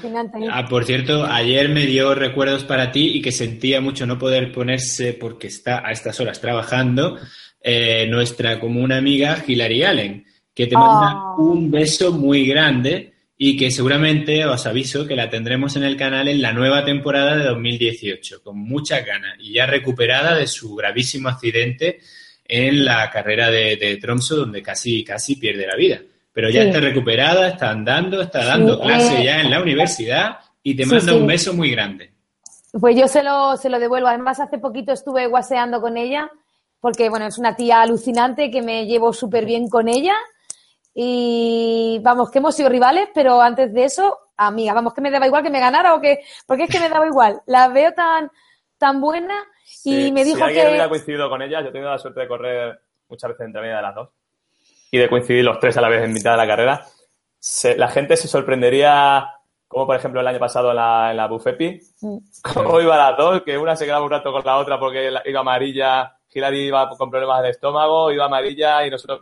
ah, 0.52 0.68
por 0.68 0.86
cierto, 0.86 1.26
ayer 1.26 1.70
me 1.70 1.88
dio 1.88 2.14
recuerdos 2.14 2.64
para 2.64 2.92
ti 2.92 3.08
y 3.16 3.22
que 3.22 3.32
sentía 3.32 3.82
mucho 3.82 4.06
no 4.06 4.20
poder 4.20 4.52
ponerse 4.52 5.14
porque 5.14 5.48
está 5.48 5.86
a 5.86 5.92
estas 5.92 6.20
horas 6.20 6.40
trabajando 6.40 7.18
eh, 7.60 8.06
nuestra 8.08 8.60
común 8.60 8.92
amiga 8.92 9.44
Hilary 9.46 9.84
Allen, 9.84 10.26
que 10.54 10.68
te 10.68 10.76
manda 10.76 11.14
ah. 11.14 11.36
un 11.40 11.72
beso 11.72 12.12
muy 12.12 12.46
grande 12.46 13.14
y 13.36 13.58
que 13.58 13.72
seguramente 13.72 14.46
os 14.46 14.68
aviso 14.68 15.08
que 15.08 15.16
la 15.16 15.30
tendremos 15.30 15.76
en 15.76 15.84
el 15.84 15.98
canal 15.98 16.28
en 16.28 16.42
la 16.42 16.54
nueva 16.54 16.86
temporada 16.86 17.36
de 17.36 17.46
2018, 17.46 18.44
con 18.44 18.60
mucha 18.60 19.00
ganas 19.00 19.38
y 19.40 19.54
ya 19.54 19.66
recuperada 19.66 20.36
de 20.36 20.46
su 20.46 20.76
gravísimo 20.76 21.30
accidente 21.30 22.00
en 22.46 22.86
la 22.86 23.10
carrera 23.10 23.50
de, 23.50 23.76
de 23.76 23.98
Tromso, 23.98 24.36
donde 24.36 24.62
casi, 24.62 25.04
casi 25.04 25.36
pierde 25.38 25.66
la 25.66 25.76
vida 25.76 26.00
pero 26.40 26.52
ya 26.52 26.64
está 26.64 26.80
recuperada, 26.80 27.50
está 27.50 27.70
andando, 27.70 28.22
está 28.22 28.46
dando 28.46 28.80
clase 28.80 29.20
eh, 29.20 29.26
ya 29.26 29.42
en 29.42 29.52
la 29.52 29.62
universidad 29.62 30.40
y 30.64 30.74
te 30.74 30.86
manda 30.86 31.14
un 31.14 31.28
beso 31.28 31.54
muy 31.54 31.70
grande. 31.70 32.14
Pues 32.80 32.96
yo 32.96 33.10
se 33.10 33.24
lo, 33.24 33.58
se 33.58 33.70
lo 33.70 33.78
devuelvo. 33.78 34.08
Además, 34.08 34.40
hace 34.40 34.58
poquito 34.58 34.94
estuve 34.94 35.28
guaseando 35.28 35.82
con 35.82 35.98
ella, 35.98 36.32
porque 36.80 37.10
bueno, 37.10 37.26
es 37.26 37.38
una 37.38 37.58
tía 37.58 37.82
alucinante 37.82 38.50
que 38.50 38.62
me 38.62 38.86
llevo 38.86 39.12
súper 39.12 39.44
bien 39.44 39.68
con 39.68 39.90
ella. 39.90 40.16
Y 40.94 42.00
vamos, 42.04 42.32
que 42.32 42.38
hemos 42.38 42.56
sido 42.56 42.70
rivales, 42.70 43.10
pero 43.14 43.42
antes 43.42 43.74
de 43.74 43.84
eso, 43.84 44.18
amiga, 44.38 44.74
vamos, 44.74 44.94
que 44.94 45.02
me 45.02 45.12
daba 45.12 45.28
igual 45.28 45.44
que 45.44 45.50
me 45.50 45.60
ganara 45.60 45.94
o 45.94 46.00
que. 46.00 46.22
Porque 46.48 46.64
es 46.64 46.70
que 46.70 46.80
me 46.80 46.88
daba 46.88 47.06
igual. 47.06 47.42
La 47.48 47.68
veo 47.68 47.92
tan, 47.92 48.32
tan 48.78 49.02
buena 49.02 49.36
y 49.84 50.14
me 50.14 50.24
dijo 50.24 50.38
si 50.38 50.44
alguien 50.44 50.64
que. 50.64 50.70
hubiera 50.70 50.88
coincidido 50.88 51.30
con 51.30 51.42
ella, 51.42 51.62
yo 51.62 51.68
he 51.68 51.72
tenido 51.74 51.92
la 51.92 51.98
suerte 51.98 52.22
de 52.22 52.28
correr 52.30 52.80
muchas 53.10 53.28
veces 53.32 53.46
entre 53.46 53.60
media 53.60 53.76
de 53.76 53.82
las 53.82 53.96
dos 53.96 54.10
y 54.92 54.98
de 54.98 55.10
coincidir 55.10 55.44
los 55.44 55.60
tres 55.60 55.78
a 55.78 55.82
la 55.82 55.90
vez 55.90 56.04
en 56.04 56.14
mitad 56.14 56.32
de 56.32 56.38
la 56.38 56.48
carrera, 56.48 56.86
la 57.78 57.88
gente 57.88 58.18
se 58.18 58.28
sorprendería 58.28 59.40
como 59.70 59.86
por 59.86 59.96
ejemplo 59.96 60.20
el 60.20 60.28
año 60.28 60.40
pasado 60.40 60.72
en 60.72 60.78
la, 60.78 61.12
en 61.12 61.18
la 61.18 61.28
Bufepi, 61.28 61.80
como 62.54 62.82
iba 62.82 62.98
las 62.98 63.16
dos, 63.16 63.44
que 63.44 63.56
una 63.56 63.76
se 63.76 63.86
quedaba 63.86 64.04
un 64.04 64.10
rato 64.10 64.32
con 64.32 64.44
la 64.44 64.58
otra 64.58 64.80
porque 64.80 65.14
iba 65.26 65.40
amarilla, 65.40 66.18
Hilary 66.34 66.68
iba 66.68 66.90
con 66.90 67.10
problemas 67.10 67.44
del 67.44 67.52
estómago, 67.52 68.12
iba 68.12 68.26
amarilla 68.26 68.86
y 68.86 68.90
nosotros 68.90 69.22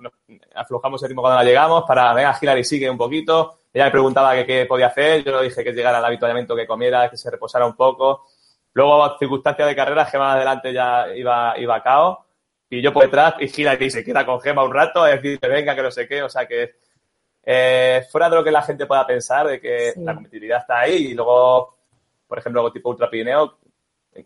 aflojamos 0.56 1.04
el 1.04 1.10
ritmo 1.10 1.22
cuando 1.22 1.40
la 1.40 1.44
llegamos 1.44 1.84
para, 1.86 2.14
venga, 2.14 2.38
Hilary 2.42 2.64
sigue 2.64 2.90
un 2.90 2.98
poquito. 2.98 3.60
Ella 3.74 3.86
me 3.86 3.92
preguntaba 3.92 4.34
qué 4.46 4.66
podía 4.66 4.88
hacer, 4.88 5.24
yo 5.24 5.38
le 5.38 5.50
dije 5.50 5.64
que 5.66 5.74
llegara 5.74 5.98
al 5.98 6.06
habituallamiento, 6.06 6.56
que 6.56 6.66
comiera, 6.66 7.10
que 7.10 7.18
se 7.18 7.30
reposara 7.30 7.66
un 7.66 7.76
poco. 7.76 8.26
Luego, 8.74 9.18
circunstancias 9.20 9.68
de 9.68 9.76
carrera, 9.76 10.06
Gema 10.06 10.34
adelante 10.34 10.72
ya 10.72 11.08
iba, 11.14 11.58
iba 11.60 11.76
a 11.76 11.84
caos 11.84 12.18
y 12.70 12.82
yo 12.82 12.92
por 12.92 13.04
detrás 13.04 13.36
y 13.40 13.62
Hilary 13.62 13.90
se 13.90 14.04
queda 14.04 14.26
con 14.26 14.42
Gema 14.42 14.64
un 14.64 14.74
rato 14.74 15.04
a 15.04 15.10
decirle, 15.10 15.48
venga, 15.48 15.76
que 15.76 15.82
no 15.82 15.92
sé 15.92 16.08
qué, 16.08 16.22
o 16.22 16.30
sea 16.30 16.48
que 16.48 16.76
eh, 17.44 18.06
fuera 18.12 18.30
de 18.30 18.36
lo 18.36 18.44
que 18.44 18.52
la 18.52 18.62
gente 18.62 18.86
pueda 18.86 19.08
pensar, 19.08 19.48
de 19.48 19.60
que 19.60 19.94
la 19.98 20.14
competitividad 20.14 20.60
está 20.60 20.80
ahí 20.80 21.08
y 21.08 21.14
luego, 21.14 21.78
por 22.28 22.40
ejemplo, 22.40 22.62
algo 22.62 22.74
tipo 22.74 22.90
Ultra 22.90 23.10
Pirineo 23.10 23.58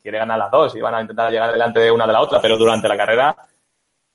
quiere 0.01 0.19
ganar 0.19 0.39
las 0.39 0.51
dos 0.51 0.75
y 0.75 0.81
van 0.81 0.95
a 0.95 1.01
intentar 1.01 1.31
llegar 1.31 1.51
delante 1.51 1.79
de 1.79 1.91
una 1.91 2.07
de 2.07 2.13
la 2.13 2.21
otra, 2.21 2.41
pero 2.41 2.57
durante 2.57 2.87
la 2.87 2.97
carrera, 2.97 3.35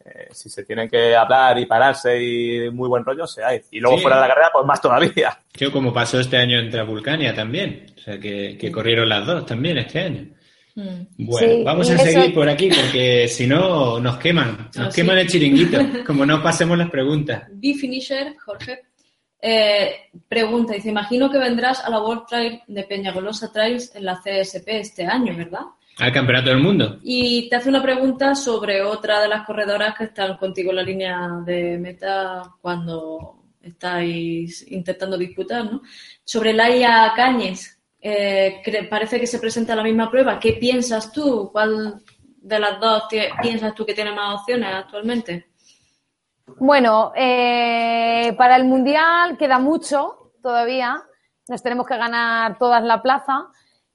eh, 0.05 0.29
si 0.31 0.49
se 0.49 0.65
tienen 0.65 0.89
que 0.89 1.17
hablar 1.17 1.59
y 1.59 1.67
pararse 1.67 2.23
y 2.23 2.71
muy 2.71 2.89
buen 2.89 3.05
rollo, 3.05 3.27
se 3.27 3.43
hay. 3.43 3.61
Y 3.71 3.81
luego 3.81 3.99
fuera 3.99 4.17
de 4.17 4.23
la 4.23 4.29
carrera, 4.29 4.51
pues 4.53 4.65
más 4.65 4.81
todavía. 4.81 5.39
Que 5.53 5.71
como 5.71 5.93
pasó 5.93 6.21
este 6.21 6.37
año 6.37 6.59
entre 6.59 6.83
Vulcania 6.83 7.35
también, 7.35 7.87
o 7.97 8.01
sea, 8.01 8.19
que, 8.19 8.71
corrieron 8.73 9.09
las 9.09 9.27
dos 9.27 9.47
también 9.47 9.79
este 9.79 10.01
año. 10.01 10.29
Bueno, 10.77 11.65
vamos 11.65 11.91
a 11.91 11.97
seguir 11.97 12.35
por 12.35 12.49
aquí 12.49 12.69
porque 12.69 13.29
si 13.29 13.47
no 13.47 13.99
nos 13.99 14.19
queman, 14.19 14.69
nos 14.77 14.95
queman 14.95 15.19
el 15.19 15.27
chiringuito, 15.27 15.79
como 16.07 16.27
no 16.27 16.43
pasemos 16.43 16.77
las 16.77 16.91
preguntas. 16.91 17.45
B-Finisher, 17.51 18.37
Jorge, 18.45 18.83
eh, 19.41 20.11
pregunta, 20.29 20.75
dice, 20.75 20.91
imagino 20.91 21.31
que 21.31 21.39
vendrás 21.39 21.83
a 21.83 21.89
la 21.89 22.03
World 22.03 22.27
Trail 22.29 22.61
de 22.67 22.83
Peñagolosa 22.85 23.51
Trails 23.51 23.95
en 23.95 24.05
la 24.05 24.21
CSP 24.21 24.69
este 24.69 25.07
año, 25.07 25.35
¿verdad? 25.35 25.63
Al 25.99 26.13
Campeonato 26.13 26.51
del 26.51 26.59
Mundo. 26.59 26.99
Y 27.03 27.49
te 27.49 27.57
hace 27.57 27.71
una 27.71 27.83
pregunta 27.83 28.35
sobre 28.35 28.83
otra 28.83 29.23
de 29.23 29.29
las 29.29 29.47
corredoras 29.47 29.95
que 29.97 30.05
están 30.05 30.37
contigo 30.37 30.71
en 30.71 30.77
la 30.77 30.83
línea 30.83 31.29
de 31.47 31.79
meta 31.79 32.43
cuando 32.61 33.45
estáis 33.63 34.71
intentando 34.71 35.17
disputar, 35.17 35.65
¿no? 35.65 35.81
Sobre 36.23 36.53
Laia 36.53 37.13
Cañes, 37.17 37.76
eh, 38.09 38.87
parece 38.89 39.19
que 39.19 39.27
se 39.27 39.41
presenta 39.41 39.75
la 39.75 39.83
misma 39.83 40.09
prueba. 40.09 40.39
¿Qué 40.39 40.53
piensas 40.53 41.11
tú? 41.11 41.51
¿Cuál 41.51 42.01
de 42.37 42.59
las 42.61 42.79
dos 42.79 43.05
piensas 43.43 43.75
tú 43.75 43.85
que 43.85 43.95
tiene 43.95 44.13
más 44.13 44.41
opciones 44.41 44.73
actualmente? 44.73 45.47
Bueno, 46.59 47.11
eh, 47.17 48.33
para 48.39 48.55
el 48.55 48.65
Mundial 48.65 49.37
queda 49.37 49.59
mucho 49.59 50.31
todavía. 50.41 51.03
Nos 51.49 51.65
tenemos 51.65 51.85
que 51.85 51.97
ganar 51.97 52.57
todas 52.59 52.85
la 52.85 53.03
plaza. 53.03 53.49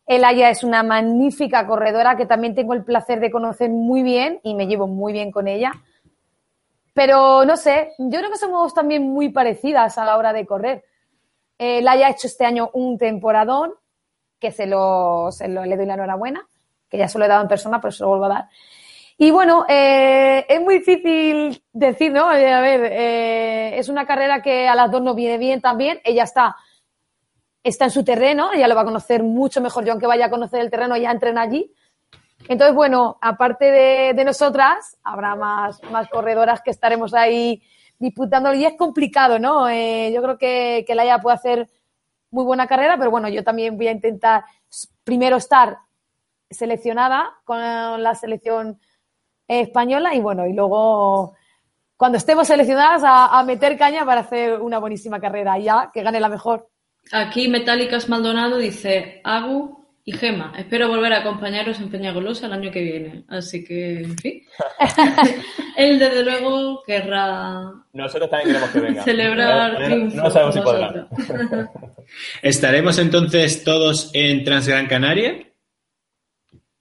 Elaya 0.05 0.49
es 0.49 0.65
una 0.65 0.83
magnífica 0.83 1.65
corredora 1.65 2.17
que 2.17 2.25
también 2.25 2.53
tengo 2.53 2.73
el 2.73 2.83
placer 2.83 3.21
de 3.21 3.31
conocer 3.31 3.69
muy 3.69 4.03
bien 4.03 4.41
y 4.43 4.55
me 4.55 4.67
llevo 4.67 4.87
muy 4.87 5.13
bien 5.13 5.31
con 5.31 5.47
ella. 5.47 5.71
Pero 6.93 7.45
no 7.45 7.55
sé, 7.55 7.93
yo 7.97 8.19
creo 8.19 8.29
que 8.29 8.37
somos 8.37 8.73
también 8.73 9.03
muy 9.03 9.29
parecidas 9.29 9.97
a 9.97 10.03
la 10.03 10.17
hora 10.17 10.33
de 10.33 10.45
correr. 10.45 10.83
Elaya 11.57 12.07
ha 12.07 12.11
hecho 12.11 12.27
este 12.27 12.43
año 12.43 12.71
un 12.73 12.97
temporadón, 12.97 13.71
que 14.41 14.51
se 14.51 14.65
lo, 14.65 15.31
se 15.31 15.47
lo 15.47 15.63
le 15.63 15.77
doy 15.77 15.85
la 15.85 15.93
enhorabuena, 15.93 16.45
que 16.89 16.97
ya 16.97 17.07
se 17.07 17.19
lo 17.19 17.25
he 17.25 17.27
dado 17.27 17.43
en 17.43 17.47
persona, 17.47 17.79
pero 17.79 17.91
se 17.91 18.03
lo 18.03 18.09
vuelvo 18.09 18.25
a 18.25 18.29
dar. 18.29 18.49
Y 19.17 19.29
bueno, 19.29 19.65
eh, 19.69 20.47
es 20.49 20.59
muy 20.61 20.79
difícil 20.79 21.63
decir, 21.71 22.11
¿no? 22.11 22.33
Eh, 22.33 22.51
a 22.51 22.59
ver, 22.59 22.85
eh, 22.91 23.77
es 23.77 23.87
una 23.87 24.07
carrera 24.07 24.41
que 24.41 24.67
a 24.67 24.73
las 24.73 24.89
dos 24.89 25.03
nos 25.03 25.15
viene 25.15 25.37
bien 25.37 25.61
también. 25.61 26.01
Ella 26.03 26.23
está, 26.23 26.55
está 27.63 27.85
en 27.85 27.91
su 27.91 28.03
terreno, 28.03 28.51
ella 28.51 28.67
lo 28.67 28.73
va 28.73 28.81
a 28.81 28.85
conocer 28.85 29.21
mucho 29.21 29.61
mejor. 29.61 29.85
Yo, 29.85 29.91
aunque 29.91 30.07
vaya 30.07 30.25
a 30.25 30.31
conocer 30.31 30.59
el 30.59 30.71
terreno, 30.71 30.95
ella 30.95 31.11
entrena 31.11 31.43
allí. 31.43 31.71
Entonces, 32.47 32.75
bueno, 32.75 33.19
aparte 33.21 33.65
de, 33.69 34.25
nosotras, 34.25 34.97
habrá 35.03 35.35
más, 35.35 35.79
más 35.91 36.09
corredoras 36.09 36.63
que 36.63 36.71
estaremos 36.71 37.13
ahí 37.13 37.61
disputando. 37.99 38.51
Y 38.55 38.65
es 38.65 38.73
complicado, 38.73 39.37
¿no? 39.37 39.69
yo 39.69 40.21
creo 40.23 40.37
que, 40.39 40.83
que 40.87 40.95
Laia 40.95 41.19
puede 41.19 41.35
hacer 41.35 41.69
muy 42.31 42.45
buena 42.45 42.67
carrera, 42.67 42.97
pero 42.97 43.11
bueno, 43.11 43.29
yo 43.29 43.43
también 43.43 43.77
voy 43.77 43.87
a 43.87 43.91
intentar 43.91 44.43
primero 45.03 45.37
estar 45.37 45.77
seleccionada 46.49 47.31
con 47.43 47.59
la 47.59 48.15
selección 48.15 48.79
española 49.47 50.15
y 50.15 50.21
bueno, 50.21 50.47
y 50.47 50.53
luego 50.53 51.35
cuando 51.97 52.17
estemos 52.17 52.47
seleccionadas 52.47 53.03
a, 53.05 53.43
meter 53.43 53.77
caña 53.77 54.05
para 54.05 54.21
hacer 54.21 54.59
una 54.61 54.79
buenísima 54.79 55.19
carrera, 55.19 55.59
ya 55.59 55.91
que 55.93 56.01
gane 56.01 56.19
la 56.19 56.29
mejor. 56.29 56.69
Aquí 57.11 57.47
Metálicas 57.47 58.09
Maldonado 58.09 58.57
dice 58.57 59.21
Agu 59.23 59.80
y 60.03 60.13
Gema. 60.13 60.53
Espero 60.57 60.87
volver 60.87 61.13
a 61.13 61.19
acompañaros 61.19 61.79
en 61.79 61.89
Peñagolosa 61.89 62.47
el 62.47 62.53
año 62.53 62.71
que 62.71 62.81
viene. 62.81 63.23
Así 63.27 63.63
que, 63.63 63.99
en 63.99 64.17
fin. 64.17 64.43
Él, 65.77 65.99
desde 65.99 66.23
luego, 66.23 66.81
querrá. 66.83 67.71
Nosotros 67.93 68.29
también 68.29 68.49
queremos 68.49 68.69
que 68.71 68.79
venga. 68.79 69.03
Celebrar 69.03 69.89
No, 69.89 70.31
sabemos 70.31 70.55
si 70.55 70.61
podrá. 70.61 71.07
¿Estaremos 72.41 72.97
entonces 72.97 73.63
todos 73.63 74.09
en 74.13 74.43
Transgran 74.43 74.87
Canaria? 74.87 75.47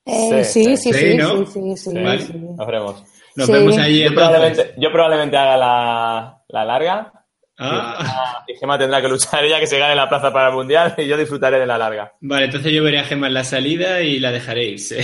Eh, 0.07 0.45
sí, 0.45 0.77
sí, 0.77 0.77
sí, 0.77 0.93
sí, 0.93 1.18
sí, 1.53 1.77
sí, 1.77 1.93
Nos 1.93 2.66
veremos. 2.66 3.05
Nos 3.37 3.49
vemos 3.49 3.79
allí. 3.79 4.03
Yo 4.05 4.14
probablemente, 4.14 4.75
yo 4.77 4.91
probablemente 4.91 5.37
haga 5.37 5.57
la, 5.57 6.43
la 6.49 6.64
larga. 6.64 7.20
Ah. 7.62 8.42
Y 8.48 8.54
Gema 8.56 8.78
tendrá 8.78 9.02
que 9.02 9.08
luchar 9.08 9.44
ella 9.44 9.61
que 9.61 9.66
se 9.66 9.78
gane 9.78 9.94
la 9.94 10.08
plaza 10.08 10.32
para 10.32 10.48
el 10.48 10.54
mundial 10.54 10.94
y 10.96 11.06
yo 11.06 11.18
disfrutaré 11.18 11.61
de 11.61 11.66
la 11.66 11.76
larga. 11.76 12.14
Vale, 12.22 12.46
entonces 12.46 12.72
yo 12.72 12.82
veré 12.82 13.00
a 13.00 13.04
Gema 13.04 13.26
en 13.26 13.34
la 13.34 13.44
salida 13.44 14.00
y 14.00 14.18
la 14.18 14.32
dejaréis. 14.32 14.88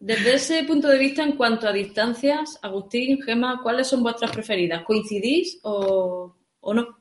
Desde 0.00 0.34
ese 0.34 0.64
punto 0.64 0.88
de 0.88 0.98
vista, 0.98 1.22
en 1.22 1.32
cuanto 1.32 1.66
a 1.66 1.72
distancias, 1.72 2.58
Agustín, 2.62 3.20
Gema, 3.22 3.60
¿cuáles 3.62 3.88
son 3.88 4.02
vuestras 4.02 4.30
preferidas? 4.30 4.82
¿Coincidís 4.84 5.58
o, 5.62 6.36
o 6.60 6.74
no? 6.74 6.98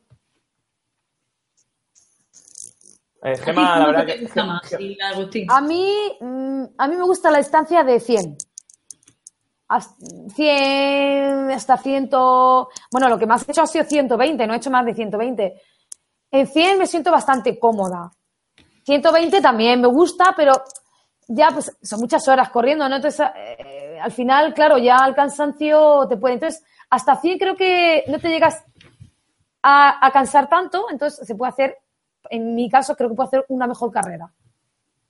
Eh, 3.23 3.35
Gema, 3.37 3.79
la 3.79 3.87
verdad 3.87 4.05
que... 4.05 4.25
A 5.49 5.61
mí, 5.61 5.93
mm, 6.21 6.63
a 6.77 6.87
mí 6.87 6.95
me 6.95 7.03
gusta 7.03 7.31
la 7.31 7.39
distancia 7.39 7.83
de 7.83 7.99
100. 7.99 8.37
100 10.35 11.51
hasta 11.51 11.77
100... 11.77 12.09
Bueno, 12.91 13.09
lo 13.09 13.17
que 13.17 13.25
más 13.25 13.47
he 13.47 13.51
hecho 13.51 13.61
ha 13.61 13.67
sido 13.67 13.85
120, 13.85 14.47
no 14.47 14.53
he 14.53 14.57
hecho 14.57 14.71
más 14.71 14.85
de 14.85 14.93
120. 14.93 15.61
En 16.31 16.47
100 16.47 16.79
me 16.79 16.87
siento 16.87 17.11
bastante 17.11 17.57
cómoda. 17.59 18.11
120 18.85 19.41
también 19.41 19.81
me 19.81 19.87
gusta, 19.87 20.33
pero 20.35 20.53
ya 21.27 21.49
pues 21.51 21.75
son 21.81 21.99
muchas 21.99 22.27
horas 22.27 22.49
corriendo, 22.49 22.87
¿no? 22.87 22.95
Entonces, 22.95 23.27
eh, 23.35 23.99
al 24.01 24.11
final, 24.11 24.53
claro, 24.53 24.77
ya 24.77 24.97
el 25.05 25.15
cansancio 25.15 26.07
te 26.07 26.17
puede... 26.17 26.35
Entonces, 26.35 26.63
hasta 26.89 27.17
100 27.17 27.37
creo 27.37 27.55
que 27.55 28.05
no 28.07 28.19
te 28.19 28.29
llegas 28.29 28.63
a 29.69 30.09
cansar 30.13 30.47
tanto, 30.47 30.85
entonces 30.89 31.27
se 31.27 31.35
puede 31.35 31.51
hacer 31.51 31.77
en 32.29 32.55
mi 32.55 32.69
caso, 32.69 32.95
creo 32.95 33.09
que 33.09 33.15
puedo 33.15 33.27
hacer 33.27 33.45
una 33.49 33.67
mejor 33.67 33.91
carrera. 33.91 34.31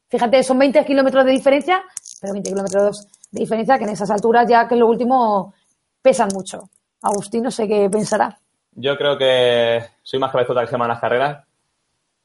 Fíjate, 0.10 0.44
son 0.44 0.58
20 0.58 0.86
kilómetros 0.86 1.26
de 1.26 1.32
diferencia, 1.32 1.84
pero 2.22 2.34
20 2.34 2.50
kilómetros 2.50 3.08
de 3.32 3.40
diferencia 3.40 3.78
que 3.78 3.84
en 3.84 3.92
esas 3.92 4.10
alturas 4.10 4.48
ya 4.48 4.68
que 4.68 4.76
en 4.76 4.80
lo 4.82 4.88
último 4.88 5.54
pesan 6.02 6.30
mucho. 6.34 6.70
Agustín, 7.02 7.44
no 7.44 7.52
sé 7.52 7.68
qué 7.68 7.90
pensará. 7.90 8.38
Yo 8.74 8.98
creo 8.98 9.18
que 9.18 9.84
soy 10.02 10.20
más 10.20 10.32
cabezota 10.32 10.62
que 10.62 10.68
se 10.68 10.72
llaman 10.74 10.90
las 10.90 11.00
carreras 11.00 11.46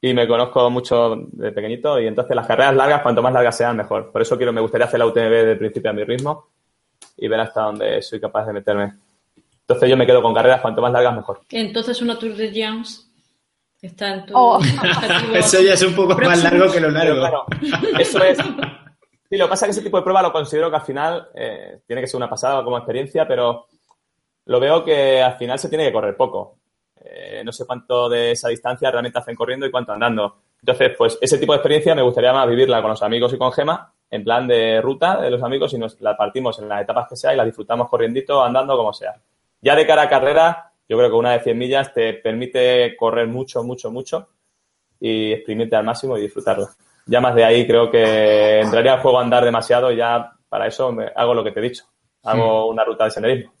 y 0.01 0.13
me 0.13 0.27
conozco 0.27 0.69
mucho 0.69 1.15
de 1.31 1.51
pequeñito 1.51 1.99
y 1.99 2.07
entonces 2.07 2.35
las 2.35 2.47
carreras 2.47 2.75
largas, 2.75 3.01
cuanto 3.01 3.21
más 3.21 3.33
largas 3.33 3.57
sean, 3.57 3.77
mejor. 3.77 4.11
Por 4.11 4.21
eso 4.21 4.37
quiero, 4.37 4.53
me 4.53 4.61
gustaría 4.61 4.87
hacer 4.87 4.99
la 4.99 5.05
UTMB 5.05 5.45
de 5.45 5.55
principio 5.55 5.89
a 5.91 5.93
mi 5.93 6.03
ritmo 6.03 6.49
y 7.17 7.27
ver 7.27 7.39
hasta 7.39 7.61
dónde 7.61 8.01
soy 8.01 8.19
capaz 8.19 8.45
de 8.45 8.53
meterme. 8.53 8.93
Entonces 9.61 9.89
yo 9.89 9.97
me 9.97 10.05
quedo 10.05 10.21
con 10.21 10.33
carreras, 10.33 10.61
cuanto 10.61 10.81
más 10.81 10.91
largas, 10.91 11.15
mejor. 11.15 11.41
Entonces 11.49 12.01
una 12.01 12.19
Tour 12.19 12.35
de 12.35 12.51
Jones 12.53 13.09
Está 13.83 14.13
en 14.13 14.25
tu 14.25 14.33
oh. 14.33 14.61
Eso 15.33 15.61
ya 15.61 15.73
es 15.73 15.83
un 15.83 15.93
poco 15.93 16.17
más 16.17 16.41
largo 16.41 16.71
que 16.71 16.79
lo 16.79 16.89
largo. 16.89 17.45
eso 17.99 18.23
es. 18.23 18.37
Sí, 19.33 19.39
lo 19.39 19.45
que 19.45 19.49
pasa 19.49 19.65
es 19.65 19.69
que 19.69 19.79
ese 19.79 19.81
tipo 19.81 19.97
de 19.97 20.03
prueba 20.03 20.21
lo 20.21 20.31
considero 20.31 20.69
que 20.69 20.75
al 20.75 20.83
final 20.83 21.27
eh, 21.33 21.79
tiene 21.87 22.03
que 22.03 22.07
ser 22.07 22.17
una 22.17 22.29
pasada 22.29 22.63
como 22.63 22.77
experiencia, 22.77 23.27
pero 23.27 23.65
lo 24.45 24.59
veo 24.59 24.85
que 24.85 25.23
al 25.23 25.39
final 25.39 25.57
se 25.57 25.69
tiene 25.69 25.85
que 25.85 25.91
correr 25.91 26.15
poco. 26.15 26.59
Eh, 27.03 27.41
no 27.43 27.51
sé 27.51 27.65
cuánto 27.65 28.09
de 28.09 28.33
esa 28.33 28.49
distancia 28.49 28.91
realmente 28.91 29.17
hacen 29.17 29.35
corriendo 29.35 29.65
y 29.65 29.71
cuánto 29.71 29.91
andando. 29.91 30.35
Entonces, 30.59 30.91
pues 30.95 31.17
ese 31.19 31.39
tipo 31.39 31.51
de 31.51 31.57
experiencia 31.57 31.95
me 31.95 32.03
gustaría 32.03 32.31
más 32.31 32.47
vivirla 32.47 32.79
con 32.79 32.91
los 32.91 33.01
amigos 33.01 33.33
y 33.33 33.39
con 33.39 33.51
Gema, 33.51 33.91
en 34.07 34.23
plan 34.23 34.47
de 34.47 34.79
ruta 34.81 35.19
de 35.19 35.31
los 35.31 35.41
amigos 35.41 35.73
y 35.73 35.79
nos 35.79 35.99
la 35.99 36.15
partimos 36.15 36.59
en 36.59 36.69
las 36.69 36.83
etapas 36.83 37.07
que 37.09 37.15
sea 37.15 37.33
y 37.33 37.37
la 37.37 37.43
disfrutamos 37.43 37.89
corriendito, 37.89 38.43
andando, 38.43 38.77
como 38.77 38.93
sea. 38.93 39.15
Ya 39.61 39.75
de 39.75 39.87
cara 39.87 40.03
a 40.03 40.09
carrera, 40.09 40.73
yo 40.87 40.95
creo 40.95 41.09
que 41.09 41.15
una 41.15 41.31
de 41.31 41.39
100 41.39 41.57
millas 41.57 41.91
te 41.91 42.13
permite 42.13 42.95
correr 42.95 43.27
mucho, 43.27 43.63
mucho, 43.63 43.89
mucho 43.89 44.29
y 44.99 45.31
exprimirte 45.31 45.75
al 45.75 45.85
máximo 45.85 46.19
y 46.19 46.21
disfrutarlo. 46.21 46.67
Ya 47.05 47.19
más 47.19 47.35
de 47.35 47.43
ahí 47.43 47.67
creo 47.67 47.91
que 47.91 48.61
entraría 48.61 48.93
al 48.93 49.01
juego 49.01 49.19
a 49.19 49.23
andar 49.23 49.43
demasiado 49.43 49.91
y 49.91 49.97
ya 49.97 50.31
para 50.47 50.67
eso 50.67 50.95
hago 51.15 51.33
lo 51.33 51.43
que 51.43 51.51
te 51.51 51.59
he 51.59 51.63
dicho. 51.63 51.83
Hago 52.23 52.69
una 52.69 52.85
ruta 52.85 53.05
de 53.05 53.11
senderismo. 53.11 53.53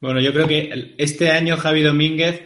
Bueno, 0.00 0.20
yo 0.20 0.32
creo 0.32 0.46
que 0.46 0.94
este 0.98 1.30
año 1.30 1.56
Javi 1.56 1.82
Domínguez 1.82 2.42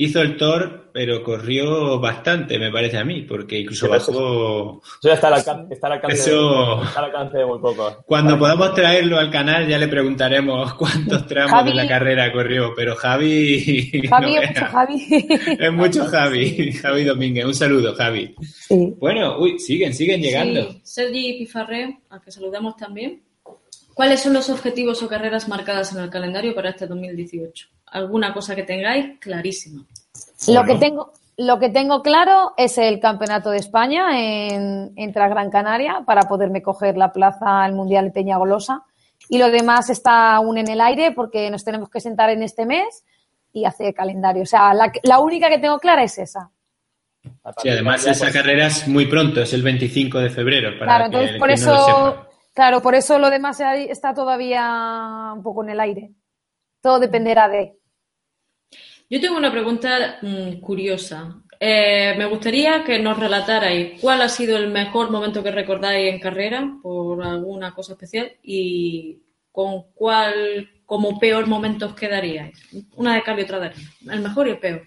hizo 0.00 0.22
el 0.22 0.36
Thor, 0.36 0.90
pero 0.92 1.24
corrió 1.24 1.98
bastante, 1.98 2.56
me 2.56 2.70
parece 2.70 2.98
a 2.98 3.04
mí, 3.04 3.22
porque 3.22 3.58
incluso 3.58 3.88
bajó... 3.88 4.80
Eso 4.80 5.08
ya 5.08 5.14
está 5.14 5.26
al 5.26 5.34
alcance, 5.34 5.66
está 5.74 5.86
al 5.88 5.92
alcance, 5.94 6.14
está 6.16 6.98
al 7.00 7.04
alcance 7.06 7.38
de 7.38 7.44
muy 7.44 7.58
poco. 7.58 8.04
Cuando 8.06 8.38
podamos 8.38 8.74
traerlo 8.74 9.18
al 9.18 9.30
canal 9.30 9.66
ya 9.66 9.76
le 9.76 9.88
preguntaremos 9.88 10.74
cuántos 10.74 11.26
tramos 11.26 11.64
de 11.64 11.74
la 11.74 11.88
carrera 11.88 12.32
corrió, 12.32 12.72
pero 12.76 12.94
Javi... 12.94 14.02
Javi 14.08 14.36
es 14.36 14.48
mucho 14.48 14.66
Javi. 14.66 15.26
Es 15.58 15.72
mucho 15.72 16.04
Javi, 16.06 16.72
Javi 16.72 17.04
Domínguez. 17.04 17.44
Un 17.44 17.54
saludo, 17.54 17.94
Javi. 17.94 18.34
Sí. 18.40 18.94
Bueno, 19.00 19.38
uy, 19.38 19.58
siguen, 19.58 19.92
siguen 19.92 20.20
llegando. 20.22 20.70
Sí. 20.70 20.80
Sergi 20.84 21.38
Pifarré, 21.38 21.98
al 22.08 22.20
que 22.22 22.30
saludamos 22.30 22.76
también. 22.76 23.20
¿Cuáles 23.98 24.20
son 24.20 24.32
los 24.32 24.48
objetivos 24.48 25.02
o 25.02 25.08
carreras 25.08 25.48
marcadas 25.48 25.92
en 25.92 26.00
el 26.00 26.08
calendario 26.08 26.54
para 26.54 26.70
este 26.70 26.86
2018? 26.86 27.66
¿Alguna 27.86 28.32
cosa 28.32 28.54
que 28.54 28.62
tengáis 28.62 29.18
clarísima? 29.18 29.84
Lo 30.46 30.62
que 30.62 30.76
tengo, 30.76 31.12
lo 31.36 31.58
que 31.58 31.68
tengo 31.68 32.00
claro 32.00 32.52
es 32.56 32.78
el 32.78 33.00
Campeonato 33.00 33.50
de 33.50 33.56
España 33.56 34.06
en, 34.12 34.92
en 34.94 35.10
Gran 35.10 35.50
Canaria 35.50 36.04
para 36.06 36.28
poderme 36.28 36.62
coger 36.62 36.96
la 36.96 37.12
plaza 37.12 37.64
al 37.64 37.72
Mundial 37.72 38.04
de 38.04 38.10
Peñagolosa. 38.12 38.84
Y 39.28 39.38
lo 39.38 39.50
demás 39.50 39.90
está 39.90 40.36
aún 40.36 40.58
en 40.58 40.68
el 40.68 40.80
aire 40.80 41.10
porque 41.10 41.50
nos 41.50 41.64
tenemos 41.64 41.90
que 41.90 41.98
sentar 41.98 42.30
en 42.30 42.44
este 42.44 42.66
mes 42.66 43.02
y 43.52 43.64
hacer 43.64 43.94
calendario. 43.94 44.44
O 44.44 44.46
sea, 44.46 44.74
la, 44.74 45.18
única 45.18 45.48
que 45.48 45.58
tengo 45.58 45.80
clara 45.80 46.04
es 46.04 46.18
esa. 46.18 46.52
Sí, 47.60 47.68
además 47.68 48.06
esa 48.06 48.30
carrera 48.30 48.68
es 48.68 48.86
muy 48.86 49.06
pronto, 49.06 49.42
es 49.42 49.52
el 49.54 49.64
25 49.64 50.20
de 50.20 50.30
febrero. 50.30 50.78
claro, 50.78 51.06
entonces 51.06 51.36
por 51.36 51.50
eso 51.50 52.27
Claro, 52.58 52.82
por 52.82 52.96
eso 52.96 53.20
lo 53.20 53.30
demás 53.30 53.60
está 53.60 54.12
todavía 54.12 55.32
un 55.32 55.44
poco 55.44 55.62
en 55.62 55.70
el 55.70 55.78
aire. 55.78 56.10
Todo 56.82 56.98
dependerá 56.98 57.48
de. 57.48 57.78
Yo 59.08 59.20
tengo 59.20 59.36
una 59.36 59.52
pregunta 59.52 60.18
mm, 60.20 60.58
curiosa. 60.58 61.40
Eh, 61.60 62.16
me 62.18 62.26
gustaría 62.26 62.82
que 62.82 62.98
nos 62.98 63.16
relatarais 63.16 64.00
cuál 64.00 64.22
ha 64.22 64.28
sido 64.28 64.56
el 64.56 64.70
mejor 64.70 65.08
momento 65.12 65.40
que 65.40 65.52
recordáis 65.52 66.12
en 66.12 66.18
carrera 66.18 66.68
por 66.82 67.22
alguna 67.24 67.72
cosa 67.72 67.92
especial 67.92 68.32
y 68.42 69.22
con 69.52 69.92
cuál 69.94 70.68
como 70.84 71.16
peor 71.16 71.46
momento 71.46 71.86
os 71.86 71.94
quedaríais. 71.94 72.60
Una 72.96 73.14
de 73.14 73.22
y 73.24 73.42
otra 73.44 73.60
de 73.60 73.72
El 74.10 74.20
mejor 74.20 74.48
y 74.48 74.50
el 74.50 74.58
peor. 74.58 74.82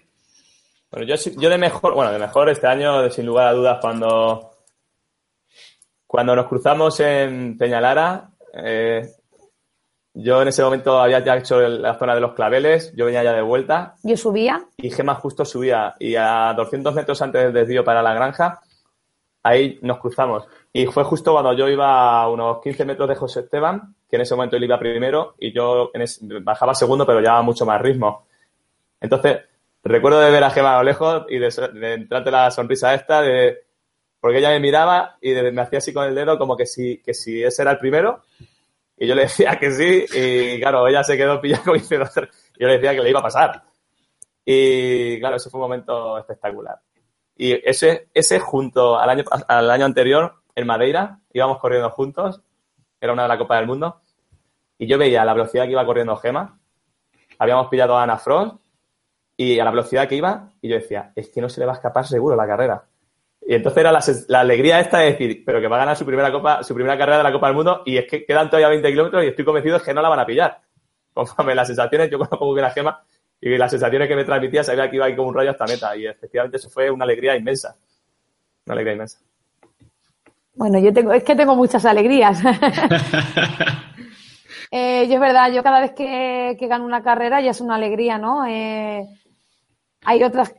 Bueno, 0.90 1.06
yo, 1.06 1.14
yo 1.38 1.48
de 1.48 1.56
mejor, 1.56 1.94
bueno, 1.94 2.12
de 2.12 2.18
mejor 2.18 2.50
este 2.50 2.66
año, 2.66 3.08
sin 3.08 3.24
lugar 3.24 3.48
a 3.48 3.52
dudas, 3.54 3.78
cuando 3.80 4.51
cuando 6.12 6.36
nos 6.36 6.46
cruzamos 6.46 7.00
en 7.00 7.56
Peñalara, 7.56 8.28
eh, 8.52 9.00
yo 10.12 10.42
en 10.42 10.48
ese 10.48 10.62
momento 10.62 11.00
había 11.00 11.24
ya 11.24 11.38
hecho 11.38 11.58
la 11.58 11.98
zona 11.98 12.14
de 12.14 12.20
los 12.20 12.34
claveles, 12.34 12.92
yo 12.94 13.06
venía 13.06 13.24
ya 13.24 13.32
de 13.32 13.40
vuelta. 13.40 13.94
¿Yo 14.02 14.14
subía? 14.18 14.62
Y 14.76 14.90
Gema 14.90 15.14
justo 15.14 15.46
subía. 15.46 15.94
Y 15.98 16.14
a 16.16 16.52
200 16.54 16.94
metros 16.94 17.22
antes 17.22 17.42
del 17.42 17.54
desvío 17.54 17.82
para 17.82 18.02
la 18.02 18.12
granja, 18.12 18.60
ahí 19.42 19.78
nos 19.80 20.00
cruzamos. 20.00 20.44
Y 20.70 20.84
fue 20.84 21.02
justo 21.04 21.32
cuando 21.32 21.54
yo 21.54 21.66
iba 21.66 22.20
a 22.20 22.28
unos 22.28 22.60
15 22.60 22.84
metros 22.84 23.08
de 23.08 23.16
José 23.16 23.40
Esteban, 23.40 23.94
que 24.06 24.16
en 24.16 24.22
ese 24.22 24.34
momento 24.34 24.56
él 24.56 24.64
iba 24.64 24.78
primero 24.78 25.36
y 25.38 25.50
yo 25.50 25.92
bajaba 26.42 26.74
segundo, 26.74 27.06
pero 27.06 27.20
llevaba 27.20 27.40
mucho 27.40 27.64
más 27.64 27.80
ritmo. 27.80 28.26
Entonces, 29.00 29.38
recuerdo 29.82 30.20
de 30.20 30.30
ver 30.30 30.44
a 30.44 30.50
Gema 30.50 30.74
a 30.74 30.78
lo 30.80 30.84
lejos 30.84 31.24
y 31.30 31.38
de, 31.38 31.48
de 31.72 31.94
entrarte 31.94 32.30
la 32.30 32.50
sonrisa 32.50 32.92
esta 32.92 33.22
de 33.22 33.71
porque 34.22 34.38
ella 34.38 34.50
me 34.50 34.60
miraba 34.60 35.16
y 35.20 35.32
me 35.34 35.62
hacía 35.62 35.80
así 35.80 35.92
con 35.92 36.04
el 36.04 36.14
dedo 36.14 36.38
como 36.38 36.56
que 36.56 36.64
si, 36.64 36.98
que 36.98 37.12
si 37.12 37.42
ese 37.42 37.62
era 37.62 37.72
el 37.72 37.78
primero. 37.78 38.22
Y 38.96 39.08
yo 39.08 39.16
le 39.16 39.22
decía 39.22 39.58
que 39.58 39.72
sí, 39.72 40.06
y 40.14 40.60
claro, 40.60 40.86
ella 40.86 41.02
se 41.02 41.16
quedó 41.16 41.40
pillada 41.40 41.64
como 41.64 41.74
diciendo, 41.74 42.08
yo 42.56 42.68
le 42.68 42.74
decía 42.74 42.94
que 42.94 43.00
le 43.00 43.10
iba 43.10 43.18
a 43.18 43.24
pasar. 43.24 43.64
Y 44.44 45.18
claro, 45.18 45.34
ese 45.34 45.50
fue 45.50 45.58
un 45.58 45.64
momento 45.64 46.16
espectacular. 46.18 46.78
Y 47.36 47.68
ese, 47.68 48.10
ese 48.14 48.38
junto 48.38 48.96
al 48.96 49.10
año, 49.10 49.24
al 49.48 49.68
año 49.68 49.86
anterior, 49.86 50.34
en 50.54 50.68
Madeira, 50.68 51.18
íbamos 51.32 51.58
corriendo 51.58 51.90
juntos, 51.90 52.42
era 53.00 53.12
una 53.12 53.24
de 53.24 53.28
la 53.28 53.38
Copa 53.38 53.56
del 53.56 53.66
Mundo, 53.66 54.02
y 54.78 54.86
yo 54.86 54.98
veía 54.98 55.24
la 55.24 55.34
velocidad 55.34 55.64
que 55.64 55.72
iba 55.72 55.84
corriendo 55.84 56.14
Gema, 56.14 56.60
habíamos 57.40 57.66
pillado 57.66 57.96
a 57.96 58.04
Ana 58.04 58.18
Frost, 58.18 58.54
y 59.36 59.58
a 59.58 59.64
la 59.64 59.72
velocidad 59.72 60.06
que 60.06 60.14
iba, 60.14 60.52
y 60.60 60.68
yo 60.68 60.76
decía, 60.76 61.10
es 61.16 61.28
que 61.28 61.40
no 61.40 61.48
se 61.48 61.58
le 61.58 61.66
va 61.66 61.72
a 61.72 61.76
escapar 61.76 62.06
seguro 62.06 62.36
la 62.36 62.46
carrera. 62.46 62.84
Y 63.44 63.54
entonces 63.54 63.80
era 63.80 63.90
la, 63.90 64.40
alegría 64.40 64.80
esta 64.80 64.98
de 64.98 65.12
decir, 65.12 65.42
pero 65.44 65.60
que 65.60 65.66
va 65.66 65.76
a 65.76 65.80
ganar 65.80 65.96
su 65.96 66.06
primera 66.06 66.30
copa, 66.30 66.62
su 66.62 66.74
primera 66.74 66.96
carrera 66.96 67.18
de 67.18 67.24
la 67.24 67.32
Copa 67.32 67.48
del 67.48 67.56
Mundo 67.56 67.82
y 67.84 67.96
es 67.96 68.06
que 68.06 68.24
quedan 68.24 68.48
todavía 68.48 68.68
20 68.68 68.88
kilómetros 68.88 69.24
y 69.24 69.28
estoy 69.28 69.44
convencido 69.44 69.78
de 69.78 69.84
que 69.84 69.92
no 69.92 70.00
la 70.00 70.08
van 70.08 70.20
a 70.20 70.26
pillar. 70.26 70.60
Conforme 71.12 71.54
las 71.54 71.66
sensaciones, 71.66 72.10
yo 72.10 72.18
conozco 72.18 72.54
que 72.54 72.60
la 72.60 72.70
gema 72.70 73.02
y 73.40 73.56
las 73.56 73.70
sensaciones 73.70 74.06
que 74.06 74.14
me 74.14 74.24
transmitía 74.24 74.62
sabía 74.62 74.88
que 74.88 74.96
iba 74.96 75.06
a 75.06 75.08
ir 75.08 75.16
como 75.16 75.30
un 75.30 75.34
rayo 75.34 75.50
hasta 75.50 75.66
meta 75.66 75.96
y 75.96 76.06
efectivamente 76.06 76.58
eso 76.58 76.70
fue 76.70 76.88
una 76.90 77.04
alegría 77.04 77.36
inmensa. 77.36 77.76
Una 78.64 78.74
alegría 78.74 78.94
inmensa. 78.94 79.18
Bueno, 80.54 80.78
yo 80.78 80.92
tengo, 80.92 81.12
es 81.12 81.24
que 81.24 81.34
tengo 81.34 81.56
muchas 81.56 81.84
alegrías. 81.84 82.40
eh, 84.70 85.08
yo 85.08 85.14
es 85.14 85.20
verdad, 85.20 85.50
yo 85.50 85.64
cada 85.64 85.80
vez 85.80 85.92
que, 85.92 86.56
que, 86.58 86.68
gano 86.68 86.84
una 86.84 87.02
carrera 87.02 87.40
ya 87.40 87.50
es 87.50 87.60
una 87.60 87.74
alegría, 87.74 88.18
¿no? 88.18 88.46
Eh, 88.46 89.04
hay 90.04 90.22
otras 90.22 90.54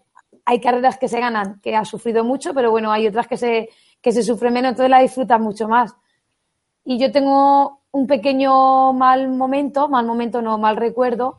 hay 0.45 0.59
carreras 0.59 0.97
que 0.97 1.07
se 1.07 1.19
ganan, 1.19 1.59
que 1.61 1.75
ha 1.75 1.85
sufrido 1.85 2.23
mucho, 2.23 2.53
pero 2.53 2.71
bueno, 2.71 2.91
hay 2.91 3.07
otras 3.07 3.27
que 3.27 3.37
se, 3.37 3.69
que 4.01 4.11
se 4.11 4.23
sufren 4.23 4.53
menos, 4.53 4.71
entonces 4.71 4.89
la 4.89 4.99
disfrutas 4.99 5.39
mucho 5.39 5.67
más. 5.67 5.95
Y 6.83 6.99
yo 6.99 7.11
tengo 7.11 7.81
un 7.91 8.07
pequeño 8.07 8.91
mal 8.93 9.29
momento, 9.29 9.87
mal 9.87 10.05
momento 10.05 10.41
no, 10.41 10.57
mal 10.57 10.75
recuerdo, 10.75 11.37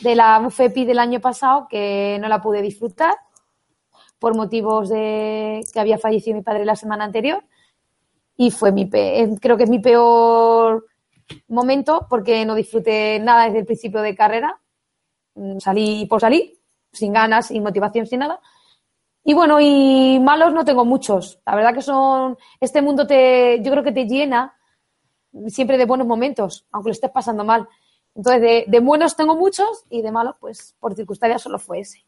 de 0.00 0.14
la 0.14 0.40
UFEPI 0.40 0.86
del 0.86 0.98
año 0.98 1.20
pasado, 1.20 1.66
que 1.68 2.18
no 2.20 2.28
la 2.28 2.40
pude 2.40 2.62
disfrutar 2.62 3.14
por 4.18 4.34
motivos 4.34 4.88
de 4.88 5.60
que 5.72 5.80
había 5.80 5.98
fallecido 5.98 6.36
mi 6.36 6.42
padre 6.42 6.64
la 6.64 6.76
semana 6.76 7.04
anterior. 7.04 7.42
Y 8.36 8.50
fue 8.50 8.72
mi, 8.72 8.88
creo 8.88 9.56
que 9.56 9.64
es 9.64 9.70
mi 9.70 9.80
peor 9.80 10.86
momento 11.48 12.06
porque 12.08 12.44
no 12.46 12.54
disfruté 12.54 13.18
nada 13.18 13.44
desde 13.44 13.58
el 13.60 13.66
principio 13.66 14.00
de 14.00 14.14
carrera. 14.14 14.60
Salí 15.58 16.06
por 16.06 16.20
salir 16.20 16.57
sin 16.92 17.12
ganas, 17.12 17.48
sin 17.48 17.62
motivación, 17.62 18.06
sin 18.06 18.20
nada. 18.20 18.40
Y 19.24 19.34
bueno, 19.34 19.60
y 19.60 20.18
malos 20.20 20.54
no 20.54 20.64
tengo 20.64 20.84
muchos. 20.84 21.38
La 21.44 21.54
verdad 21.54 21.74
que 21.74 21.82
son, 21.82 22.36
este 22.60 22.80
mundo 22.80 23.06
te, 23.06 23.60
yo 23.62 23.70
creo 23.70 23.84
que 23.84 23.92
te 23.92 24.06
llena 24.06 24.56
siempre 25.48 25.76
de 25.76 25.84
buenos 25.84 26.06
momentos, 26.06 26.66
aunque 26.72 26.88
lo 26.88 26.92
estés 26.92 27.10
pasando 27.10 27.44
mal. 27.44 27.68
Entonces, 28.14 28.66
de, 28.66 28.80
buenos 28.80 29.16
tengo 29.16 29.36
muchos 29.36 29.84
y 29.90 30.02
de 30.02 30.10
malos, 30.10 30.36
pues 30.40 30.74
por 30.80 30.94
circunstancias 30.94 31.42
solo 31.42 31.58
fue 31.58 31.80
ese. 31.80 32.04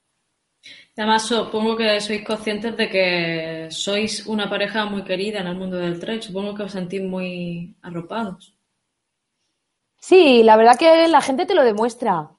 Además, 0.97 1.22
supongo 1.22 1.76
que 1.76 2.01
sois 2.01 2.24
conscientes 2.24 2.76
de 2.76 2.89
que 2.89 3.68
sois 3.70 4.26
una 4.26 4.49
pareja 4.51 4.85
muy 4.87 5.05
querida 5.05 5.41
en 5.41 5.47
el 5.47 5.57
mundo 5.57 5.76
del 5.76 6.01
trail. 6.01 6.22
Supongo 6.22 6.55
que 6.55 6.64
os 6.64 6.72
sentís 6.72 7.03
muy 7.03 7.76
arropados. 7.81 8.55
Sí, 9.99 10.43
la 10.43 10.57
verdad 10.57 10.78
que 10.78 11.09
la 11.09 11.20
gente 11.20 11.47
te 11.47 11.55
lo 11.55 11.62
demuestra 11.64 12.31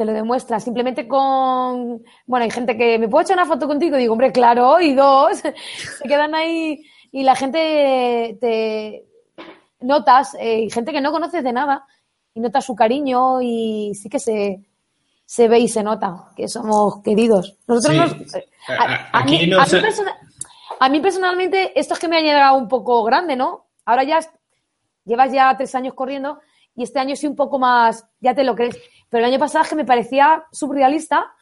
te 0.00 0.06
lo 0.06 0.14
demuestra. 0.14 0.58
Simplemente 0.60 1.06
con, 1.06 2.02
bueno, 2.24 2.44
hay 2.44 2.50
gente 2.50 2.74
que 2.74 2.98
me 2.98 3.06
puedo 3.06 3.20
echar 3.20 3.36
una 3.36 3.44
foto 3.44 3.68
contigo 3.68 3.96
y 3.96 4.00
digo, 4.00 4.14
hombre, 4.14 4.32
claro, 4.32 4.80
y 4.80 4.94
dos, 4.94 5.36
se 5.98 6.08
quedan 6.08 6.34
ahí 6.34 6.82
y 7.12 7.22
la 7.22 7.36
gente 7.36 8.38
te 8.40 9.04
notas, 9.80 10.34
eh, 10.40 10.70
gente 10.70 10.92
que 10.92 11.02
no 11.02 11.12
conoces 11.12 11.44
de 11.44 11.52
nada 11.52 11.84
y 12.32 12.40
notas 12.40 12.64
su 12.64 12.74
cariño 12.74 13.42
y 13.42 13.92
sí 13.94 14.08
que 14.08 14.18
se, 14.18 14.64
se 15.26 15.48
ve 15.48 15.58
y 15.58 15.68
se 15.68 15.82
nota 15.82 16.30
que 16.34 16.48
somos 16.48 17.02
queridos. 17.02 17.58
Nosotros 17.66 18.16
a, 20.80 20.88
mí, 20.88 21.00
personalmente, 21.02 21.78
esto 21.78 21.92
es 21.92 22.00
que 22.00 22.08
me 22.08 22.16
ha 22.16 22.22
llegado 22.22 22.56
un 22.56 22.68
poco 22.68 23.04
grande, 23.04 23.36
¿no? 23.36 23.66
Ahora 23.84 24.04
ya 24.04 24.20
llevas 25.04 25.30
ya 25.30 25.54
tres 25.58 25.74
años 25.74 25.92
corriendo 25.92 26.40
y 26.74 26.82
este 26.82 26.98
año 26.98 27.16
sí 27.16 27.26
un 27.26 27.36
poco 27.36 27.58
más, 27.58 28.06
ya 28.20 28.34
te 28.34 28.44
lo 28.44 28.54
crees. 28.54 28.78
Pero 29.08 29.24
el 29.24 29.30
año 29.30 29.38
pasado 29.38 29.64
es 29.64 29.70
que 29.70 29.76
me 29.76 29.84
parecía 29.84 30.44
surrealista 30.52 31.32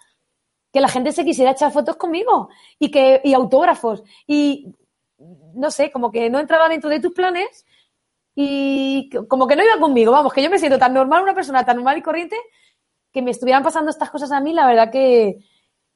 que 0.73 0.81
la 0.81 0.89
gente 0.89 1.13
se 1.13 1.25
quisiera 1.25 1.53
echar 1.53 1.73
fotos 1.73 1.97
conmigo 1.97 2.49
y 2.79 2.91
que 2.91 3.21
y 3.25 3.35
autógrafos 3.35 4.03
y 4.27 4.75
no 5.55 5.71
sé, 5.71 5.91
como 5.91 6.11
que 6.13 6.31
no 6.31 6.39
entraba 6.39 6.69
dentro 6.69 6.91
de 6.91 7.01
tus 7.01 7.13
planes 7.13 7.67
y 8.35 9.11
como 9.29 9.47
que 9.49 9.57
no 9.57 9.65
iba 9.65 9.81
conmigo, 9.81 10.13
vamos, 10.13 10.33
que 10.33 10.43
yo 10.43 10.51
me 10.51 10.59
siento 10.59 10.79
tan 10.79 10.95
normal, 10.95 11.23
una 11.23 11.35
persona 11.35 11.65
tan 11.65 11.77
normal 11.77 11.99
y 11.99 12.03
corriente 12.03 12.37
que 13.13 13.23
me 13.23 13.33
estuvieran 13.33 13.65
pasando 13.65 13.91
estas 13.91 14.11
cosas 14.11 14.31
a 14.31 14.41
mí, 14.41 14.53
la 14.53 14.67
verdad 14.67 14.93
que, 14.93 15.39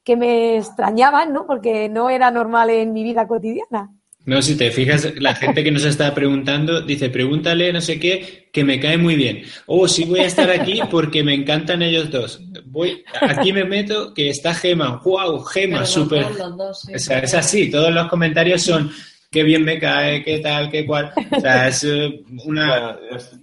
que 0.02 0.16
me 0.16 0.56
extrañaban, 0.56 1.32
¿no? 1.32 1.46
Porque 1.46 1.88
no 1.88 2.10
era 2.10 2.30
normal 2.30 2.70
en 2.70 2.92
mi 2.92 3.04
vida 3.04 3.28
cotidiana. 3.28 3.92
No, 4.24 4.40
si 4.40 4.56
te 4.56 4.70
fijas, 4.70 5.14
la 5.18 5.34
gente 5.34 5.64
que 5.64 5.72
nos 5.72 5.84
está 5.84 6.14
preguntando 6.14 6.80
dice, 6.80 7.10
pregúntale 7.10 7.72
no 7.72 7.80
sé 7.80 7.98
qué, 7.98 8.48
que 8.52 8.62
me 8.62 8.78
cae 8.78 8.96
muy 8.96 9.16
bien. 9.16 9.42
Oh, 9.66 9.88
sí 9.88 10.04
voy 10.04 10.20
a 10.20 10.26
estar 10.26 10.48
aquí 10.50 10.80
porque 10.90 11.24
me 11.24 11.34
encantan 11.34 11.82
ellos 11.82 12.10
dos. 12.10 12.40
Voy, 12.66 13.02
aquí 13.20 13.52
me 13.52 13.64
meto 13.64 14.14
que 14.14 14.30
está 14.30 14.54
Gema. 14.54 15.00
¡Wow! 15.04 15.40
Gema, 15.40 15.84
súper. 15.84 16.24
O 16.24 16.98
sea, 16.98 17.18
es 17.18 17.34
así, 17.34 17.70
todos 17.70 17.92
los 17.92 18.08
comentarios 18.08 18.62
son 18.62 18.92
qué 19.32 19.42
bien 19.42 19.64
me 19.64 19.80
cae, 19.80 20.22
qué 20.22 20.38
tal, 20.38 20.70
qué 20.70 20.86
cual. 20.86 21.12
O 21.36 21.40
sea, 21.40 21.66
es 21.66 21.82
eh, 21.84 22.22
una... 22.44 22.98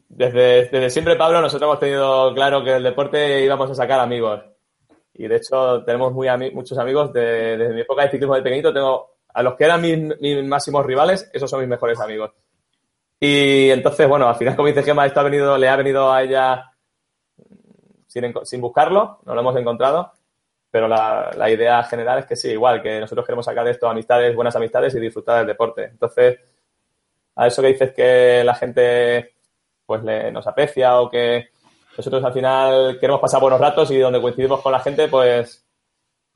desde, 0.07 0.67
desde 0.67 0.89
siempre, 0.91 1.15
Pablo, 1.15 1.41
nosotros 1.41 1.67
hemos 1.67 1.80
tenido 1.80 2.34
claro 2.34 2.63
que 2.63 2.75
el 2.75 2.84
deporte 2.84 3.43
íbamos 3.43 3.69
a 3.71 3.75
sacar 3.75 3.99
amigos. 3.99 4.39
Y 5.15 5.27
de 5.27 5.36
hecho 5.36 5.84
tenemos 5.84 6.13
muy 6.13 6.27
muchos 6.53 6.77
amigos 6.77 7.11
de, 7.11 7.57
desde 7.57 7.73
mi 7.73 7.82
época 7.82 8.03
de 8.03 8.11
ciclismo 8.11 8.36
de 8.36 8.41
pequeñito. 8.41 8.71
Tengo 8.71 9.18
a 9.39 9.41
los 9.41 9.55
que 9.55 9.63
eran 9.63 9.79
mis, 9.81 10.43
máximos 10.43 10.85
rivales, 10.85 11.29
esos 11.31 11.49
son 11.49 11.61
mis 11.61 11.69
mejores 11.69 11.97
amigos. 12.01 12.31
Y 13.17 13.69
entonces, 13.69 14.05
bueno, 14.05 14.27
al 14.27 14.35
final, 14.35 14.53
como 14.57 14.67
dice 14.67 14.83
Gemma, 14.83 15.05
esto 15.05 15.21
ha 15.21 15.23
venido, 15.23 15.57
le 15.57 15.69
ha 15.69 15.77
venido 15.77 16.11
a 16.11 16.21
ella 16.21 16.71
sin, 18.05 18.33
sin 18.43 18.59
buscarlo, 18.59 19.19
no 19.25 19.33
lo 19.33 19.39
hemos 19.39 19.55
encontrado. 19.55 20.11
Pero 20.69 20.89
la, 20.89 21.49
idea 21.49 21.81
general 21.83 22.19
es 22.19 22.25
que 22.25 22.35
sí, 22.35 22.49
igual, 22.49 22.81
que 22.81 22.99
nosotros 22.99 23.25
queremos 23.25 23.45
sacar 23.45 23.63
de 23.63 23.71
esto 23.71 23.87
amistades, 23.87 24.35
buenas 24.35 24.57
amistades 24.57 24.93
y 24.93 24.99
disfrutar 24.99 25.37
del 25.37 25.47
deporte. 25.47 25.85
Entonces, 25.85 26.37
a 27.37 27.47
eso 27.47 27.61
que 27.61 27.67
dices 27.69 27.93
que 27.93 28.43
la 28.43 28.55
gente 28.55 29.35
pues 29.85 30.03
le, 30.03 30.33
nos 30.33 30.45
aprecia 30.47 30.99
o 30.99 31.09
que 31.09 31.47
nosotros 31.97 32.21
al 32.25 32.33
final 32.33 32.99
queremos 32.99 33.21
pasar 33.21 33.39
buenos 33.39 33.61
ratos 33.61 33.89
y 33.89 33.99
donde 33.99 34.21
coincidimos 34.21 34.61
con 34.61 34.73
la 34.73 34.81
gente, 34.81 35.07
pues, 35.07 35.65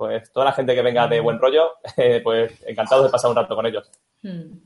pues 0.03 0.33
toda 0.33 0.47
la 0.47 0.51
gente 0.51 0.75
que 0.75 0.81
venga 0.81 1.07
de 1.07 1.21
buen 1.21 1.39
rollo, 1.39 1.75
pues 2.23 2.51
encantados 2.67 3.05
de 3.05 3.09
pasar 3.09 3.29
un 3.29 3.37
rato 3.37 3.55
con 3.55 3.65
ellos. 3.65 3.89
Hmm. 4.21 4.59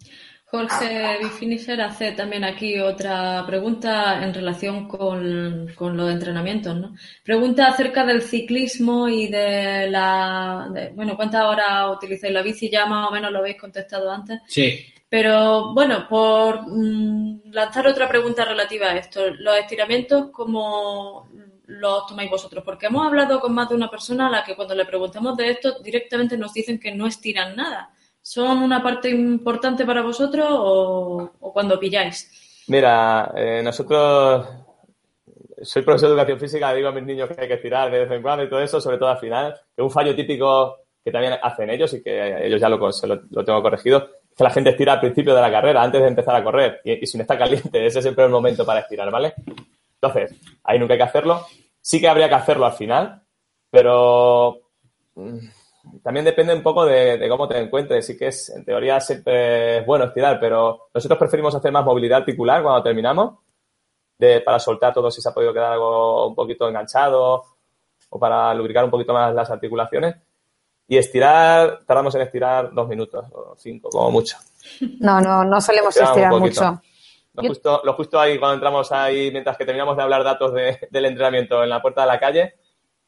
Jorge 0.45 1.19
Bifinisher 1.21 1.79
hace 1.79 2.13
también 2.13 2.43
aquí 2.43 2.79
otra 2.79 3.43
pregunta 3.45 4.23
en 4.23 4.33
relación 4.33 4.87
con, 4.87 5.67
con 5.75 5.95
los 5.95 6.11
entrenamientos, 6.11 6.75
¿no? 6.75 6.95
Pregunta 7.23 7.67
acerca 7.67 8.03
del 8.03 8.23
ciclismo 8.23 9.07
y 9.07 9.27
de 9.27 9.91
la, 9.91 10.71
bueno, 10.95 11.15
¿cuántas 11.15 11.43
horas 11.43 11.95
utilizáis 11.97 12.33
la 12.33 12.41
bici? 12.41 12.67
Ya 12.67 12.87
más 12.87 13.09
o 13.09 13.11
menos 13.11 13.31
lo 13.31 13.39
habéis 13.39 13.59
contestado 13.59 14.09
antes. 14.09 14.39
Sí. 14.47 14.79
Pero 15.07 15.75
bueno, 15.75 16.07
por 16.09 16.63
mm, 16.65 17.51
lanzar 17.51 17.85
otra 17.85 18.09
pregunta 18.09 18.43
relativa 18.43 18.87
a 18.87 18.97
esto, 18.97 19.29
los 19.29 19.55
estiramientos, 19.57 20.31
¿cómo 20.31 21.29
los 21.67 22.07
tomáis 22.07 22.29
vosotros? 22.29 22.63
Porque 22.63 22.87
hemos 22.87 23.05
hablado 23.05 23.39
con 23.39 23.53
más 23.53 23.69
de 23.69 23.75
una 23.75 23.89
persona 23.89 24.27
a 24.27 24.29
la 24.29 24.43
que 24.43 24.55
cuando 24.55 24.75
le 24.75 24.85
preguntamos 24.85 25.37
de 25.37 25.51
esto 25.51 25.79
directamente 25.81 26.37
nos 26.37 26.53
dicen 26.53 26.79
que 26.79 26.93
no 26.93 27.07
estiran 27.07 27.55
nada. 27.55 27.89
¿Son 28.21 28.57
una 28.57 28.83
parte 28.83 29.09
importante 29.09 29.85
para 29.85 30.01
vosotros 30.01 30.47
o, 30.49 31.31
cuando 31.53 31.79
pilláis? 31.79 32.63
Mira, 32.67 33.31
eh, 33.35 33.61
nosotros 33.63 34.45
soy 35.61 35.81
profesor 35.81 36.09
de 36.09 36.15
educación 36.15 36.39
física, 36.39 36.73
digo 36.73 36.89
a 36.89 36.91
mis 36.91 37.03
niños 37.03 37.29
que 37.29 37.41
hay 37.41 37.47
que 37.47 37.53
estirar 37.53 37.89
de 37.89 37.99
vez 37.99 38.11
en 38.11 38.21
cuando 38.21 38.43
y 38.43 38.49
todo 38.49 38.61
eso, 38.61 38.81
sobre 38.81 38.97
todo 38.97 39.09
al 39.09 39.19
final, 39.19 39.55
que 39.75 39.81
un 39.81 39.91
fallo 39.91 40.15
típico 40.15 40.77
que 41.03 41.11
también 41.11 41.35
hacen 41.41 41.69
ellos 41.69 41.93
y 41.93 42.03
que 42.03 42.45
ellos 42.45 42.59
ya 42.59 42.67
lo, 42.67 42.77
lo 42.77 43.45
tengo 43.45 43.61
corregido, 43.61 44.09
que 44.37 44.43
la 44.43 44.51
gente 44.51 44.69
estira 44.69 44.93
al 44.93 44.99
principio 44.99 45.33
de 45.33 45.41
la 45.41 45.51
carrera, 45.51 45.81
antes 45.81 45.99
de 45.99 46.07
empezar 46.07 46.35
a 46.35 46.43
correr, 46.43 46.79
y, 46.83 47.05
si 47.07 47.17
no 47.17 47.23
está 47.23 47.37
caliente, 47.37 47.85
ese 47.85 47.99
es 47.99 48.05
el 48.05 48.15
peor 48.15 48.29
momento 48.29 48.65
para 48.65 48.81
estirar, 48.81 49.09
¿vale? 49.09 49.33
Entonces, 50.01 50.39
ahí 50.63 50.79
nunca 50.79 50.93
hay 50.93 50.99
que 50.99 51.05
hacerlo. 51.05 51.45
Sí 51.81 51.99
que 51.99 52.07
habría 52.07 52.29
que 52.29 52.35
hacerlo 52.35 52.65
al 52.65 52.73
final, 52.73 53.23
pero 53.69 54.57
mm, 55.15 55.37
también 56.03 56.25
depende 56.25 56.53
un 56.53 56.63
poco 56.63 56.85
de, 56.85 57.25
cómo 57.29 57.47
te 57.47 57.57
encuentres. 57.57 58.05
Sí 58.05 58.17
que 58.17 58.27
es, 58.27 58.49
en 58.49 58.63
teoría, 58.63 58.99
siempre 58.99 59.79
es 59.79 59.85
bueno 59.85 60.05
estirar, 60.05 60.39
pero 60.39 60.89
nosotros 60.93 61.19
preferimos 61.19 61.55
hacer 61.55 61.71
más 61.71 61.85
movilidad 61.85 62.19
articular 62.19 62.61
cuando 62.61 62.83
terminamos, 62.83 63.39
de, 64.17 64.41
para 64.41 64.59
soltar 64.59 64.93
todo 64.93 65.11
si 65.11 65.21
se 65.21 65.29
ha 65.29 65.33
podido 65.33 65.53
quedar 65.53 65.73
algo 65.73 66.27
un 66.27 66.35
poquito 66.35 66.67
enganchado 66.67 67.43
o 68.09 68.19
para 68.19 68.53
lubricar 68.53 68.85
un 68.85 68.91
poquito 68.91 69.13
más 69.13 69.33
las 69.33 69.49
articulaciones. 69.49 70.15
Y 70.89 70.97
estirar, 70.97 71.81
tardamos 71.85 72.15
en 72.15 72.21
estirar 72.21 72.73
dos 72.73 72.87
minutos 72.87 73.25
o 73.33 73.55
cinco, 73.57 73.89
como 73.89 74.09
mucho. 74.09 74.37
No, 74.99 75.19
no, 75.19 75.43
no 75.43 75.59
solemos 75.59 75.95
estirar 75.97 76.33
mucho. 76.33 76.81
Lo 77.37 77.47
justo, 77.47 77.81
lo 77.83 77.93
justo 77.93 78.19
ahí, 78.19 78.39
cuando 78.39 78.55
entramos 78.55 78.91
ahí, 78.91 79.31
mientras 79.31 79.57
que 79.57 79.65
terminamos 79.65 79.95
de 79.95 80.03
hablar 80.03 80.23
datos 80.23 80.53
del 80.53 81.05
entrenamiento 81.05 81.63
en 81.63 81.69
la 81.69 81.81
puerta 81.81 82.01
de 82.01 82.07
la 82.07 82.19
calle 82.19 82.55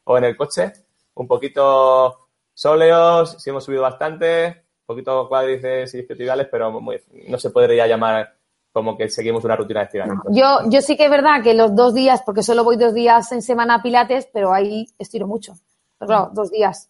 o 0.04 0.16
en 0.16 0.24
el 0.24 0.36
coche, 0.36 0.72
un 1.14 1.26
poquito 1.26 2.28
sóleos, 2.54 3.42
sí 3.42 3.50
hemos 3.50 3.64
subido 3.64 3.82
bastante, 3.82 4.46
un 4.46 4.86
poquito 4.86 5.28
cuádriceps 5.28 5.94
y 5.94 5.98
isquiotibiales, 5.98 6.48
pero 6.50 6.80
no 7.28 7.38
se 7.38 7.50
podría 7.50 7.86
llamar 7.86 8.34
como 8.72 8.96
que 8.96 9.08
seguimos 9.08 9.44
una 9.44 9.56
rutina 9.56 9.80
de 9.80 9.86
estiramiento. 9.86 10.28
Yo, 10.30 10.60
yo 10.68 10.80
sí 10.80 10.96
que 10.96 11.06
es 11.06 11.10
verdad 11.10 11.42
que 11.42 11.54
los 11.54 11.74
dos 11.74 11.92
días, 11.92 12.22
porque 12.24 12.42
solo 12.42 12.62
voy 12.62 12.76
dos 12.76 12.94
días 12.94 13.32
en 13.32 13.42
semana 13.42 13.76
a 13.76 13.82
Pilates, 13.82 14.28
pero 14.32 14.54
ahí 14.54 14.86
estiro 14.96 15.26
mucho. 15.26 15.54
Pero 15.98 16.08
claro, 16.08 16.30
dos 16.32 16.50
días 16.50 16.88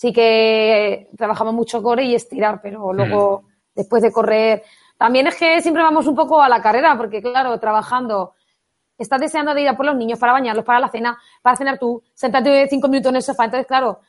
sí 0.00 0.14
que 0.14 1.10
trabajamos 1.16 1.52
mucho 1.52 1.82
core 1.82 2.04
y 2.04 2.14
estirar, 2.14 2.60
pero 2.62 2.90
luego, 2.92 3.44
después 3.74 4.02
de 4.02 4.10
correr, 4.10 4.62
también 5.00 5.26
es 5.26 5.36
que 5.36 5.62
siempre 5.62 5.82
vamos 5.82 6.06
un 6.06 6.14
poco 6.14 6.42
a 6.42 6.48
la 6.50 6.60
carrera, 6.60 6.94
porque 6.94 7.22
claro, 7.22 7.58
trabajando, 7.58 8.34
estás 8.98 9.18
deseando 9.18 9.54
de 9.54 9.62
ir 9.62 9.68
a 9.68 9.74
por 9.74 9.86
los 9.86 9.96
niños 9.96 10.18
para 10.18 10.34
bañarlos, 10.34 10.62
para 10.62 10.78
la 10.78 10.90
cena, 10.90 11.18
para 11.40 11.56
cenar 11.56 11.78
tú, 11.78 12.02
sentarte 12.12 12.68
cinco 12.68 12.86
minutos 12.86 13.08
en 13.08 13.16
el 13.16 13.22
sofá. 13.22 13.46
Entonces, 13.46 13.66
claro, 13.66 14.00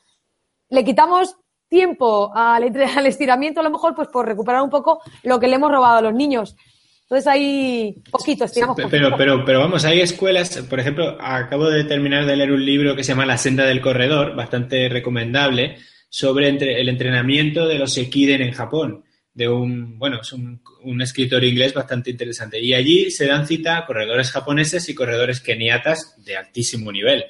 le 0.69 0.83
quitamos 0.83 1.37
tiempo 1.69 2.33
al, 2.35 2.63
al 2.97 3.05
estiramiento, 3.05 3.61
a 3.61 3.63
lo 3.63 3.69
mejor, 3.69 3.95
pues 3.95 4.09
por 4.09 4.27
recuperar 4.27 4.61
un 4.61 4.69
poco 4.69 5.01
lo 5.23 5.39
que 5.39 5.47
le 5.47 5.55
hemos 5.55 5.71
robado 5.71 5.99
a 5.99 6.01
los 6.01 6.13
niños. 6.13 6.57
Entonces 7.03 7.25
hay 7.25 7.95
poquito, 8.11 8.43
estiramos 8.43 8.75
Pero, 8.89 9.15
pero, 9.15 9.45
pero 9.45 9.59
vamos, 9.61 9.85
hay 9.85 10.01
escuelas, 10.01 10.57
por 10.69 10.81
ejemplo, 10.81 11.17
acabo 11.21 11.69
de 11.69 11.85
terminar 11.85 12.25
de 12.25 12.35
leer 12.35 12.51
un 12.51 12.65
libro 12.65 12.97
que 12.97 13.05
se 13.05 13.13
llama 13.13 13.25
La 13.25 13.37
senda 13.37 13.63
del 13.63 13.79
corredor, 13.79 14.35
bastante 14.35 14.89
recomendable, 14.89 15.77
sobre 16.09 16.49
el 16.49 16.89
entrenamiento 16.89 17.65
de 17.65 17.79
los 17.79 17.97
Ekiden 17.97 18.41
en 18.41 18.51
Japón, 18.51 19.05
de 19.33 19.47
un, 19.47 19.97
bueno, 19.97 20.19
es 20.21 20.33
un, 20.33 20.61
un 20.83 21.01
escritor 21.01 21.43
inglés 21.43 21.73
bastante 21.73 22.11
interesante. 22.11 22.59
Y 22.59 22.73
allí 22.73 23.11
se 23.11 23.27
dan 23.27 23.47
cita 23.47 23.77
a 23.77 23.85
corredores 23.85 24.31
japoneses 24.31 24.89
y 24.89 24.95
corredores 24.95 25.39
keniatas 25.39 26.15
de 26.23 26.37
altísimo 26.37 26.91
nivel. 26.91 27.25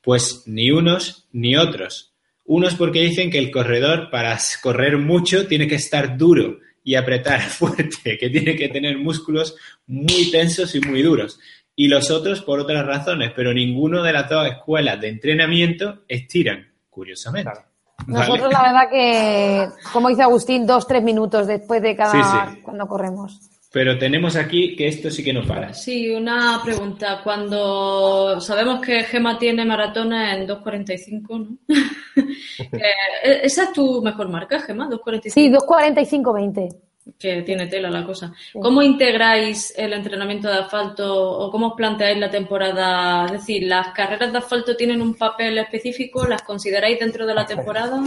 Pues 0.00 0.44
ni 0.46 0.70
unos 0.70 1.28
ni 1.32 1.56
otros. 1.56 2.14
Unos 2.44 2.74
porque 2.74 3.02
dicen 3.02 3.30
que 3.30 3.38
el 3.38 3.50
corredor 3.50 4.10
para 4.10 4.38
correr 4.62 4.98
mucho 4.98 5.46
tiene 5.46 5.68
que 5.68 5.76
estar 5.76 6.16
duro 6.16 6.58
y 6.84 6.94
apretar 6.94 7.40
fuerte, 7.48 8.18
que 8.18 8.30
tiene 8.30 8.56
que 8.56 8.68
tener 8.68 8.98
músculos 8.98 9.56
muy 9.86 10.30
tensos 10.30 10.74
y 10.74 10.80
muy 10.80 11.02
duros. 11.02 11.38
Y 11.74 11.88
los 11.88 12.10
otros 12.10 12.42
por 12.42 12.60
otras 12.60 12.84
razones, 12.84 13.32
pero 13.34 13.54
ninguno 13.54 14.02
de 14.02 14.12
las 14.12 14.28
dos 14.28 14.46
escuelas 14.46 15.00
de 15.00 15.08
entrenamiento 15.08 16.04
estiran, 16.06 16.72
curiosamente. 16.90 17.71
Nosotros 18.06 18.52
la 18.52 18.62
verdad 18.62 18.90
que, 18.90 19.68
como 19.92 20.08
dice 20.08 20.22
Agustín, 20.22 20.66
dos, 20.66 20.86
tres 20.86 21.02
minutos 21.02 21.46
después 21.46 21.82
de 21.82 21.96
cada 21.96 22.56
cuando 22.62 22.86
corremos. 22.86 23.40
Pero 23.72 23.98
tenemos 23.98 24.36
aquí 24.36 24.76
que 24.76 24.86
esto 24.86 25.10
sí 25.10 25.24
que 25.24 25.32
no 25.32 25.46
para. 25.46 25.72
Sí, 25.72 26.10
una 26.10 26.60
pregunta. 26.62 27.20
Cuando 27.24 28.38
sabemos 28.38 28.82
que 28.82 29.02
Gema 29.04 29.38
tiene 29.38 29.64
maratona 29.64 30.36
en 30.36 30.46
2.45, 30.46 31.28
¿no? 31.28 31.58
Eh, 32.58 33.40
¿Esa 33.44 33.64
es 33.64 33.72
tu 33.72 34.02
mejor 34.02 34.28
marca, 34.28 34.60
Gema? 34.60 34.88
2.45. 34.88 35.30
Sí, 35.30 35.50
2.45-20 35.50 36.91
que 37.18 37.42
tiene 37.42 37.66
tela 37.66 37.90
la 37.90 38.04
cosa. 38.04 38.32
¿Cómo 38.52 38.82
integráis 38.82 39.72
el 39.76 39.92
entrenamiento 39.92 40.48
de 40.48 40.58
asfalto 40.58 41.38
o 41.38 41.50
cómo 41.50 41.68
os 41.68 41.74
planteáis 41.74 42.18
la 42.18 42.30
temporada? 42.30 43.26
Es 43.26 43.32
decir, 43.32 43.64
¿las 43.64 43.88
carreras 43.88 44.32
de 44.32 44.38
asfalto 44.38 44.76
tienen 44.76 45.00
un 45.02 45.14
papel 45.14 45.58
específico? 45.58 46.26
¿Las 46.26 46.42
consideráis 46.42 46.98
dentro 46.98 47.26
de 47.26 47.34
la 47.34 47.46
temporada? 47.46 48.02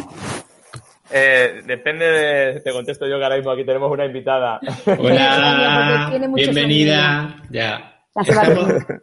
Eh, 1.12 1.62
depende 1.66 2.06
de, 2.06 2.60
te 2.62 2.72
contesto 2.72 3.08
yo 3.08 3.18
que 3.18 3.24
ahora 3.24 3.38
mismo 3.38 3.52
aquí 3.52 3.64
tenemos 3.64 3.92
una 3.92 4.06
invitada. 4.06 4.60
Hola, 4.98 6.10
bienvenida. 6.36 7.36
Ya 7.50 7.95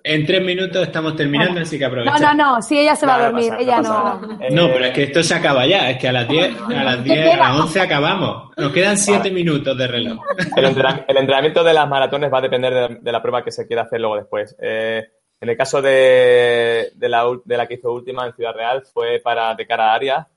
en 0.04 0.26
tres 0.26 0.42
minutos 0.42 0.82
estamos 0.86 1.14
terminando, 1.14 1.60
así 1.60 1.78
que 1.78 1.84
aprovechamos. 1.84 2.20
No, 2.20 2.34
no, 2.34 2.54
no, 2.54 2.62
sí, 2.62 2.78
ella 2.78 2.96
se 2.96 3.04
va 3.04 3.16
a 3.16 3.24
dormir, 3.24 3.52
ella 3.58 3.82
no. 3.82 4.20
No, 4.50 4.68
pero 4.72 4.86
es 4.86 4.92
que 4.92 5.02
esto 5.02 5.22
se 5.22 5.34
acaba 5.34 5.66
ya, 5.66 5.90
es 5.90 5.98
que 5.98 6.08
a 6.08 6.12
las 6.12 6.26
10, 6.26 6.60
a 6.62 6.84
las 6.84 7.04
10, 7.04 7.34
a 7.34 7.36
las 7.36 7.60
11 7.60 7.80
acabamos. 7.80 8.50
Nos 8.56 8.72
quedan 8.72 8.96
siete 8.96 9.30
minutos 9.30 9.76
de 9.76 9.86
reloj. 9.86 10.18
El, 10.56 11.16
entrenamiento 11.16 11.62
de 11.62 11.74
las 11.74 11.88
maratones 11.88 12.32
va 12.32 12.38
a 12.38 12.42
depender 12.42 13.00
de, 13.00 13.12
la 13.12 13.20
prueba 13.20 13.44
que 13.44 13.52
se 13.52 13.66
quiera 13.66 13.82
hacer 13.82 14.00
luego 14.00 14.16
después. 14.16 14.56
Eh, 14.58 15.06
en 15.42 15.48
el 15.48 15.56
caso 15.56 15.82
de, 15.82 16.92
de, 16.94 17.08
la, 17.08 17.26
de 17.44 17.56
la 17.56 17.66
que 17.66 17.74
hizo 17.74 17.92
última 17.92 18.26
en 18.26 18.32
Ciudad 18.32 18.54
Real 18.54 18.82
fue 18.94 19.20
para 19.22 19.54
de 19.54 19.66
cara 19.66 19.90
a 19.90 19.94
área, 19.94 20.28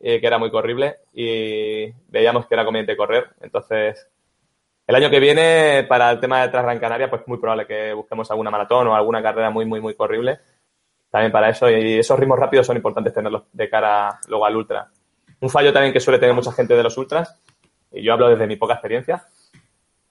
eh, 0.00 0.20
que 0.20 0.26
era 0.26 0.38
muy 0.38 0.50
corrible 0.50 0.96
y 1.12 1.92
veíamos 2.08 2.46
que 2.46 2.54
era 2.54 2.64
conveniente 2.64 2.96
correr. 2.96 3.28
Entonces, 3.40 4.08
el 4.86 4.94
año 4.94 5.10
que 5.10 5.20
viene, 5.20 5.84
para 5.88 6.10
el 6.10 6.20
tema 6.20 6.42
de 6.42 6.48
Transgran 6.48 6.78
Canaria, 6.78 7.10
pues 7.10 7.22
muy 7.26 7.38
probable 7.38 7.66
que 7.66 7.92
busquemos 7.92 8.30
alguna 8.30 8.50
maratón 8.50 8.88
o 8.88 8.94
alguna 8.94 9.22
carrera 9.22 9.50
muy, 9.50 9.64
muy, 9.64 9.80
muy 9.80 9.94
corrible. 9.94 10.40
También 11.10 11.30
para 11.30 11.50
eso. 11.50 11.70
Y 11.70 11.98
esos 11.98 12.18
ritmos 12.18 12.38
rápidos 12.38 12.66
son 12.66 12.76
importantes 12.76 13.12
tenerlos 13.12 13.44
de 13.52 13.68
cara 13.68 14.18
luego 14.28 14.46
al 14.46 14.56
ultra. 14.56 14.88
Un 15.40 15.50
fallo 15.50 15.72
también 15.72 15.92
que 15.92 16.00
suele 16.00 16.18
tener 16.18 16.34
mucha 16.34 16.52
gente 16.52 16.74
de 16.74 16.82
los 16.82 16.96
ultras, 16.96 17.38
y 17.90 18.02
yo 18.02 18.12
hablo 18.12 18.28
desde 18.28 18.46
mi 18.46 18.56
poca 18.56 18.74
experiencia, 18.74 19.26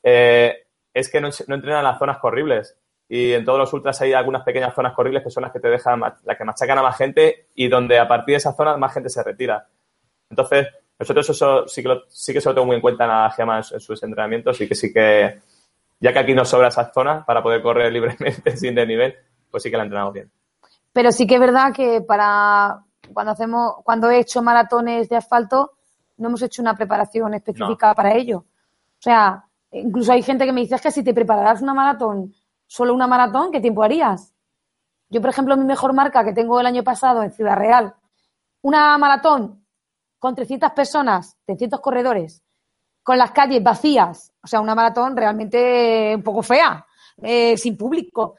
eh, 0.03 0.67
es 0.93 1.09
que 1.09 1.21
no, 1.21 1.29
entrenan 1.29 1.83
las 1.83 1.97
zonas 1.97 2.19
corribles. 2.19 2.77
Y 3.07 3.33
en 3.33 3.43
todos 3.43 3.59
los 3.59 3.73
ultras 3.73 3.99
hay 4.01 4.13
algunas 4.13 4.43
pequeñas 4.43 4.73
zonas 4.73 4.93
corribles 4.93 5.23
que 5.23 5.29
son 5.29 5.43
las 5.43 5.51
que 5.51 5.59
te 5.59 5.69
dejan, 5.69 5.99
las 5.99 6.37
que 6.37 6.45
machacan 6.45 6.77
a 6.77 6.81
más 6.81 6.97
gente 6.97 7.47
y 7.55 7.67
donde 7.67 7.99
a 7.99 8.07
partir 8.07 8.33
de 8.33 8.37
esas 8.37 8.55
zonas 8.55 8.77
más 8.77 8.93
gente 8.93 9.09
se 9.09 9.21
retira. 9.23 9.67
Entonces, 10.29 10.67
nosotros 11.01 11.31
eso 11.31 11.67
sí 11.67 11.81
que, 11.81 12.01
sí 12.09 12.31
que 12.31 12.39
se 12.39 12.47
lo 12.47 12.53
tengo 12.53 12.67
muy 12.67 12.75
en 12.75 12.81
cuenta 12.81 13.05
en 13.05 13.09
la 13.09 13.31
GEMA 13.31 13.57
en, 13.57 13.79
sus 13.79 14.03
entrenamientos 14.03 14.61
y 14.61 14.67
que 14.67 14.75
sí 14.75 14.93
que, 14.93 15.41
ya 15.99 16.13
que 16.13 16.19
aquí 16.19 16.35
nos 16.35 16.47
sobra 16.47 16.67
esa 16.67 16.93
zona 16.93 17.25
para 17.25 17.41
poder 17.41 17.63
correr 17.63 17.91
libremente 17.93 18.55
sin 18.55 18.75
nivel, 18.75 19.15
pues 19.49 19.63
sí 19.63 19.71
que 19.71 19.77
la 19.77 19.83
entrenamos 19.83 20.13
bien. 20.13 20.31
Pero 20.93 21.11
sí 21.11 21.25
que 21.25 21.35
es 21.35 21.39
verdad 21.39 21.73
que 21.73 22.01
para 22.01 22.83
cuando 23.11 23.31
hacemos, 23.31 23.77
cuando 23.83 24.11
he 24.11 24.19
hecho 24.19 24.43
maratones 24.43 25.09
de 25.09 25.15
asfalto, 25.15 25.71
no 26.17 26.27
hemos 26.27 26.41
hecho 26.43 26.61
una 26.61 26.75
preparación 26.75 27.33
específica 27.33 27.95
para 27.95 28.13
ello. 28.13 28.37
O 28.37 29.01
sea, 29.01 29.43
incluso 29.71 30.11
hay 30.11 30.21
gente 30.21 30.45
que 30.45 30.53
me 30.53 30.61
dice 30.61 30.75
es 30.75 30.81
que 30.81 30.91
si 30.91 31.03
te 31.03 31.15
prepararas 31.15 31.63
una 31.63 31.73
maratón, 31.73 32.35
solo 32.67 32.93
una 32.93 33.07
maratón, 33.07 33.51
¿qué 33.51 33.59
tiempo 33.59 33.81
harías? 33.81 34.35
Yo, 35.09 35.19
por 35.19 35.31
ejemplo, 35.31 35.57
mi 35.57 35.65
mejor 35.65 35.93
marca 35.93 36.23
que 36.23 36.31
tengo 36.31 36.59
el 36.59 36.67
año 36.67 36.83
pasado 36.83 37.23
en 37.23 37.31
Ciudad 37.31 37.57
Real, 37.57 37.95
una 38.61 38.95
maratón 38.99 39.60
con 40.21 40.35
300 40.35 40.73
personas, 40.73 41.35
300 41.47 41.79
corredores, 41.79 42.43
con 43.01 43.17
las 43.17 43.31
calles 43.31 43.63
vacías, 43.63 44.31
o 44.43 44.45
sea, 44.45 44.61
una 44.61 44.75
maratón 44.75 45.17
realmente 45.17 46.13
un 46.15 46.21
poco 46.21 46.43
fea, 46.43 46.85
eh, 47.23 47.57
sin 47.57 47.75
público, 47.75 48.35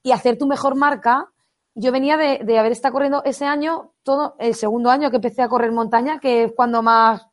y 0.00 0.12
hacer 0.12 0.38
tu 0.38 0.46
mejor 0.46 0.76
marca. 0.76 1.28
Yo 1.74 1.90
venía 1.90 2.16
de, 2.16 2.38
de, 2.44 2.56
haber 2.56 2.70
estado 2.70 2.92
corriendo 2.92 3.24
ese 3.24 3.46
año, 3.46 3.94
todo 4.04 4.36
el 4.38 4.54
segundo 4.54 4.90
año 4.90 5.10
que 5.10 5.16
empecé 5.16 5.42
a 5.42 5.48
correr 5.48 5.72
montaña, 5.72 6.20
que 6.20 6.44
es 6.44 6.52
cuando 6.54 6.82
más 6.82 7.26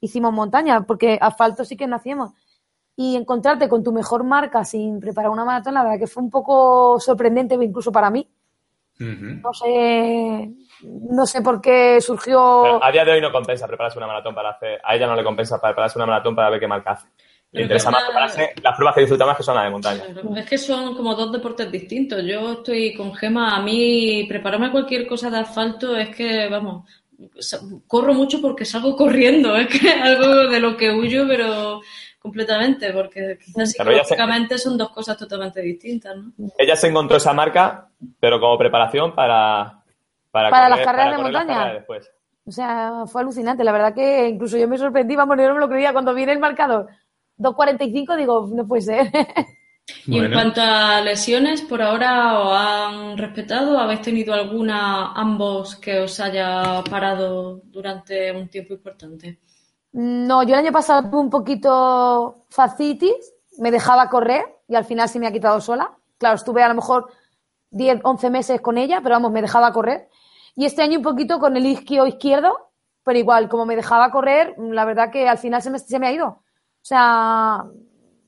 hicimos 0.00 0.32
montaña, 0.32 0.86
porque 0.86 1.18
asfalto 1.20 1.66
sí 1.66 1.76
que 1.76 1.86
no 1.86 1.96
hacíamos. 1.96 2.30
Y 2.96 3.14
encontrarte 3.14 3.68
con 3.68 3.84
tu 3.84 3.92
mejor 3.92 4.24
marca 4.24 4.64
sin 4.64 5.00
preparar 5.00 5.30
una 5.30 5.44
maratón, 5.44 5.74
la 5.74 5.82
verdad 5.82 5.98
que 5.98 6.06
fue 6.06 6.22
un 6.22 6.30
poco 6.30 6.98
sorprendente 6.98 7.56
incluso 7.56 7.92
para 7.92 8.08
mí. 8.08 8.26
No 8.98 9.52
sé, 9.52 10.50
no 10.82 11.26
sé 11.26 11.42
por 11.42 11.60
qué 11.60 12.00
surgió. 12.00 12.82
a 12.82 12.92
día 12.92 13.04
de 13.04 13.12
hoy 13.12 13.20
no 13.20 13.32
compensa 13.32 13.66
prepararse 13.66 13.98
una 13.98 14.06
maratón 14.06 14.34
para 14.34 14.50
hacer. 14.50 14.80
A 14.84 14.94
ella 14.94 15.06
no 15.06 15.16
le 15.16 15.24
compensa 15.24 15.60
prepararse 15.60 15.98
una 15.98 16.06
maratón 16.06 16.34
para 16.36 16.50
ver 16.50 16.60
qué 16.60 16.68
marca 16.68 16.92
hace. 16.92 17.08
Le 17.52 17.62
interesa 17.62 17.90
más 17.90 18.02
prepararse 18.04 18.52
las 18.62 18.74
pruebas 18.74 18.94
que 18.94 19.00
disfruta 19.02 19.26
más 19.26 19.36
que 19.36 19.42
son 19.44 19.54
las 19.54 19.64
de 19.64 19.70
montaña. 19.70 20.02
es 20.36 20.46
que 20.46 20.58
son 20.58 20.96
como 20.96 21.14
dos 21.14 21.30
deportes 21.30 21.70
distintos. 21.70 22.24
Yo 22.24 22.52
estoy 22.52 22.94
con 22.94 23.14
Gema. 23.14 23.56
A 23.56 23.62
mí, 23.62 24.26
prepararme 24.28 24.72
cualquier 24.72 25.06
cosa 25.06 25.30
de 25.30 25.38
asfalto 25.38 25.96
es 25.96 26.14
que, 26.14 26.48
vamos, 26.48 26.84
corro 27.86 28.12
mucho 28.12 28.40
porque 28.40 28.64
salgo 28.64 28.96
corriendo. 28.96 29.56
Es 29.56 29.68
que 29.68 29.88
es 29.88 30.02
algo 30.02 30.48
de 30.48 30.60
lo 30.60 30.76
que 30.76 30.90
huyo, 30.90 31.26
pero 31.28 31.80
completamente, 32.24 32.90
porque 32.90 33.38
quizás 33.38 33.72
psicológicamente 33.72 34.56
son 34.56 34.78
dos 34.78 34.88
cosas 34.88 35.14
totalmente 35.14 35.60
distintas. 35.60 36.16
¿no? 36.16 36.32
Ella 36.56 36.74
se 36.74 36.88
encontró 36.88 37.18
esa 37.18 37.34
marca, 37.34 37.90
pero 38.18 38.40
como 38.40 38.56
preparación 38.56 39.14
para, 39.14 39.82
para, 40.30 40.70
las 40.70 40.80
carreras 40.80 41.18
de 41.18 41.22
montaña. 41.22 41.84
O 42.46 42.50
sea, 42.50 43.04
fue 43.06 43.20
alucinante. 43.20 43.62
La 43.62 43.72
verdad 43.72 43.94
que 43.94 44.26
incluso 44.26 44.56
yo 44.56 44.66
me 44.66 44.78
sorprendí, 44.78 45.14
vamos, 45.14 45.36
yo 45.36 45.48
no 45.48 45.54
me 45.54 45.60
lo 45.60 45.68
creía. 45.68 45.92
Cuando 45.92 46.14
viene 46.14 46.32
el 46.32 46.38
marcador 46.38 46.88
2.45, 47.38 48.16
digo, 48.16 48.48
no 48.50 48.66
puede 48.66 48.82
ser. 48.82 49.10
Y 50.06 50.18
en 50.18 50.32
cuanto 50.32 50.62
a 50.62 51.02
lesiones, 51.02 51.60
por 51.60 51.82
ahora 51.82 52.38
os 52.38 52.56
han 52.56 53.18
respetado. 53.18 53.78
¿Habéis 53.78 54.00
tenido 54.00 54.32
alguna, 54.32 55.12
ambos, 55.12 55.76
que 55.76 56.00
os 56.00 56.20
haya 56.20 56.82
parado 56.88 57.60
durante 57.66 58.32
un 58.32 58.48
tiempo 58.48 58.72
importante? 58.72 59.40
No, 59.94 60.42
yo 60.42 60.54
el 60.54 60.60
año 60.60 60.72
pasado 60.72 61.08
tuve 61.08 61.20
un 61.20 61.30
poquito 61.30 62.46
facitis, 62.50 63.32
me 63.58 63.70
dejaba 63.70 64.08
correr 64.08 64.44
y 64.66 64.74
al 64.74 64.84
final 64.84 65.08
se 65.08 65.20
me 65.20 65.28
ha 65.28 65.32
quitado 65.32 65.60
sola. 65.60 65.96
Claro, 66.18 66.34
estuve 66.34 66.64
a 66.64 66.68
lo 66.68 66.74
mejor 66.74 67.12
10, 67.70 68.00
11 68.02 68.30
meses 68.30 68.60
con 68.60 68.76
ella, 68.76 69.00
pero 69.02 69.14
vamos, 69.14 69.30
me 69.30 69.40
dejaba 69.40 69.72
correr. 69.72 70.08
Y 70.56 70.64
este 70.64 70.82
año 70.82 70.98
un 70.98 71.04
poquito 71.04 71.38
con 71.38 71.56
el 71.56 71.64
isquio 71.64 72.08
izquierdo, 72.08 72.72
pero 73.04 73.20
igual, 73.20 73.48
como 73.48 73.66
me 73.66 73.76
dejaba 73.76 74.10
correr, 74.10 74.56
la 74.58 74.84
verdad 74.84 75.12
que 75.12 75.28
al 75.28 75.38
final 75.38 75.62
se 75.62 75.70
me, 75.70 75.78
se 75.78 76.00
me 76.00 76.08
ha 76.08 76.12
ido. 76.12 76.26
O 76.26 76.42
sea, 76.82 77.64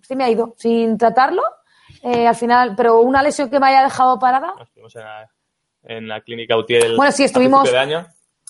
se 0.02 0.14
me 0.14 0.22
ha 0.22 0.30
ido 0.30 0.54
sin 0.58 0.96
tratarlo. 0.96 1.42
Eh, 2.00 2.28
al 2.28 2.36
final, 2.36 2.74
pero 2.76 3.00
una 3.00 3.24
lesión 3.24 3.50
que 3.50 3.58
me 3.58 3.66
haya 3.66 3.82
dejado 3.82 4.20
parada. 4.20 4.54
Estuvimos 4.60 4.94
en 5.82 6.06
la, 6.06 6.20
clínica 6.20 6.56
Utiel. 6.56 6.94
Bueno, 6.94 7.10
sí, 7.10 7.24
estuvimos 7.24 7.68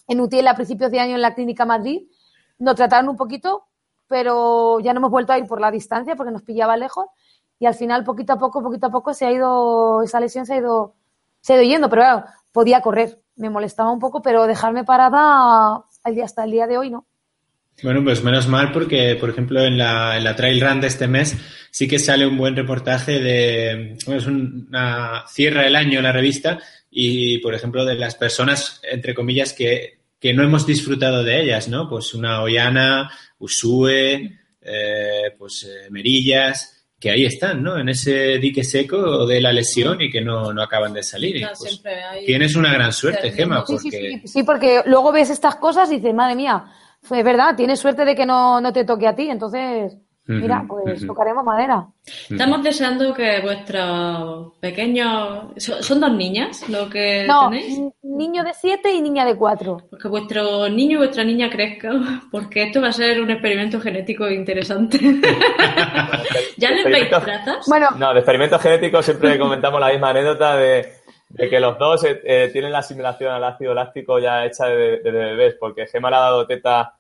en 0.06 0.20
Utiel 0.20 0.48
a 0.48 0.54
principios 0.54 0.90
de 0.90 1.00
año 1.00 1.14
en 1.14 1.22
la 1.22 1.34
clínica 1.34 1.64
Madrid 1.64 2.06
nos 2.58 2.74
trataron 2.74 3.08
un 3.08 3.16
poquito, 3.16 3.64
pero 4.06 4.80
ya 4.80 4.92
no 4.92 5.00
hemos 5.00 5.10
vuelto 5.10 5.32
a 5.32 5.38
ir 5.38 5.46
por 5.46 5.60
la 5.60 5.70
distancia 5.70 6.16
porque 6.16 6.32
nos 6.32 6.42
pillaba 6.42 6.76
lejos. 6.76 7.06
Y 7.58 7.66
al 7.66 7.74
final 7.74 8.04
poquito 8.04 8.34
a 8.34 8.38
poco, 8.38 8.62
poquito 8.62 8.86
a 8.86 8.90
poco 8.90 9.14
se 9.14 9.26
ha 9.26 9.32
ido, 9.32 10.02
esa 10.02 10.20
lesión 10.20 10.44
se 10.44 10.54
ha 10.54 10.58
ido, 10.58 10.94
se 11.40 11.54
ha 11.54 11.56
ido 11.56 11.64
yendo, 11.64 11.88
pero 11.88 12.02
claro, 12.02 12.24
podía 12.52 12.82
correr, 12.82 13.18
me 13.36 13.50
molestaba 13.50 13.90
un 13.90 13.98
poco, 13.98 14.20
pero 14.20 14.46
dejarme 14.46 14.84
parada 14.84 15.84
hasta 16.22 16.44
el 16.44 16.50
día 16.50 16.66
de 16.66 16.78
hoy 16.78 16.90
no. 16.90 17.06
Bueno, 17.82 18.02
pues 18.02 18.24
menos 18.24 18.48
mal 18.48 18.72
porque, 18.72 19.16
por 19.20 19.28
ejemplo, 19.28 19.62
en 19.62 19.76
la, 19.76 20.34
Trail 20.34 20.60
Run 20.60 20.80
de 20.80 20.86
este 20.86 21.08
mes 21.08 21.36
sí 21.70 21.86
que 21.86 21.98
sale 21.98 22.26
un 22.26 22.38
buen 22.38 22.56
reportaje 22.56 23.20
de, 23.20 23.92
es 23.92 24.26
una, 24.26 25.24
cierra 25.28 25.66
el 25.66 25.76
año 25.76 26.00
la 26.00 26.12
revista 26.12 26.58
y, 26.90 27.38
por 27.38 27.54
ejemplo, 27.54 27.84
de 27.84 27.96
las 27.96 28.14
personas, 28.14 28.80
entre 28.90 29.14
comillas, 29.14 29.52
que 29.52 29.95
que 30.18 30.34
no 30.34 30.42
hemos 30.42 30.66
disfrutado 30.66 31.22
de 31.22 31.42
ellas, 31.42 31.68
¿no? 31.68 31.88
Pues 31.88 32.14
una 32.14 32.42
Ollana, 32.42 33.10
Usue, 33.38 34.38
eh, 34.60 35.34
pues 35.38 35.64
eh, 35.64 35.90
Merillas, 35.90 36.86
que 36.98 37.10
ahí 37.10 37.24
están, 37.24 37.62
¿no? 37.62 37.78
En 37.78 37.88
ese 37.88 38.38
dique 38.38 38.64
seco 38.64 39.26
de 39.26 39.40
la 39.40 39.52
lesión 39.52 40.00
y 40.00 40.10
que 40.10 40.22
no, 40.22 40.50
acaban 40.60 40.92
de 40.92 41.02
salir. 41.02 41.46
Pues 41.58 41.82
tienes 42.24 42.56
una 42.56 42.72
gran 42.72 42.92
suerte, 42.92 43.32
Gema, 43.32 43.64
porque... 43.64 44.22
Sí, 44.24 44.42
porque 44.42 44.82
luego 44.86 45.12
ves 45.12 45.30
estas 45.30 45.56
cosas 45.56 45.90
y 45.92 45.96
dices, 45.96 46.14
madre 46.14 46.34
mía, 46.34 46.64
es 47.02 47.24
verdad, 47.24 47.54
tienes 47.54 47.78
suerte 47.78 48.04
de 48.04 48.14
que 48.14 48.24
no, 48.24 48.60
no 48.60 48.72
te 48.72 48.84
toque 48.84 49.06
a 49.06 49.14
ti, 49.14 49.28
entonces 49.28 49.96
Mira, 50.28 50.64
pues 50.66 51.06
tocaremos 51.06 51.44
madera. 51.44 51.86
Estamos 52.28 52.62
deseando 52.62 53.14
que 53.14 53.40
vuestros 53.40 54.54
pequeños. 54.60 55.52
¿Son 55.56 56.00
dos 56.00 56.12
niñas 56.12 56.68
lo 56.68 56.90
que 56.90 57.26
no, 57.28 57.50
niño 58.02 58.42
de 58.42 58.52
siete 58.54 58.92
y 58.92 59.00
niña 59.00 59.24
de 59.24 59.36
cuatro. 59.36 59.78
Porque 59.88 60.08
vuestro 60.08 60.68
niño 60.68 60.94
y 60.94 60.96
vuestra 60.98 61.22
niña 61.22 61.48
crezcan, 61.50 62.28
porque 62.32 62.64
esto 62.64 62.80
va 62.80 62.88
a 62.88 62.92
ser 62.92 63.20
un 63.20 63.30
experimento 63.30 63.80
genético 63.80 64.28
interesante. 64.28 64.98
¿Ya 66.56 66.70
les 66.70 66.84
veis 66.84 67.08
trazas? 67.08 67.66
Bueno. 67.68 67.90
No, 67.96 68.12
de 68.12 68.20
experimentos 68.20 68.60
genéticos 68.60 69.04
siempre 69.04 69.38
comentamos 69.38 69.80
la 69.80 69.90
misma 69.90 70.10
anécdota 70.10 70.56
de, 70.56 70.92
que 71.38 71.60
los 71.60 71.78
dos 71.78 72.02
eh, 72.04 72.20
eh, 72.24 72.50
tienen 72.52 72.72
la 72.72 72.78
asimilación 72.78 73.32
al 73.32 73.44
ácido 73.44 73.74
láctico 73.74 74.18
ya 74.18 74.44
hecha 74.44 74.66
de, 74.66 75.00
bebés, 75.02 75.54
porque 75.60 75.86
Gemma 75.86 76.10
le 76.10 76.16
ha 76.16 76.20
dado 76.20 76.46
teta 76.46 76.94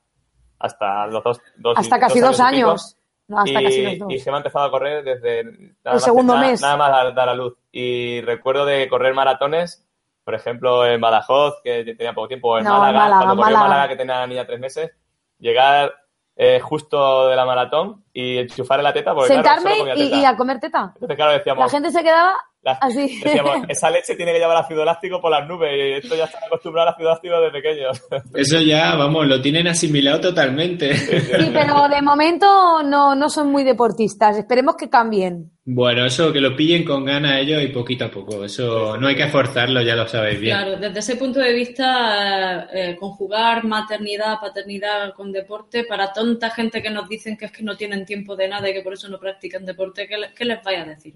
hasta 0.58 1.06
los 1.06 1.24
dos, 1.24 1.40
hasta 1.76 1.98
casi 1.98 2.20
dos 2.20 2.38
años. 2.38 2.96
No, 3.28 3.38
hasta 3.40 3.60
y, 3.60 3.64
casi 3.64 3.82
los 3.82 3.98
dos. 3.98 4.12
Y 4.12 4.18
se 4.18 4.30
me 4.30 4.36
ha 4.36 4.38
empezado 4.38 4.66
a 4.66 4.70
correr 4.70 5.02
desde 5.02 5.40
el 5.40 6.00
segundo 6.00 6.36
mes. 6.36 6.60
Nada 6.60 6.76
más 6.76 7.14
dar 7.14 7.28
a 7.28 7.34
luz. 7.34 7.54
Y 7.72 8.20
recuerdo 8.20 8.64
de 8.64 8.88
correr 8.88 9.14
maratones, 9.14 9.84
por 10.24 10.34
ejemplo, 10.34 10.86
en 10.86 11.00
Badajoz, 11.00 11.60
que 11.62 11.84
tenía 11.96 12.12
poco 12.12 12.28
tiempo, 12.28 12.58
en 12.58 12.64
Málaga, 12.64 13.18
cuando 13.18 13.36
corrí 13.36 13.54
en 13.54 13.60
Málaga, 13.60 13.88
que 13.88 13.96
tenía 13.96 14.20
la 14.20 14.26
niña 14.26 14.46
tres 14.46 14.60
meses, 14.60 14.92
llegar 15.38 15.94
eh, 16.36 16.60
justo 16.60 17.28
de 17.28 17.36
la 17.36 17.46
maratón 17.46 18.04
y 18.12 18.38
enchufar 18.38 18.80
en 18.80 18.84
la 18.84 18.92
teta. 18.92 19.14
Porque, 19.14 19.32
Sentarme 19.32 19.94
y, 19.96 20.24
a 20.24 20.36
comer 20.36 20.60
teta. 20.60 20.92
Entonces, 20.94 21.16
claro, 21.16 21.32
decíamos, 21.32 21.64
la 21.64 21.70
gente 21.70 21.90
se 21.90 22.02
quedaba 22.02 22.34
Así. 22.72 23.20
Decíamos, 23.22 23.58
esa 23.68 23.90
leche 23.90 24.14
tiene 24.16 24.32
que 24.32 24.38
llevar 24.38 24.56
ácido 24.56 24.84
láctico 24.84 25.20
por 25.20 25.30
las 25.30 25.46
nubes 25.48 25.70
y 25.74 25.92
esto 26.04 26.16
ya 26.16 26.24
está 26.24 26.38
acostumbrado 26.46 26.88
al 26.88 26.94
ácido 26.94 27.10
láctico 27.10 27.40
desde 27.40 27.52
pequeños. 27.52 28.02
Eso 28.34 28.60
ya, 28.60 28.94
vamos, 28.96 29.26
lo 29.26 29.40
tienen 29.40 29.68
asimilado 29.68 30.20
totalmente. 30.20 30.96
Sí, 30.96 31.50
pero 31.52 31.88
de 31.88 32.02
momento 32.02 32.82
no, 32.82 33.14
no 33.14 33.28
son 33.28 33.50
muy 33.50 33.64
deportistas. 33.64 34.36
Esperemos 34.36 34.76
que 34.76 34.88
cambien. 34.88 35.50
Bueno, 35.68 36.06
eso, 36.06 36.32
que 36.32 36.40
lo 36.40 36.54
pillen 36.54 36.84
con 36.84 37.04
ganas 37.04 37.40
ellos 37.40 37.60
y 37.60 37.66
poquito 37.66 38.04
a 38.04 38.10
poco. 38.10 38.44
Eso 38.44 38.96
no 38.96 39.08
hay 39.08 39.16
que 39.16 39.26
forzarlo, 39.26 39.82
ya 39.82 39.96
lo 39.96 40.06
sabéis 40.06 40.38
bien. 40.38 40.56
Claro, 40.56 40.76
desde 40.76 41.00
ese 41.00 41.16
punto 41.16 41.40
de 41.40 41.52
vista, 41.52 42.68
eh, 42.72 42.96
conjugar 42.96 43.64
maternidad, 43.64 44.38
paternidad 44.40 45.12
con 45.12 45.32
deporte, 45.32 45.82
para 45.82 46.12
tonta 46.12 46.50
gente 46.50 46.80
que 46.80 46.90
nos 46.90 47.08
dicen 47.08 47.36
que 47.36 47.46
es 47.46 47.52
que 47.52 47.64
no 47.64 47.76
tienen 47.76 48.06
tiempo 48.06 48.36
de 48.36 48.46
nada 48.46 48.70
y 48.70 48.74
que 48.74 48.82
por 48.82 48.92
eso 48.92 49.08
no 49.08 49.18
practican 49.18 49.66
deporte, 49.66 50.06
¿qué, 50.06 50.14
qué 50.36 50.44
les 50.44 50.62
vaya 50.62 50.82
a 50.82 50.86
decir? 50.86 51.14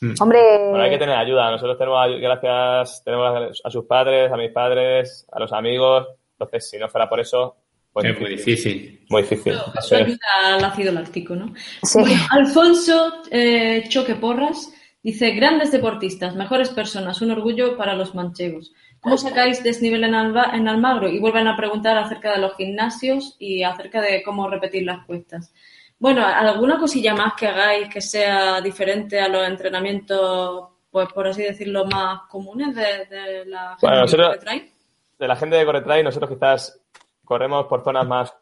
Mm. 0.00 0.14
Hombre. 0.20 0.40
Bueno, 0.70 0.84
hay 0.84 0.90
que 0.90 0.98
tener 0.98 1.16
ayuda. 1.16 1.50
Nosotros 1.50 1.78
tenemos, 1.78 2.20
gracias, 2.20 3.02
tenemos 3.04 3.60
a 3.64 3.70
sus 3.70 3.84
padres, 3.86 4.30
a 4.30 4.36
mis 4.36 4.50
padres, 4.52 5.26
a 5.32 5.40
los 5.40 5.52
amigos. 5.52 6.06
Entonces, 6.32 6.68
si 6.70 6.78
no 6.78 6.88
fuera 6.88 7.08
por 7.08 7.20
eso, 7.20 7.56
pues 7.92 8.06
es 8.06 8.20
muy 8.20 8.30
difícil. 8.30 9.06
Muy 9.08 9.22
difícil. 9.22 9.54
Eso 9.78 9.96
ayuda 9.96 10.18
al 10.44 10.64
ácido 10.64 10.92
láctico, 10.92 11.34
¿no? 11.34 11.54
Sí. 11.82 12.00
Alfonso 12.30 13.22
eh, 13.30 13.84
Choque 13.88 14.16
Porras 14.16 14.70
dice: 15.02 15.30
Grandes 15.30 15.72
deportistas, 15.72 16.36
mejores 16.36 16.68
personas, 16.68 17.22
un 17.22 17.30
orgullo 17.30 17.76
para 17.76 17.94
los 17.94 18.14
manchegos. 18.14 18.72
¿Cómo 19.00 19.16
sacáis 19.16 19.62
desnivel 19.62 20.04
en, 20.04 20.14
en 20.14 20.68
Almagro? 20.68 21.08
Y 21.08 21.20
vuelven 21.20 21.48
a 21.48 21.56
preguntar 21.56 21.96
acerca 21.96 22.32
de 22.32 22.40
los 22.40 22.54
gimnasios 22.56 23.36
y 23.38 23.62
acerca 23.62 24.02
de 24.02 24.22
cómo 24.22 24.48
repetir 24.50 24.82
las 24.84 25.06
cuestas. 25.06 25.54
Bueno, 25.98 26.26
¿alguna 26.26 26.78
cosilla 26.78 27.14
más 27.14 27.32
que 27.34 27.46
hagáis 27.46 27.88
que 27.88 28.02
sea 28.02 28.60
diferente 28.60 29.18
a 29.18 29.28
los 29.28 29.46
entrenamientos, 29.46 30.68
pues 30.90 31.10
por 31.12 31.26
así 31.26 31.42
decirlo, 31.42 31.86
más 31.86 32.22
comunes 32.28 32.74
de, 32.74 33.44
la 33.46 33.76
gente 33.80 34.16
de 34.16 34.24
Corretray? 34.24 34.72
De 35.18 35.28
la 35.28 35.36
gente 35.36 35.56
de 35.56 35.64
Corretray, 35.64 36.04
nosotros 36.04 36.30
quizás 36.30 36.78
corremos 37.24 37.66
por 37.66 37.82
zonas 37.82 38.06
más, 38.06 38.34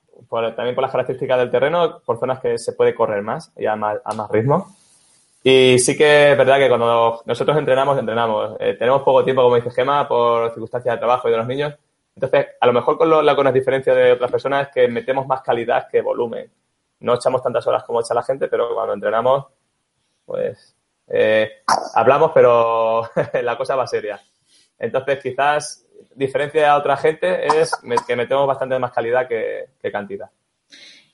también 0.56 0.74
por 0.74 0.82
las 0.82 0.90
características 0.90 1.38
del 1.38 1.50
terreno, 1.50 2.00
por 2.04 2.18
zonas 2.18 2.40
que 2.40 2.58
se 2.58 2.72
puede 2.72 2.92
correr 2.92 3.22
más 3.22 3.52
y 3.56 3.66
a 3.66 3.76
más, 3.76 4.00
ritmo. 4.30 4.76
Y 5.44 5.78
sí 5.78 5.96
que 5.96 6.32
es 6.32 6.38
verdad 6.38 6.58
que 6.58 6.68
cuando 6.68 7.22
nosotros 7.24 7.56
entrenamos, 7.56 7.98
entrenamos. 7.98 8.56
Eh, 8.58 8.74
tenemos 8.78 9.02
poco 9.02 9.22
tiempo, 9.22 9.42
como 9.42 9.56
dice 9.56 9.70
Gema, 9.70 10.08
por 10.08 10.50
circunstancias 10.50 10.94
de 10.94 10.98
trabajo 10.98 11.28
y 11.28 11.32
de 11.32 11.36
los 11.36 11.46
niños, 11.46 11.74
Entonces, 12.16 12.46
a 12.60 12.66
lo 12.66 12.72
mejor 12.72 12.98
con 12.98 13.10
lo, 13.10 13.22
la 13.22 13.36
con 13.36 13.52
diferencia 13.52 13.94
de 13.94 14.12
otras 14.12 14.30
personas 14.30 14.68
es 14.68 14.74
que 14.74 14.88
metemos 14.88 15.26
más 15.26 15.42
calidad 15.42 15.86
que 15.88 16.00
volumen. 16.00 16.50
No 17.00 17.14
echamos 17.14 17.42
tantas 17.42 17.66
horas 17.66 17.84
como 17.84 18.00
echa 18.00 18.14
la 18.14 18.22
gente, 18.22 18.48
pero 18.48 18.74
cuando 18.74 18.94
entrenamos, 18.94 19.46
pues 20.24 20.74
eh, 21.08 21.50
hablamos, 21.94 22.30
pero 22.34 23.08
la 23.42 23.56
cosa 23.56 23.76
va 23.76 23.86
seria. 23.86 24.20
Entonces, 24.78 25.18
quizás 25.22 25.86
diferencia 26.14 26.72
a 26.72 26.78
otra 26.78 26.96
gente 26.96 27.46
es 27.46 27.72
que 28.06 28.16
metemos 28.16 28.46
bastante 28.46 28.78
más 28.78 28.92
calidad 28.92 29.28
que, 29.28 29.90
cantidad. 29.90 30.30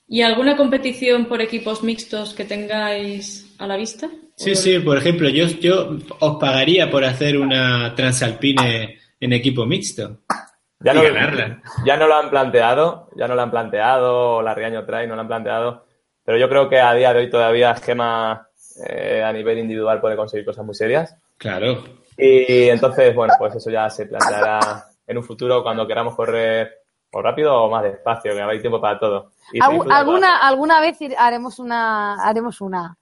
¿Y 0.07 0.21
alguna 0.21 0.57
competición 0.57 1.25
por 1.25 1.41
equipos 1.41 1.83
mixtos 1.83 2.33
que 2.33 2.43
tengáis 2.43 3.55
a 3.59 3.67
la 3.67 3.77
vista? 3.77 4.09
Sí, 4.35 4.55
sí, 4.55 4.79
por 4.79 4.97
ejemplo, 4.97 5.29
yo, 5.29 5.47
yo 5.47 5.97
os 6.19 6.37
pagaría 6.37 6.89
por 6.89 7.05
hacer 7.05 7.37
una 7.37 7.95
Transalpine 7.95 8.97
en 9.19 9.33
equipo 9.33 9.65
mixto. 9.65 10.19
Ya 10.83 10.93
no, 10.93 11.03
ya 11.85 11.97
no 11.97 12.07
lo 12.07 12.15
han 12.15 12.29
planteado, 12.29 13.09
ya 13.15 13.27
no 13.27 13.35
lo 13.35 13.41
han 13.41 13.51
planteado, 13.51 14.41
la 14.41 14.55
Riaño 14.55 14.85
trae, 14.85 15.05
no 15.07 15.15
lo 15.15 15.21
han 15.21 15.27
planteado, 15.27 15.85
pero 16.25 16.37
yo 16.37 16.49
creo 16.49 16.69
que 16.69 16.79
a 16.79 16.93
día 16.93 17.13
de 17.13 17.19
hoy 17.19 17.29
todavía 17.29 17.75
Gema 17.75 18.47
eh, 18.87 19.23
a 19.23 19.31
nivel 19.31 19.59
individual 19.59 20.01
puede 20.01 20.15
conseguir 20.15 20.45
cosas 20.45 20.65
muy 20.65 20.75
serias. 20.75 21.15
Claro. 21.37 21.83
Y 22.17 22.69
entonces, 22.69 23.13
bueno, 23.15 23.33
pues 23.37 23.55
eso 23.55 23.69
ya 23.69 23.89
se 23.89 24.05
planteará 24.05 24.85
en 25.07 25.17
un 25.17 25.23
futuro 25.23 25.63
cuando 25.63 25.87
queramos 25.87 26.15
correr 26.15 26.81
o 27.11 27.21
rápido 27.21 27.63
o 27.63 27.69
más 27.69 27.83
despacio, 27.83 28.33
que 28.33 28.41
hay 28.41 28.61
tiempo 28.61 28.79
para 28.79 28.97
todo. 28.99 29.31
¿Alguna, 29.61 30.37
alguna 30.37 30.79
vez 30.79 30.97
haremos 31.17 31.59
una, 31.59 32.15
haremos 32.23 32.61
una, 32.61 32.97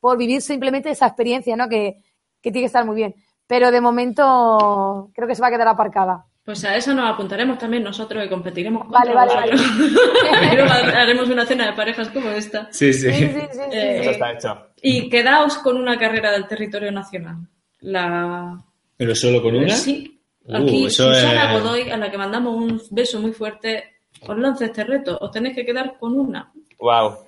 por 0.00 0.16
vivir 0.16 0.40
simplemente 0.40 0.90
esa 0.90 1.06
experiencia, 1.06 1.56
¿no? 1.56 1.68
Que, 1.68 2.02
que 2.40 2.50
tiene 2.50 2.60
que 2.60 2.66
estar 2.66 2.84
muy 2.84 2.96
bien. 2.96 3.14
Pero 3.46 3.70
de 3.70 3.80
momento 3.80 5.10
creo 5.14 5.28
que 5.28 5.34
se 5.34 5.42
va 5.42 5.48
a 5.48 5.50
quedar 5.50 5.68
aparcada. 5.68 6.24
Pues 6.44 6.64
a 6.64 6.74
eso 6.76 6.92
nos 6.92 7.08
apuntaremos 7.08 7.56
también 7.56 7.84
nosotros 7.84 8.24
y 8.24 8.28
competiremos. 8.28 8.88
Vale, 8.88 9.14
vale, 9.14 9.32
vale. 9.32 9.52
haremos 10.96 11.28
una 11.28 11.46
cena 11.46 11.66
de 11.66 11.72
parejas 11.74 12.08
como 12.08 12.30
esta. 12.30 12.66
Sí, 12.72 12.92
sí. 12.92 13.12
sí, 13.12 13.24
eh, 13.72 14.00
eso 14.00 14.10
está 14.10 14.32
hecho. 14.32 14.66
Y 14.82 15.08
quedaos 15.08 15.58
con 15.58 15.76
una 15.76 15.96
carrera 15.96 16.32
del 16.32 16.48
territorio 16.48 16.90
nacional. 16.90 17.36
La... 17.80 18.58
¿Pero 18.96 19.14
solo 19.14 19.40
con 19.40 19.54
una? 19.54 19.76
Sí. 19.76 20.20
Uh, 20.44 20.56
Aquí 20.56 20.90
Susana 20.90 21.52
Godoy, 21.52 21.88
a 21.90 21.96
la 21.96 22.10
que 22.10 22.18
mandamos 22.18 22.56
un 22.56 22.82
beso 22.90 23.20
muy 23.20 23.32
fuerte, 23.32 23.98
os 24.26 24.36
lanza 24.36 24.64
este 24.64 24.82
reto. 24.82 25.16
Os 25.20 25.30
tenéis 25.30 25.54
que 25.54 25.64
quedar 25.64 25.96
con 25.96 26.18
una. 26.18 26.52
Wow. 26.80 27.18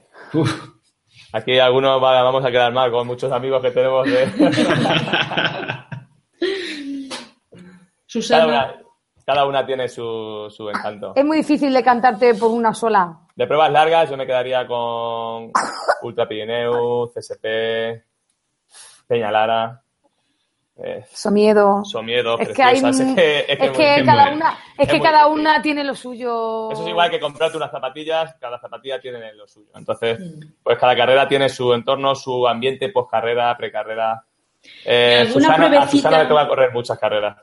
Aquí 1.33 1.61
algunos 1.61 2.01
vamos 2.01 2.45
a 2.45 2.51
quedar 2.51 2.73
mal 2.73 2.91
con 2.91 3.07
muchos 3.07 3.31
amigos 3.31 3.62
que 3.62 3.71
tenemos 3.71 4.07
de... 4.07 4.27
Susana 8.07 8.84
cada 9.25 9.47
una 9.47 9.64
tiene 9.64 9.89
su, 9.89 10.53
su 10.55 10.68
encanto. 10.68 11.12
Es 11.16 11.25
muy 11.25 11.39
difícil 11.39 11.72
de 11.72 11.83
cantarte 11.83 12.35
por 12.35 12.51
una 12.51 12.75
sola. 12.75 13.20
De 13.35 13.47
pruebas 13.47 13.72
largas 13.72 14.11
yo 14.11 14.16
me 14.16 14.27
quedaría 14.27 14.66
con 14.66 15.51
Ultra 16.03 16.29
Pirineu, 16.29 17.11
CSP, 17.12 18.05
Peñalara. 19.07 19.81
Eh, 20.77 21.05
Somiedo. 21.12 21.85
Somiedo, 21.85 22.39
es 22.39 22.49
que, 22.49 22.62
hay, 22.62 22.77
es 22.85 23.14
que, 23.14 23.47
es 23.49 23.70
que, 23.70 24.03
cada, 24.05 24.33
una, 24.33 24.59
es 24.77 24.89
que 24.89 25.01
cada 25.01 25.27
una 25.29 25.62
tiene 25.62 25.85
lo 25.85 25.95
suyo. 25.95 26.70
Eso 26.72 26.83
es 26.83 26.89
igual 26.89 27.11
que 27.11 27.20
comprarte 27.20 27.57
unas 27.57 27.70
zapatillas, 27.70 28.35
cada 28.41 28.59
zapatilla 28.59 29.01
tiene 29.01 29.33
lo 29.35 29.47
suyo. 29.47 29.70
Entonces, 29.75 30.18
pues 30.62 30.77
cada 30.79 30.97
carrera 30.97 31.29
tiene 31.29 31.49
su 31.49 31.72
entorno, 31.72 32.14
su 32.14 32.47
ambiente 32.47 32.89
post-carrera, 32.89 33.57
precarrera. 33.57 34.25
Eh, 34.85 35.29
Susana, 35.33 35.81
a 35.81 35.89
Susana 35.89 36.22
le 36.22 36.29
toca 36.29 36.49
correr 36.49 36.72
muchas 36.72 36.99
carreras. 36.99 37.37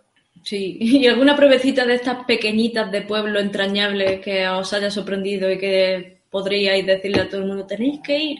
Sí, 0.43 0.77
y 0.81 1.07
alguna 1.07 1.35
pruebecita 1.35 1.85
de 1.85 1.95
estas 1.95 2.25
pequeñitas 2.25 2.91
de 2.91 3.01
pueblo 3.01 3.39
entrañables 3.39 4.21
que 4.21 4.47
os 4.47 4.73
haya 4.73 4.89
sorprendido 4.89 5.51
y 5.51 5.57
que 5.57 6.21
podríais 6.29 6.85
decirle 6.85 7.21
a 7.21 7.29
todo 7.29 7.41
el 7.41 7.47
mundo, 7.47 7.65
tenéis 7.65 7.99
que 8.01 8.17
ir. 8.17 8.39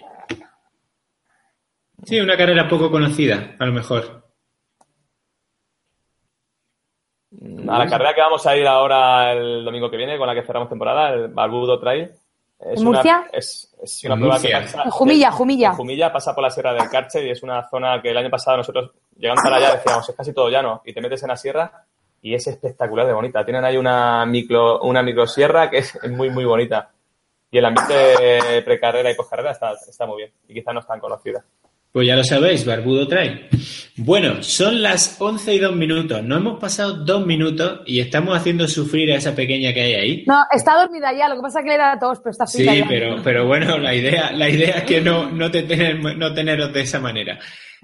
Sí, 2.04 2.20
una 2.20 2.36
carrera 2.36 2.68
poco 2.68 2.90
conocida, 2.90 3.56
a 3.60 3.66
lo 3.66 3.74
mejor. 3.74 4.22
A 7.68 7.78
la 7.78 7.88
carrera 7.88 8.14
que 8.14 8.22
vamos 8.22 8.46
a 8.46 8.58
ir 8.58 8.68
ahora 8.68 9.34
el 9.34 9.64
domingo 9.64 9.90
que 9.90 9.98
viene, 9.98 10.18
con 10.18 10.28
la 10.28 10.34
que 10.34 10.44
cerramos 10.44 10.70
temporada, 10.70 11.14
el 11.14 11.28
Barbudo 11.28 11.80
Trail. 11.80 12.10
Es 12.60 12.80
¿En 12.80 12.84
Murcia? 12.84 13.28
es, 13.32 13.74
una 14.06 14.16
prueba 14.16 14.40
que 14.40 14.52
pasa, 14.52 14.84
en 14.84 14.90
Jumilla, 14.92 15.32
Jumilla. 15.32 15.74
Jumilla 15.74 16.14
pasa 16.14 16.36
por 16.36 16.44
la 16.44 16.52
Sierra 16.52 16.74
del 16.74 16.90
Carche 16.90 17.26
y 17.26 17.32
es 17.32 17.42
una 17.42 17.68
zona 17.68 18.00
que 18.02 18.10
el 18.10 18.18
año 18.18 18.30
pasado 18.30 18.58
nosotros, 18.58 18.92
llegando 19.18 19.42
para 19.42 19.56
allá, 19.58 19.76
decíamos, 19.76 20.08
es 20.08 20.16
casi 20.16 20.34
todo 20.34 20.50
llano. 20.50 20.82
Y 20.86 20.94
te 20.94 21.02
metes 21.02 21.24
en 21.24 21.30
la 21.30 21.38
sierra 21.38 21.86
y 22.22 22.34
es 22.36 22.48
espectacular 22.48 23.08
de 23.08 23.14
bonita. 23.14 23.44
Tienen 23.44 23.66
ahí 23.66 23.78
una 23.78 24.26
micro, 24.26 24.82
una 24.82 25.02
microsierra 25.02 25.70
que 25.70 25.80
es 25.80 25.98
muy, 26.10 26.30
muy 26.30 26.46
bonita. 26.46 26.92
Y 27.50 27.58
el 27.58 27.66
ambiente 27.66 28.62
precarrera 28.64 29.12
y 29.12 29.16
poscarrera 29.16 29.52
está, 29.52 29.74
está 29.74 30.06
muy 30.06 30.18
bien. 30.18 30.32
Y 30.48 30.54
quizá 30.54 30.72
no 30.72 30.80
es 30.80 30.88
tan 30.88 31.00
conocida. 31.00 31.44
Pues 31.92 32.08
ya 32.08 32.16
lo 32.16 32.24
sabéis, 32.24 32.66
Barbudo 32.66 33.06
trae. 33.06 33.50
Bueno, 33.98 34.42
son 34.42 34.82
las 34.82 35.20
11 35.20 35.56
y 35.56 35.60
2 35.60 35.76
minutos. 35.76 36.24
No 36.24 36.38
hemos 36.38 36.58
pasado 36.58 36.94
dos 36.94 37.26
minutos 37.26 37.82
y 37.86 38.00
estamos 38.00 38.38
haciendo 38.38 38.66
sufrir 38.70 39.12
a 39.12 39.18
esa 39.18 39.36
pequeña 39.36 39.74
que 39.74 39.82
hay 39.82 39.94
ahí. 39.96 40.24
No, 40.26 40.42
está 40.52 40.80
dormida 40.80 41.12
ya, 41.12 41.28
lo 41.28 41.36
que 41.36 41.42
pasa 41.42 41.60
es 41.60 41.66
que 41.66 41.72
le 41.72 41.78
da 41.78 42.00
tos, 42.00 42.20
pero 42.20 42.32
está 42.32 42.48
Sí, 42.48 42.66
pero, 42.88 43.18
pero 43.22 43.46
bueno, 43.46 43.78
la 43.78 43.94
idea, 43.94 44.32
la 44.32 44.48
idea 44.48 44.78
es 44.78 44.84
que 44.84 45.02
no, 45.02 45.30
no, 45.30 45.52
te 45.52 45.64
no 45.94 46.34
teneros 46.34 46.72
de 46.72 46.80
esa 46.80 47.02
manera. 47.02 47.38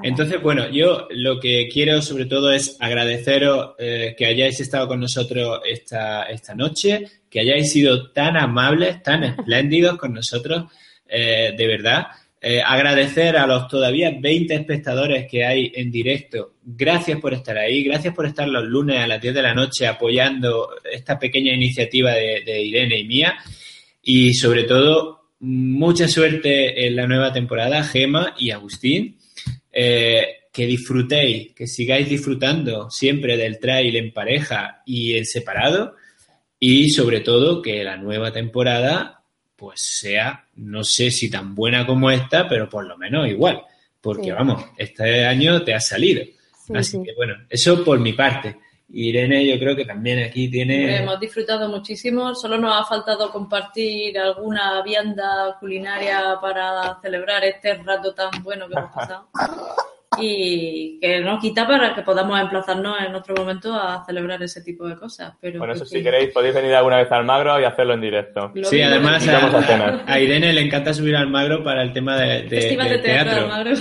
Entonces, 0.04 0.42
bueno, 0.42 0.70
yo 0.70 1.08
lo 1.10 1.40
que 1.40 1.68
quiero 1.72 2.02
sobre 2.02 2.26
todo 2.26 2.52
es 2.52 2.78
agradeceros 2.80 3.72
eh, 3.80 4.16
que 4.18 4.28
hayáis 4.28 4.60
estado 4.60 4.88
con 4.88 5.00
nosotros 5.00 5.62
esta, 5.66 6.24
esta 6.24 6.54
noche, 6.54 7.06
que 7.30 7.40
hayáis 7.40 7.72
sido 7.72 8.12
tan 8.12 8.38
amables, 8.38 9.02
tan 9.02 9.24
espléndidos 9.24 9.98
con 9.98 10.14
nosotros, 10.14 10.66
eh, 11.08 11.54
de 11.58 11.68
verdad. 11.68 12.08
Eh, 12.40 12.62
agradecer 12.64 13.36
a 13.36 13.48
los 13.48 13.68
todavía 13.68 14.16
20 14.20 14.54
espectadores 14.54 15.28
que 15.28 15.44
hay 15.44 15.72
en 15.74 15.90
directo. 15.90 16.54
Gracias 16.64 17.20
por 17.20 17.34
estar 17.34 17.58
ahí, 17.58 17.84
gracias 17.84 18.14
por 18.14 18.28
estar 18.28 18.48
los 18.48 18.66
lunes 18.66 19.00
a 19.00 19.08
las 19.08 19.20
10 19.20 19.34
de 19.34 19.42
la 19.42 19.56
noche 19.56 19.88
apoyando 19.88 20.70
esta 20.90 21.18
pequeña 21.18 21.54
iniciativa 21.54 22.12
de, 22.12 22.44
de 22.46 22.62
Irene 22.62 23.00
y 23.00 23.08
mía. 23.08 23.36
Y 24.04 24.36
sobre 24.36 24.64
todo, 24.66 25.32
mucha 25.40 26.08
suerte 26.08 26.86
en 26.86 26.96
la 26.96 27.08
nueva 27.08 27.34
temporada, 27.34 27.84
Gema 27.84 28.36
y 28.38 28.52
Agustín. 28.52 29.18
Eh, 29.80 30.26
que 30.52 30.66
disfrutéis, 30.66 31.54
que 31.54 31.68
sigáis 31.68 32.10
disfrutando 32.10 32.90
siempre 32.90 33.38
del 33.38 33.60
trail 33.60 33.96
en 33.96 34.12
pareja 34.12 34.82
y 34.88 35.16
en 35.16 35.24
separado 35.24 35.94
y 36.60 36.90
sobre 36.90 37.20
todo 37.20 37.62
que 37.62 37.84
la 37.84 37.96
nueva 37.96 38.32
temporada 38.32 39.22
pues 39.56 39.80
sea, 39.80 40.48
no 40.56 40.84
sé 40.84 41.12
si 41.12 41.30
tan 41.30 41.54
buena 41.54 41.86
como 41.86 42.10
esta, 42.10 42.50
pero 42.50 42.68
por 42.68 42.88
lo 42.88 42.98
menos 42.98 43.28
igual, 43.28 43.62
porque 44.02 44.32
vamos, 44.32 44.66
este 44.80 45.26
año 45.26 45.64
te 45.64 45.76
ha 45.76 45.80
salido. 45.80 46.24
Así 46.74 47.04
que 47.04 47.14
bueno, 47.14 47.36
eso 47.48 47.84
por 47.84 48.00
mi 48.00 48.14
parte. 48.14 48.58
Irene, 48.90 49.46
yo 49.46 49.60
creo 49.60 49.76
que 49.76 49.86
también 49.86 50.24
aquí 50.24 50.50
tiene. 50.50 50.98
Hemos 50.98 51.20
disfrutado 51.20 51.68
muchísimo. 51.68 52.34
Solo 52.34 52.58
nos 52.58 52.74
ha 52.74 52.86
faltado 52.86 53.30
compartir 53.32 54.18
alguna 54.18 54.82
vianda 54.82 55.58
culinaria 55.60 56.38
para 56.42 56.98
celebrar 57.02 57.44
este 57.44 57.74
rato 57.76 58.14
tan 58.14 58.30
bueno 58.44 58.68
que 58.68 58.74
hemos 58.76 58.92
pasado. 58.92 59.28
y 60.20 61.00
que 61.00 61.20
no 61.22 61.40
quita 61.40 61.68
para 61.68 61.94
que 61.96 62.02
podamos 62.02 62.40
emplazarnos 62.40 62.96
en 63.06 63.16
otro 63.16 63.36
momento 63.36 63.74
a 63.74 64.04
celebrar 64.06 64.42
ese 64.44 64.62
tipo 64.62 64.88
de 64.88 64.96
cosas. 64.96 65.34
Pero 65.40 65.60
bueno, 65.60 65.74
eso 65.74 65.86
si 65.86 66.04
queréis 66.04 66.32
podéis 66.32 66.56
venir 66.56 66.74
alguna 66.76 66.98
vez 66.98 67.12
al 67.12 67.26
Magro 67.26 67.60
y 67.60 67.64
hacerlo 67.64 67.94
en 67.94 68.02
directo. 68.02 68.52
sí, 68.64 68.82
además 68.82 69.28
a, 69.28 70.20
Irene 70.20 70.54
le 70.54 70.62
encanta 70.62 70.94
subir 70.94 71.16
al 71.16 71.30
Magro 71.30 71.64
para 71.64 71.82
el 71.82 71.94
tema 71.94 72.18
de, 72.18 72.44
de, 72.44 73.00
teatro. 73.00 73.48
Magro. 73.48 73.72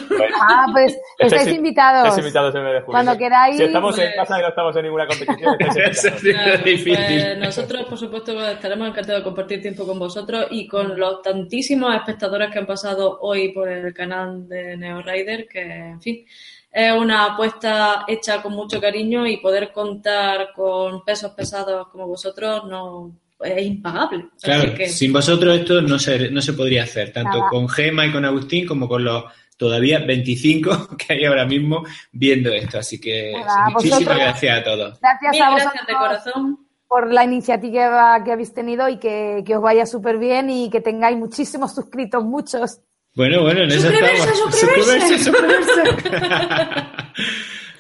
ah, 0.41 0.66
pues 0.72 0.97
estáis 1.18 1.49
invitados. 1.49 2.09
Estáis 2.09 2.26
invitados 2.26 2.55
en 2.55 2.64
vez 2.64 2.74
de 2.74 2.82
Cuando 2.82 3.16
queráis. 3.16 3.57
Si 3.57 3.64
estamos 3.64 3.99
en 3.99 4.05
pues 4.05 4.16
casa 4.16 4.39
y 4.39 4.43
no 4.43 4.49
estamos 4.49 4.76
en 4.76 4.82
ninguna 4.82 5.07
competición, 5.07 5.57
eso 5.61 6.09
es 6.09 6.64
difícil. 6.64 6.97
Pues 6.97 7.39
nosotros, 7.39 7.87
por 7.87 7.99
supuesto, 7.99 8.49
estaremos 8.49 8.89
encantados 8.89 9.20
de 9.20 9.24
compartir 9.24 9.62
tiempo 9.62 9.87
con 9.87 9.99
vosotros 9.99 10.47
y 10.51 10.66
con 10.66 10.99
los 10.99 11.22
tantísimos 11.22 11.95
espectadores 11.95 12.51
que 12.51 12.59
han 12.59 12.66
pasado 12.66 13.18
hoy 13.20 13.53
por 13.53 13.68
el 13.68 13.93
canal 13.95 14.49
de 14.49 14.76
Neo 14.76 15.03
Rider, 15.03 15.47
que, 15.49 15.62
en 15.62 16.01
fin, 16.01 16.26
es 16.70 16.93
una 16.93 17.24
apuesta 17.24 18.05
hecha 18.07 18.43
con 18.43 18.53
mucho 18.53 18.81
cariño 18.81 19.27
y 19.27 19.39
poder 19.39 19.72
contar 19.72 20.53
con 20.55 21.05
pesos 21.05 21.33
pesados 21.33 21.89
como 21.89 22.07
vosotros 22.07 22.64
no 22.68 23.18
es 23.41 23.66
impagable. 23.66 24.29
Claro, 24.43 24.74
sin 24.87 25.12
vosotros 25.12 25.59
esto 25.59 25.81
no 25.83 25.99
se, 25.99 26.31
no 26.31 26.41
se 26.41 26.53
podría 26.53 26.85
hacer, 26.85 27.12
tanto 27.12 27.45
con 27.51 27.68
Gema 27.68 28.07
y 28.07 28.12
con 28.12 28.24
Agustín 28.24 28.66
como 28.66 28.89
con 28.89 29.05
los 29.05 29.24
todavía 29.57 30.01
25 30.01 30.97
que 30.99 31.14
hay 31.14 31.24
ahora 31.24 31.47
mismo 31.47 31.85
viendo 32.12 32.51
esto. 32.51 32.79
Así 32.79 33.01
que 33.01 33.33
muchísimas 33.72 34.16
gracias 34.16 34.59
a 34.59 34.64
todos. 34.64 35.01
Gracias 35.01 35.41
a 35.41 35.51
vosotros 35.51 35.87
de 35.87 35.95
corazón. 35.95 36.59
Por 36.89 37.12
la 37.12 37.24
iniciativa 37.24 38.22
que 38.22 38.33
habéis 38.33 38.55
tenido 38.55 38.89
y 38.89 38.99
que, 38.99 39.43
que 39.45 39.57
os 39.57 39.62
vaya 39.62 39.87
súper 39.87 40.18
bien 40.18 40.51
y 40.51 40.70
que 40.70 40.81
tengáis 40.81 41.16
muchísimos 41.16 41.74
suscritos, 41.74 42.24
muchos. 42.24 42.81
Bueno, 43.17 43.41
bueno, 43.43 43.62
en 43.62 43.73
eso 43.73 43.89
estamos. 43.89 44.39
Suscribirse, 44.39 45.19
suscribirse. 45.19 45.83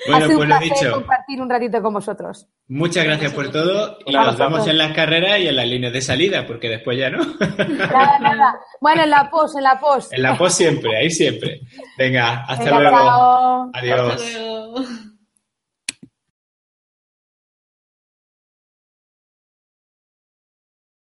Bueno, 0.08 0.26
pues 0.36 0.48
lo 0.48 0.58
dicho. 0.60 0.92
compartir 0.92 1.40
un 1.40 1.50
ratito 1.50 1.82
con 1.82 1.94
vosotros. 1.94 2.46
Muchas 2.68 3.04
gracias 3.04 3.32
por 3.32 3.50
todo 3.50 3.98
y 4.06 4.12
nos 4.12 4.38
vemos 4.38 4.64
en 4.68 4.78
las 4.78 4.92
carreras 4.92 5.40
y 5.40 5.48
en 5.48 5.56
las 5.56 5.66
líneas 5.66 5.92
de 5.92 6.00
salida, 6.00 6.46
porque 6.46 6.68
después 6.68 6.96
ya 6.96 7.10
no. 7.10 7.24
Nada, 7.40 8.18
nada. 8.20 8.54
Bueno, 8.80 9.02
en 9.02 9.10
la 9.10 9.28
pos, 9.28 9.56
en 9.56 9.64
la 9.64 9.80
pos. 9.80 10.12
En 10.12 10.22
la 10.22 10.38
pos 10.38 10.54
siempre, 10.54 10.96
ahí 10.96 11.10
siempre. 11.10 11.62
Venga, 11.98 12.44
hasta 12.46 12.78
luego. 12.78 13.70
Adiós. 13.74 15.12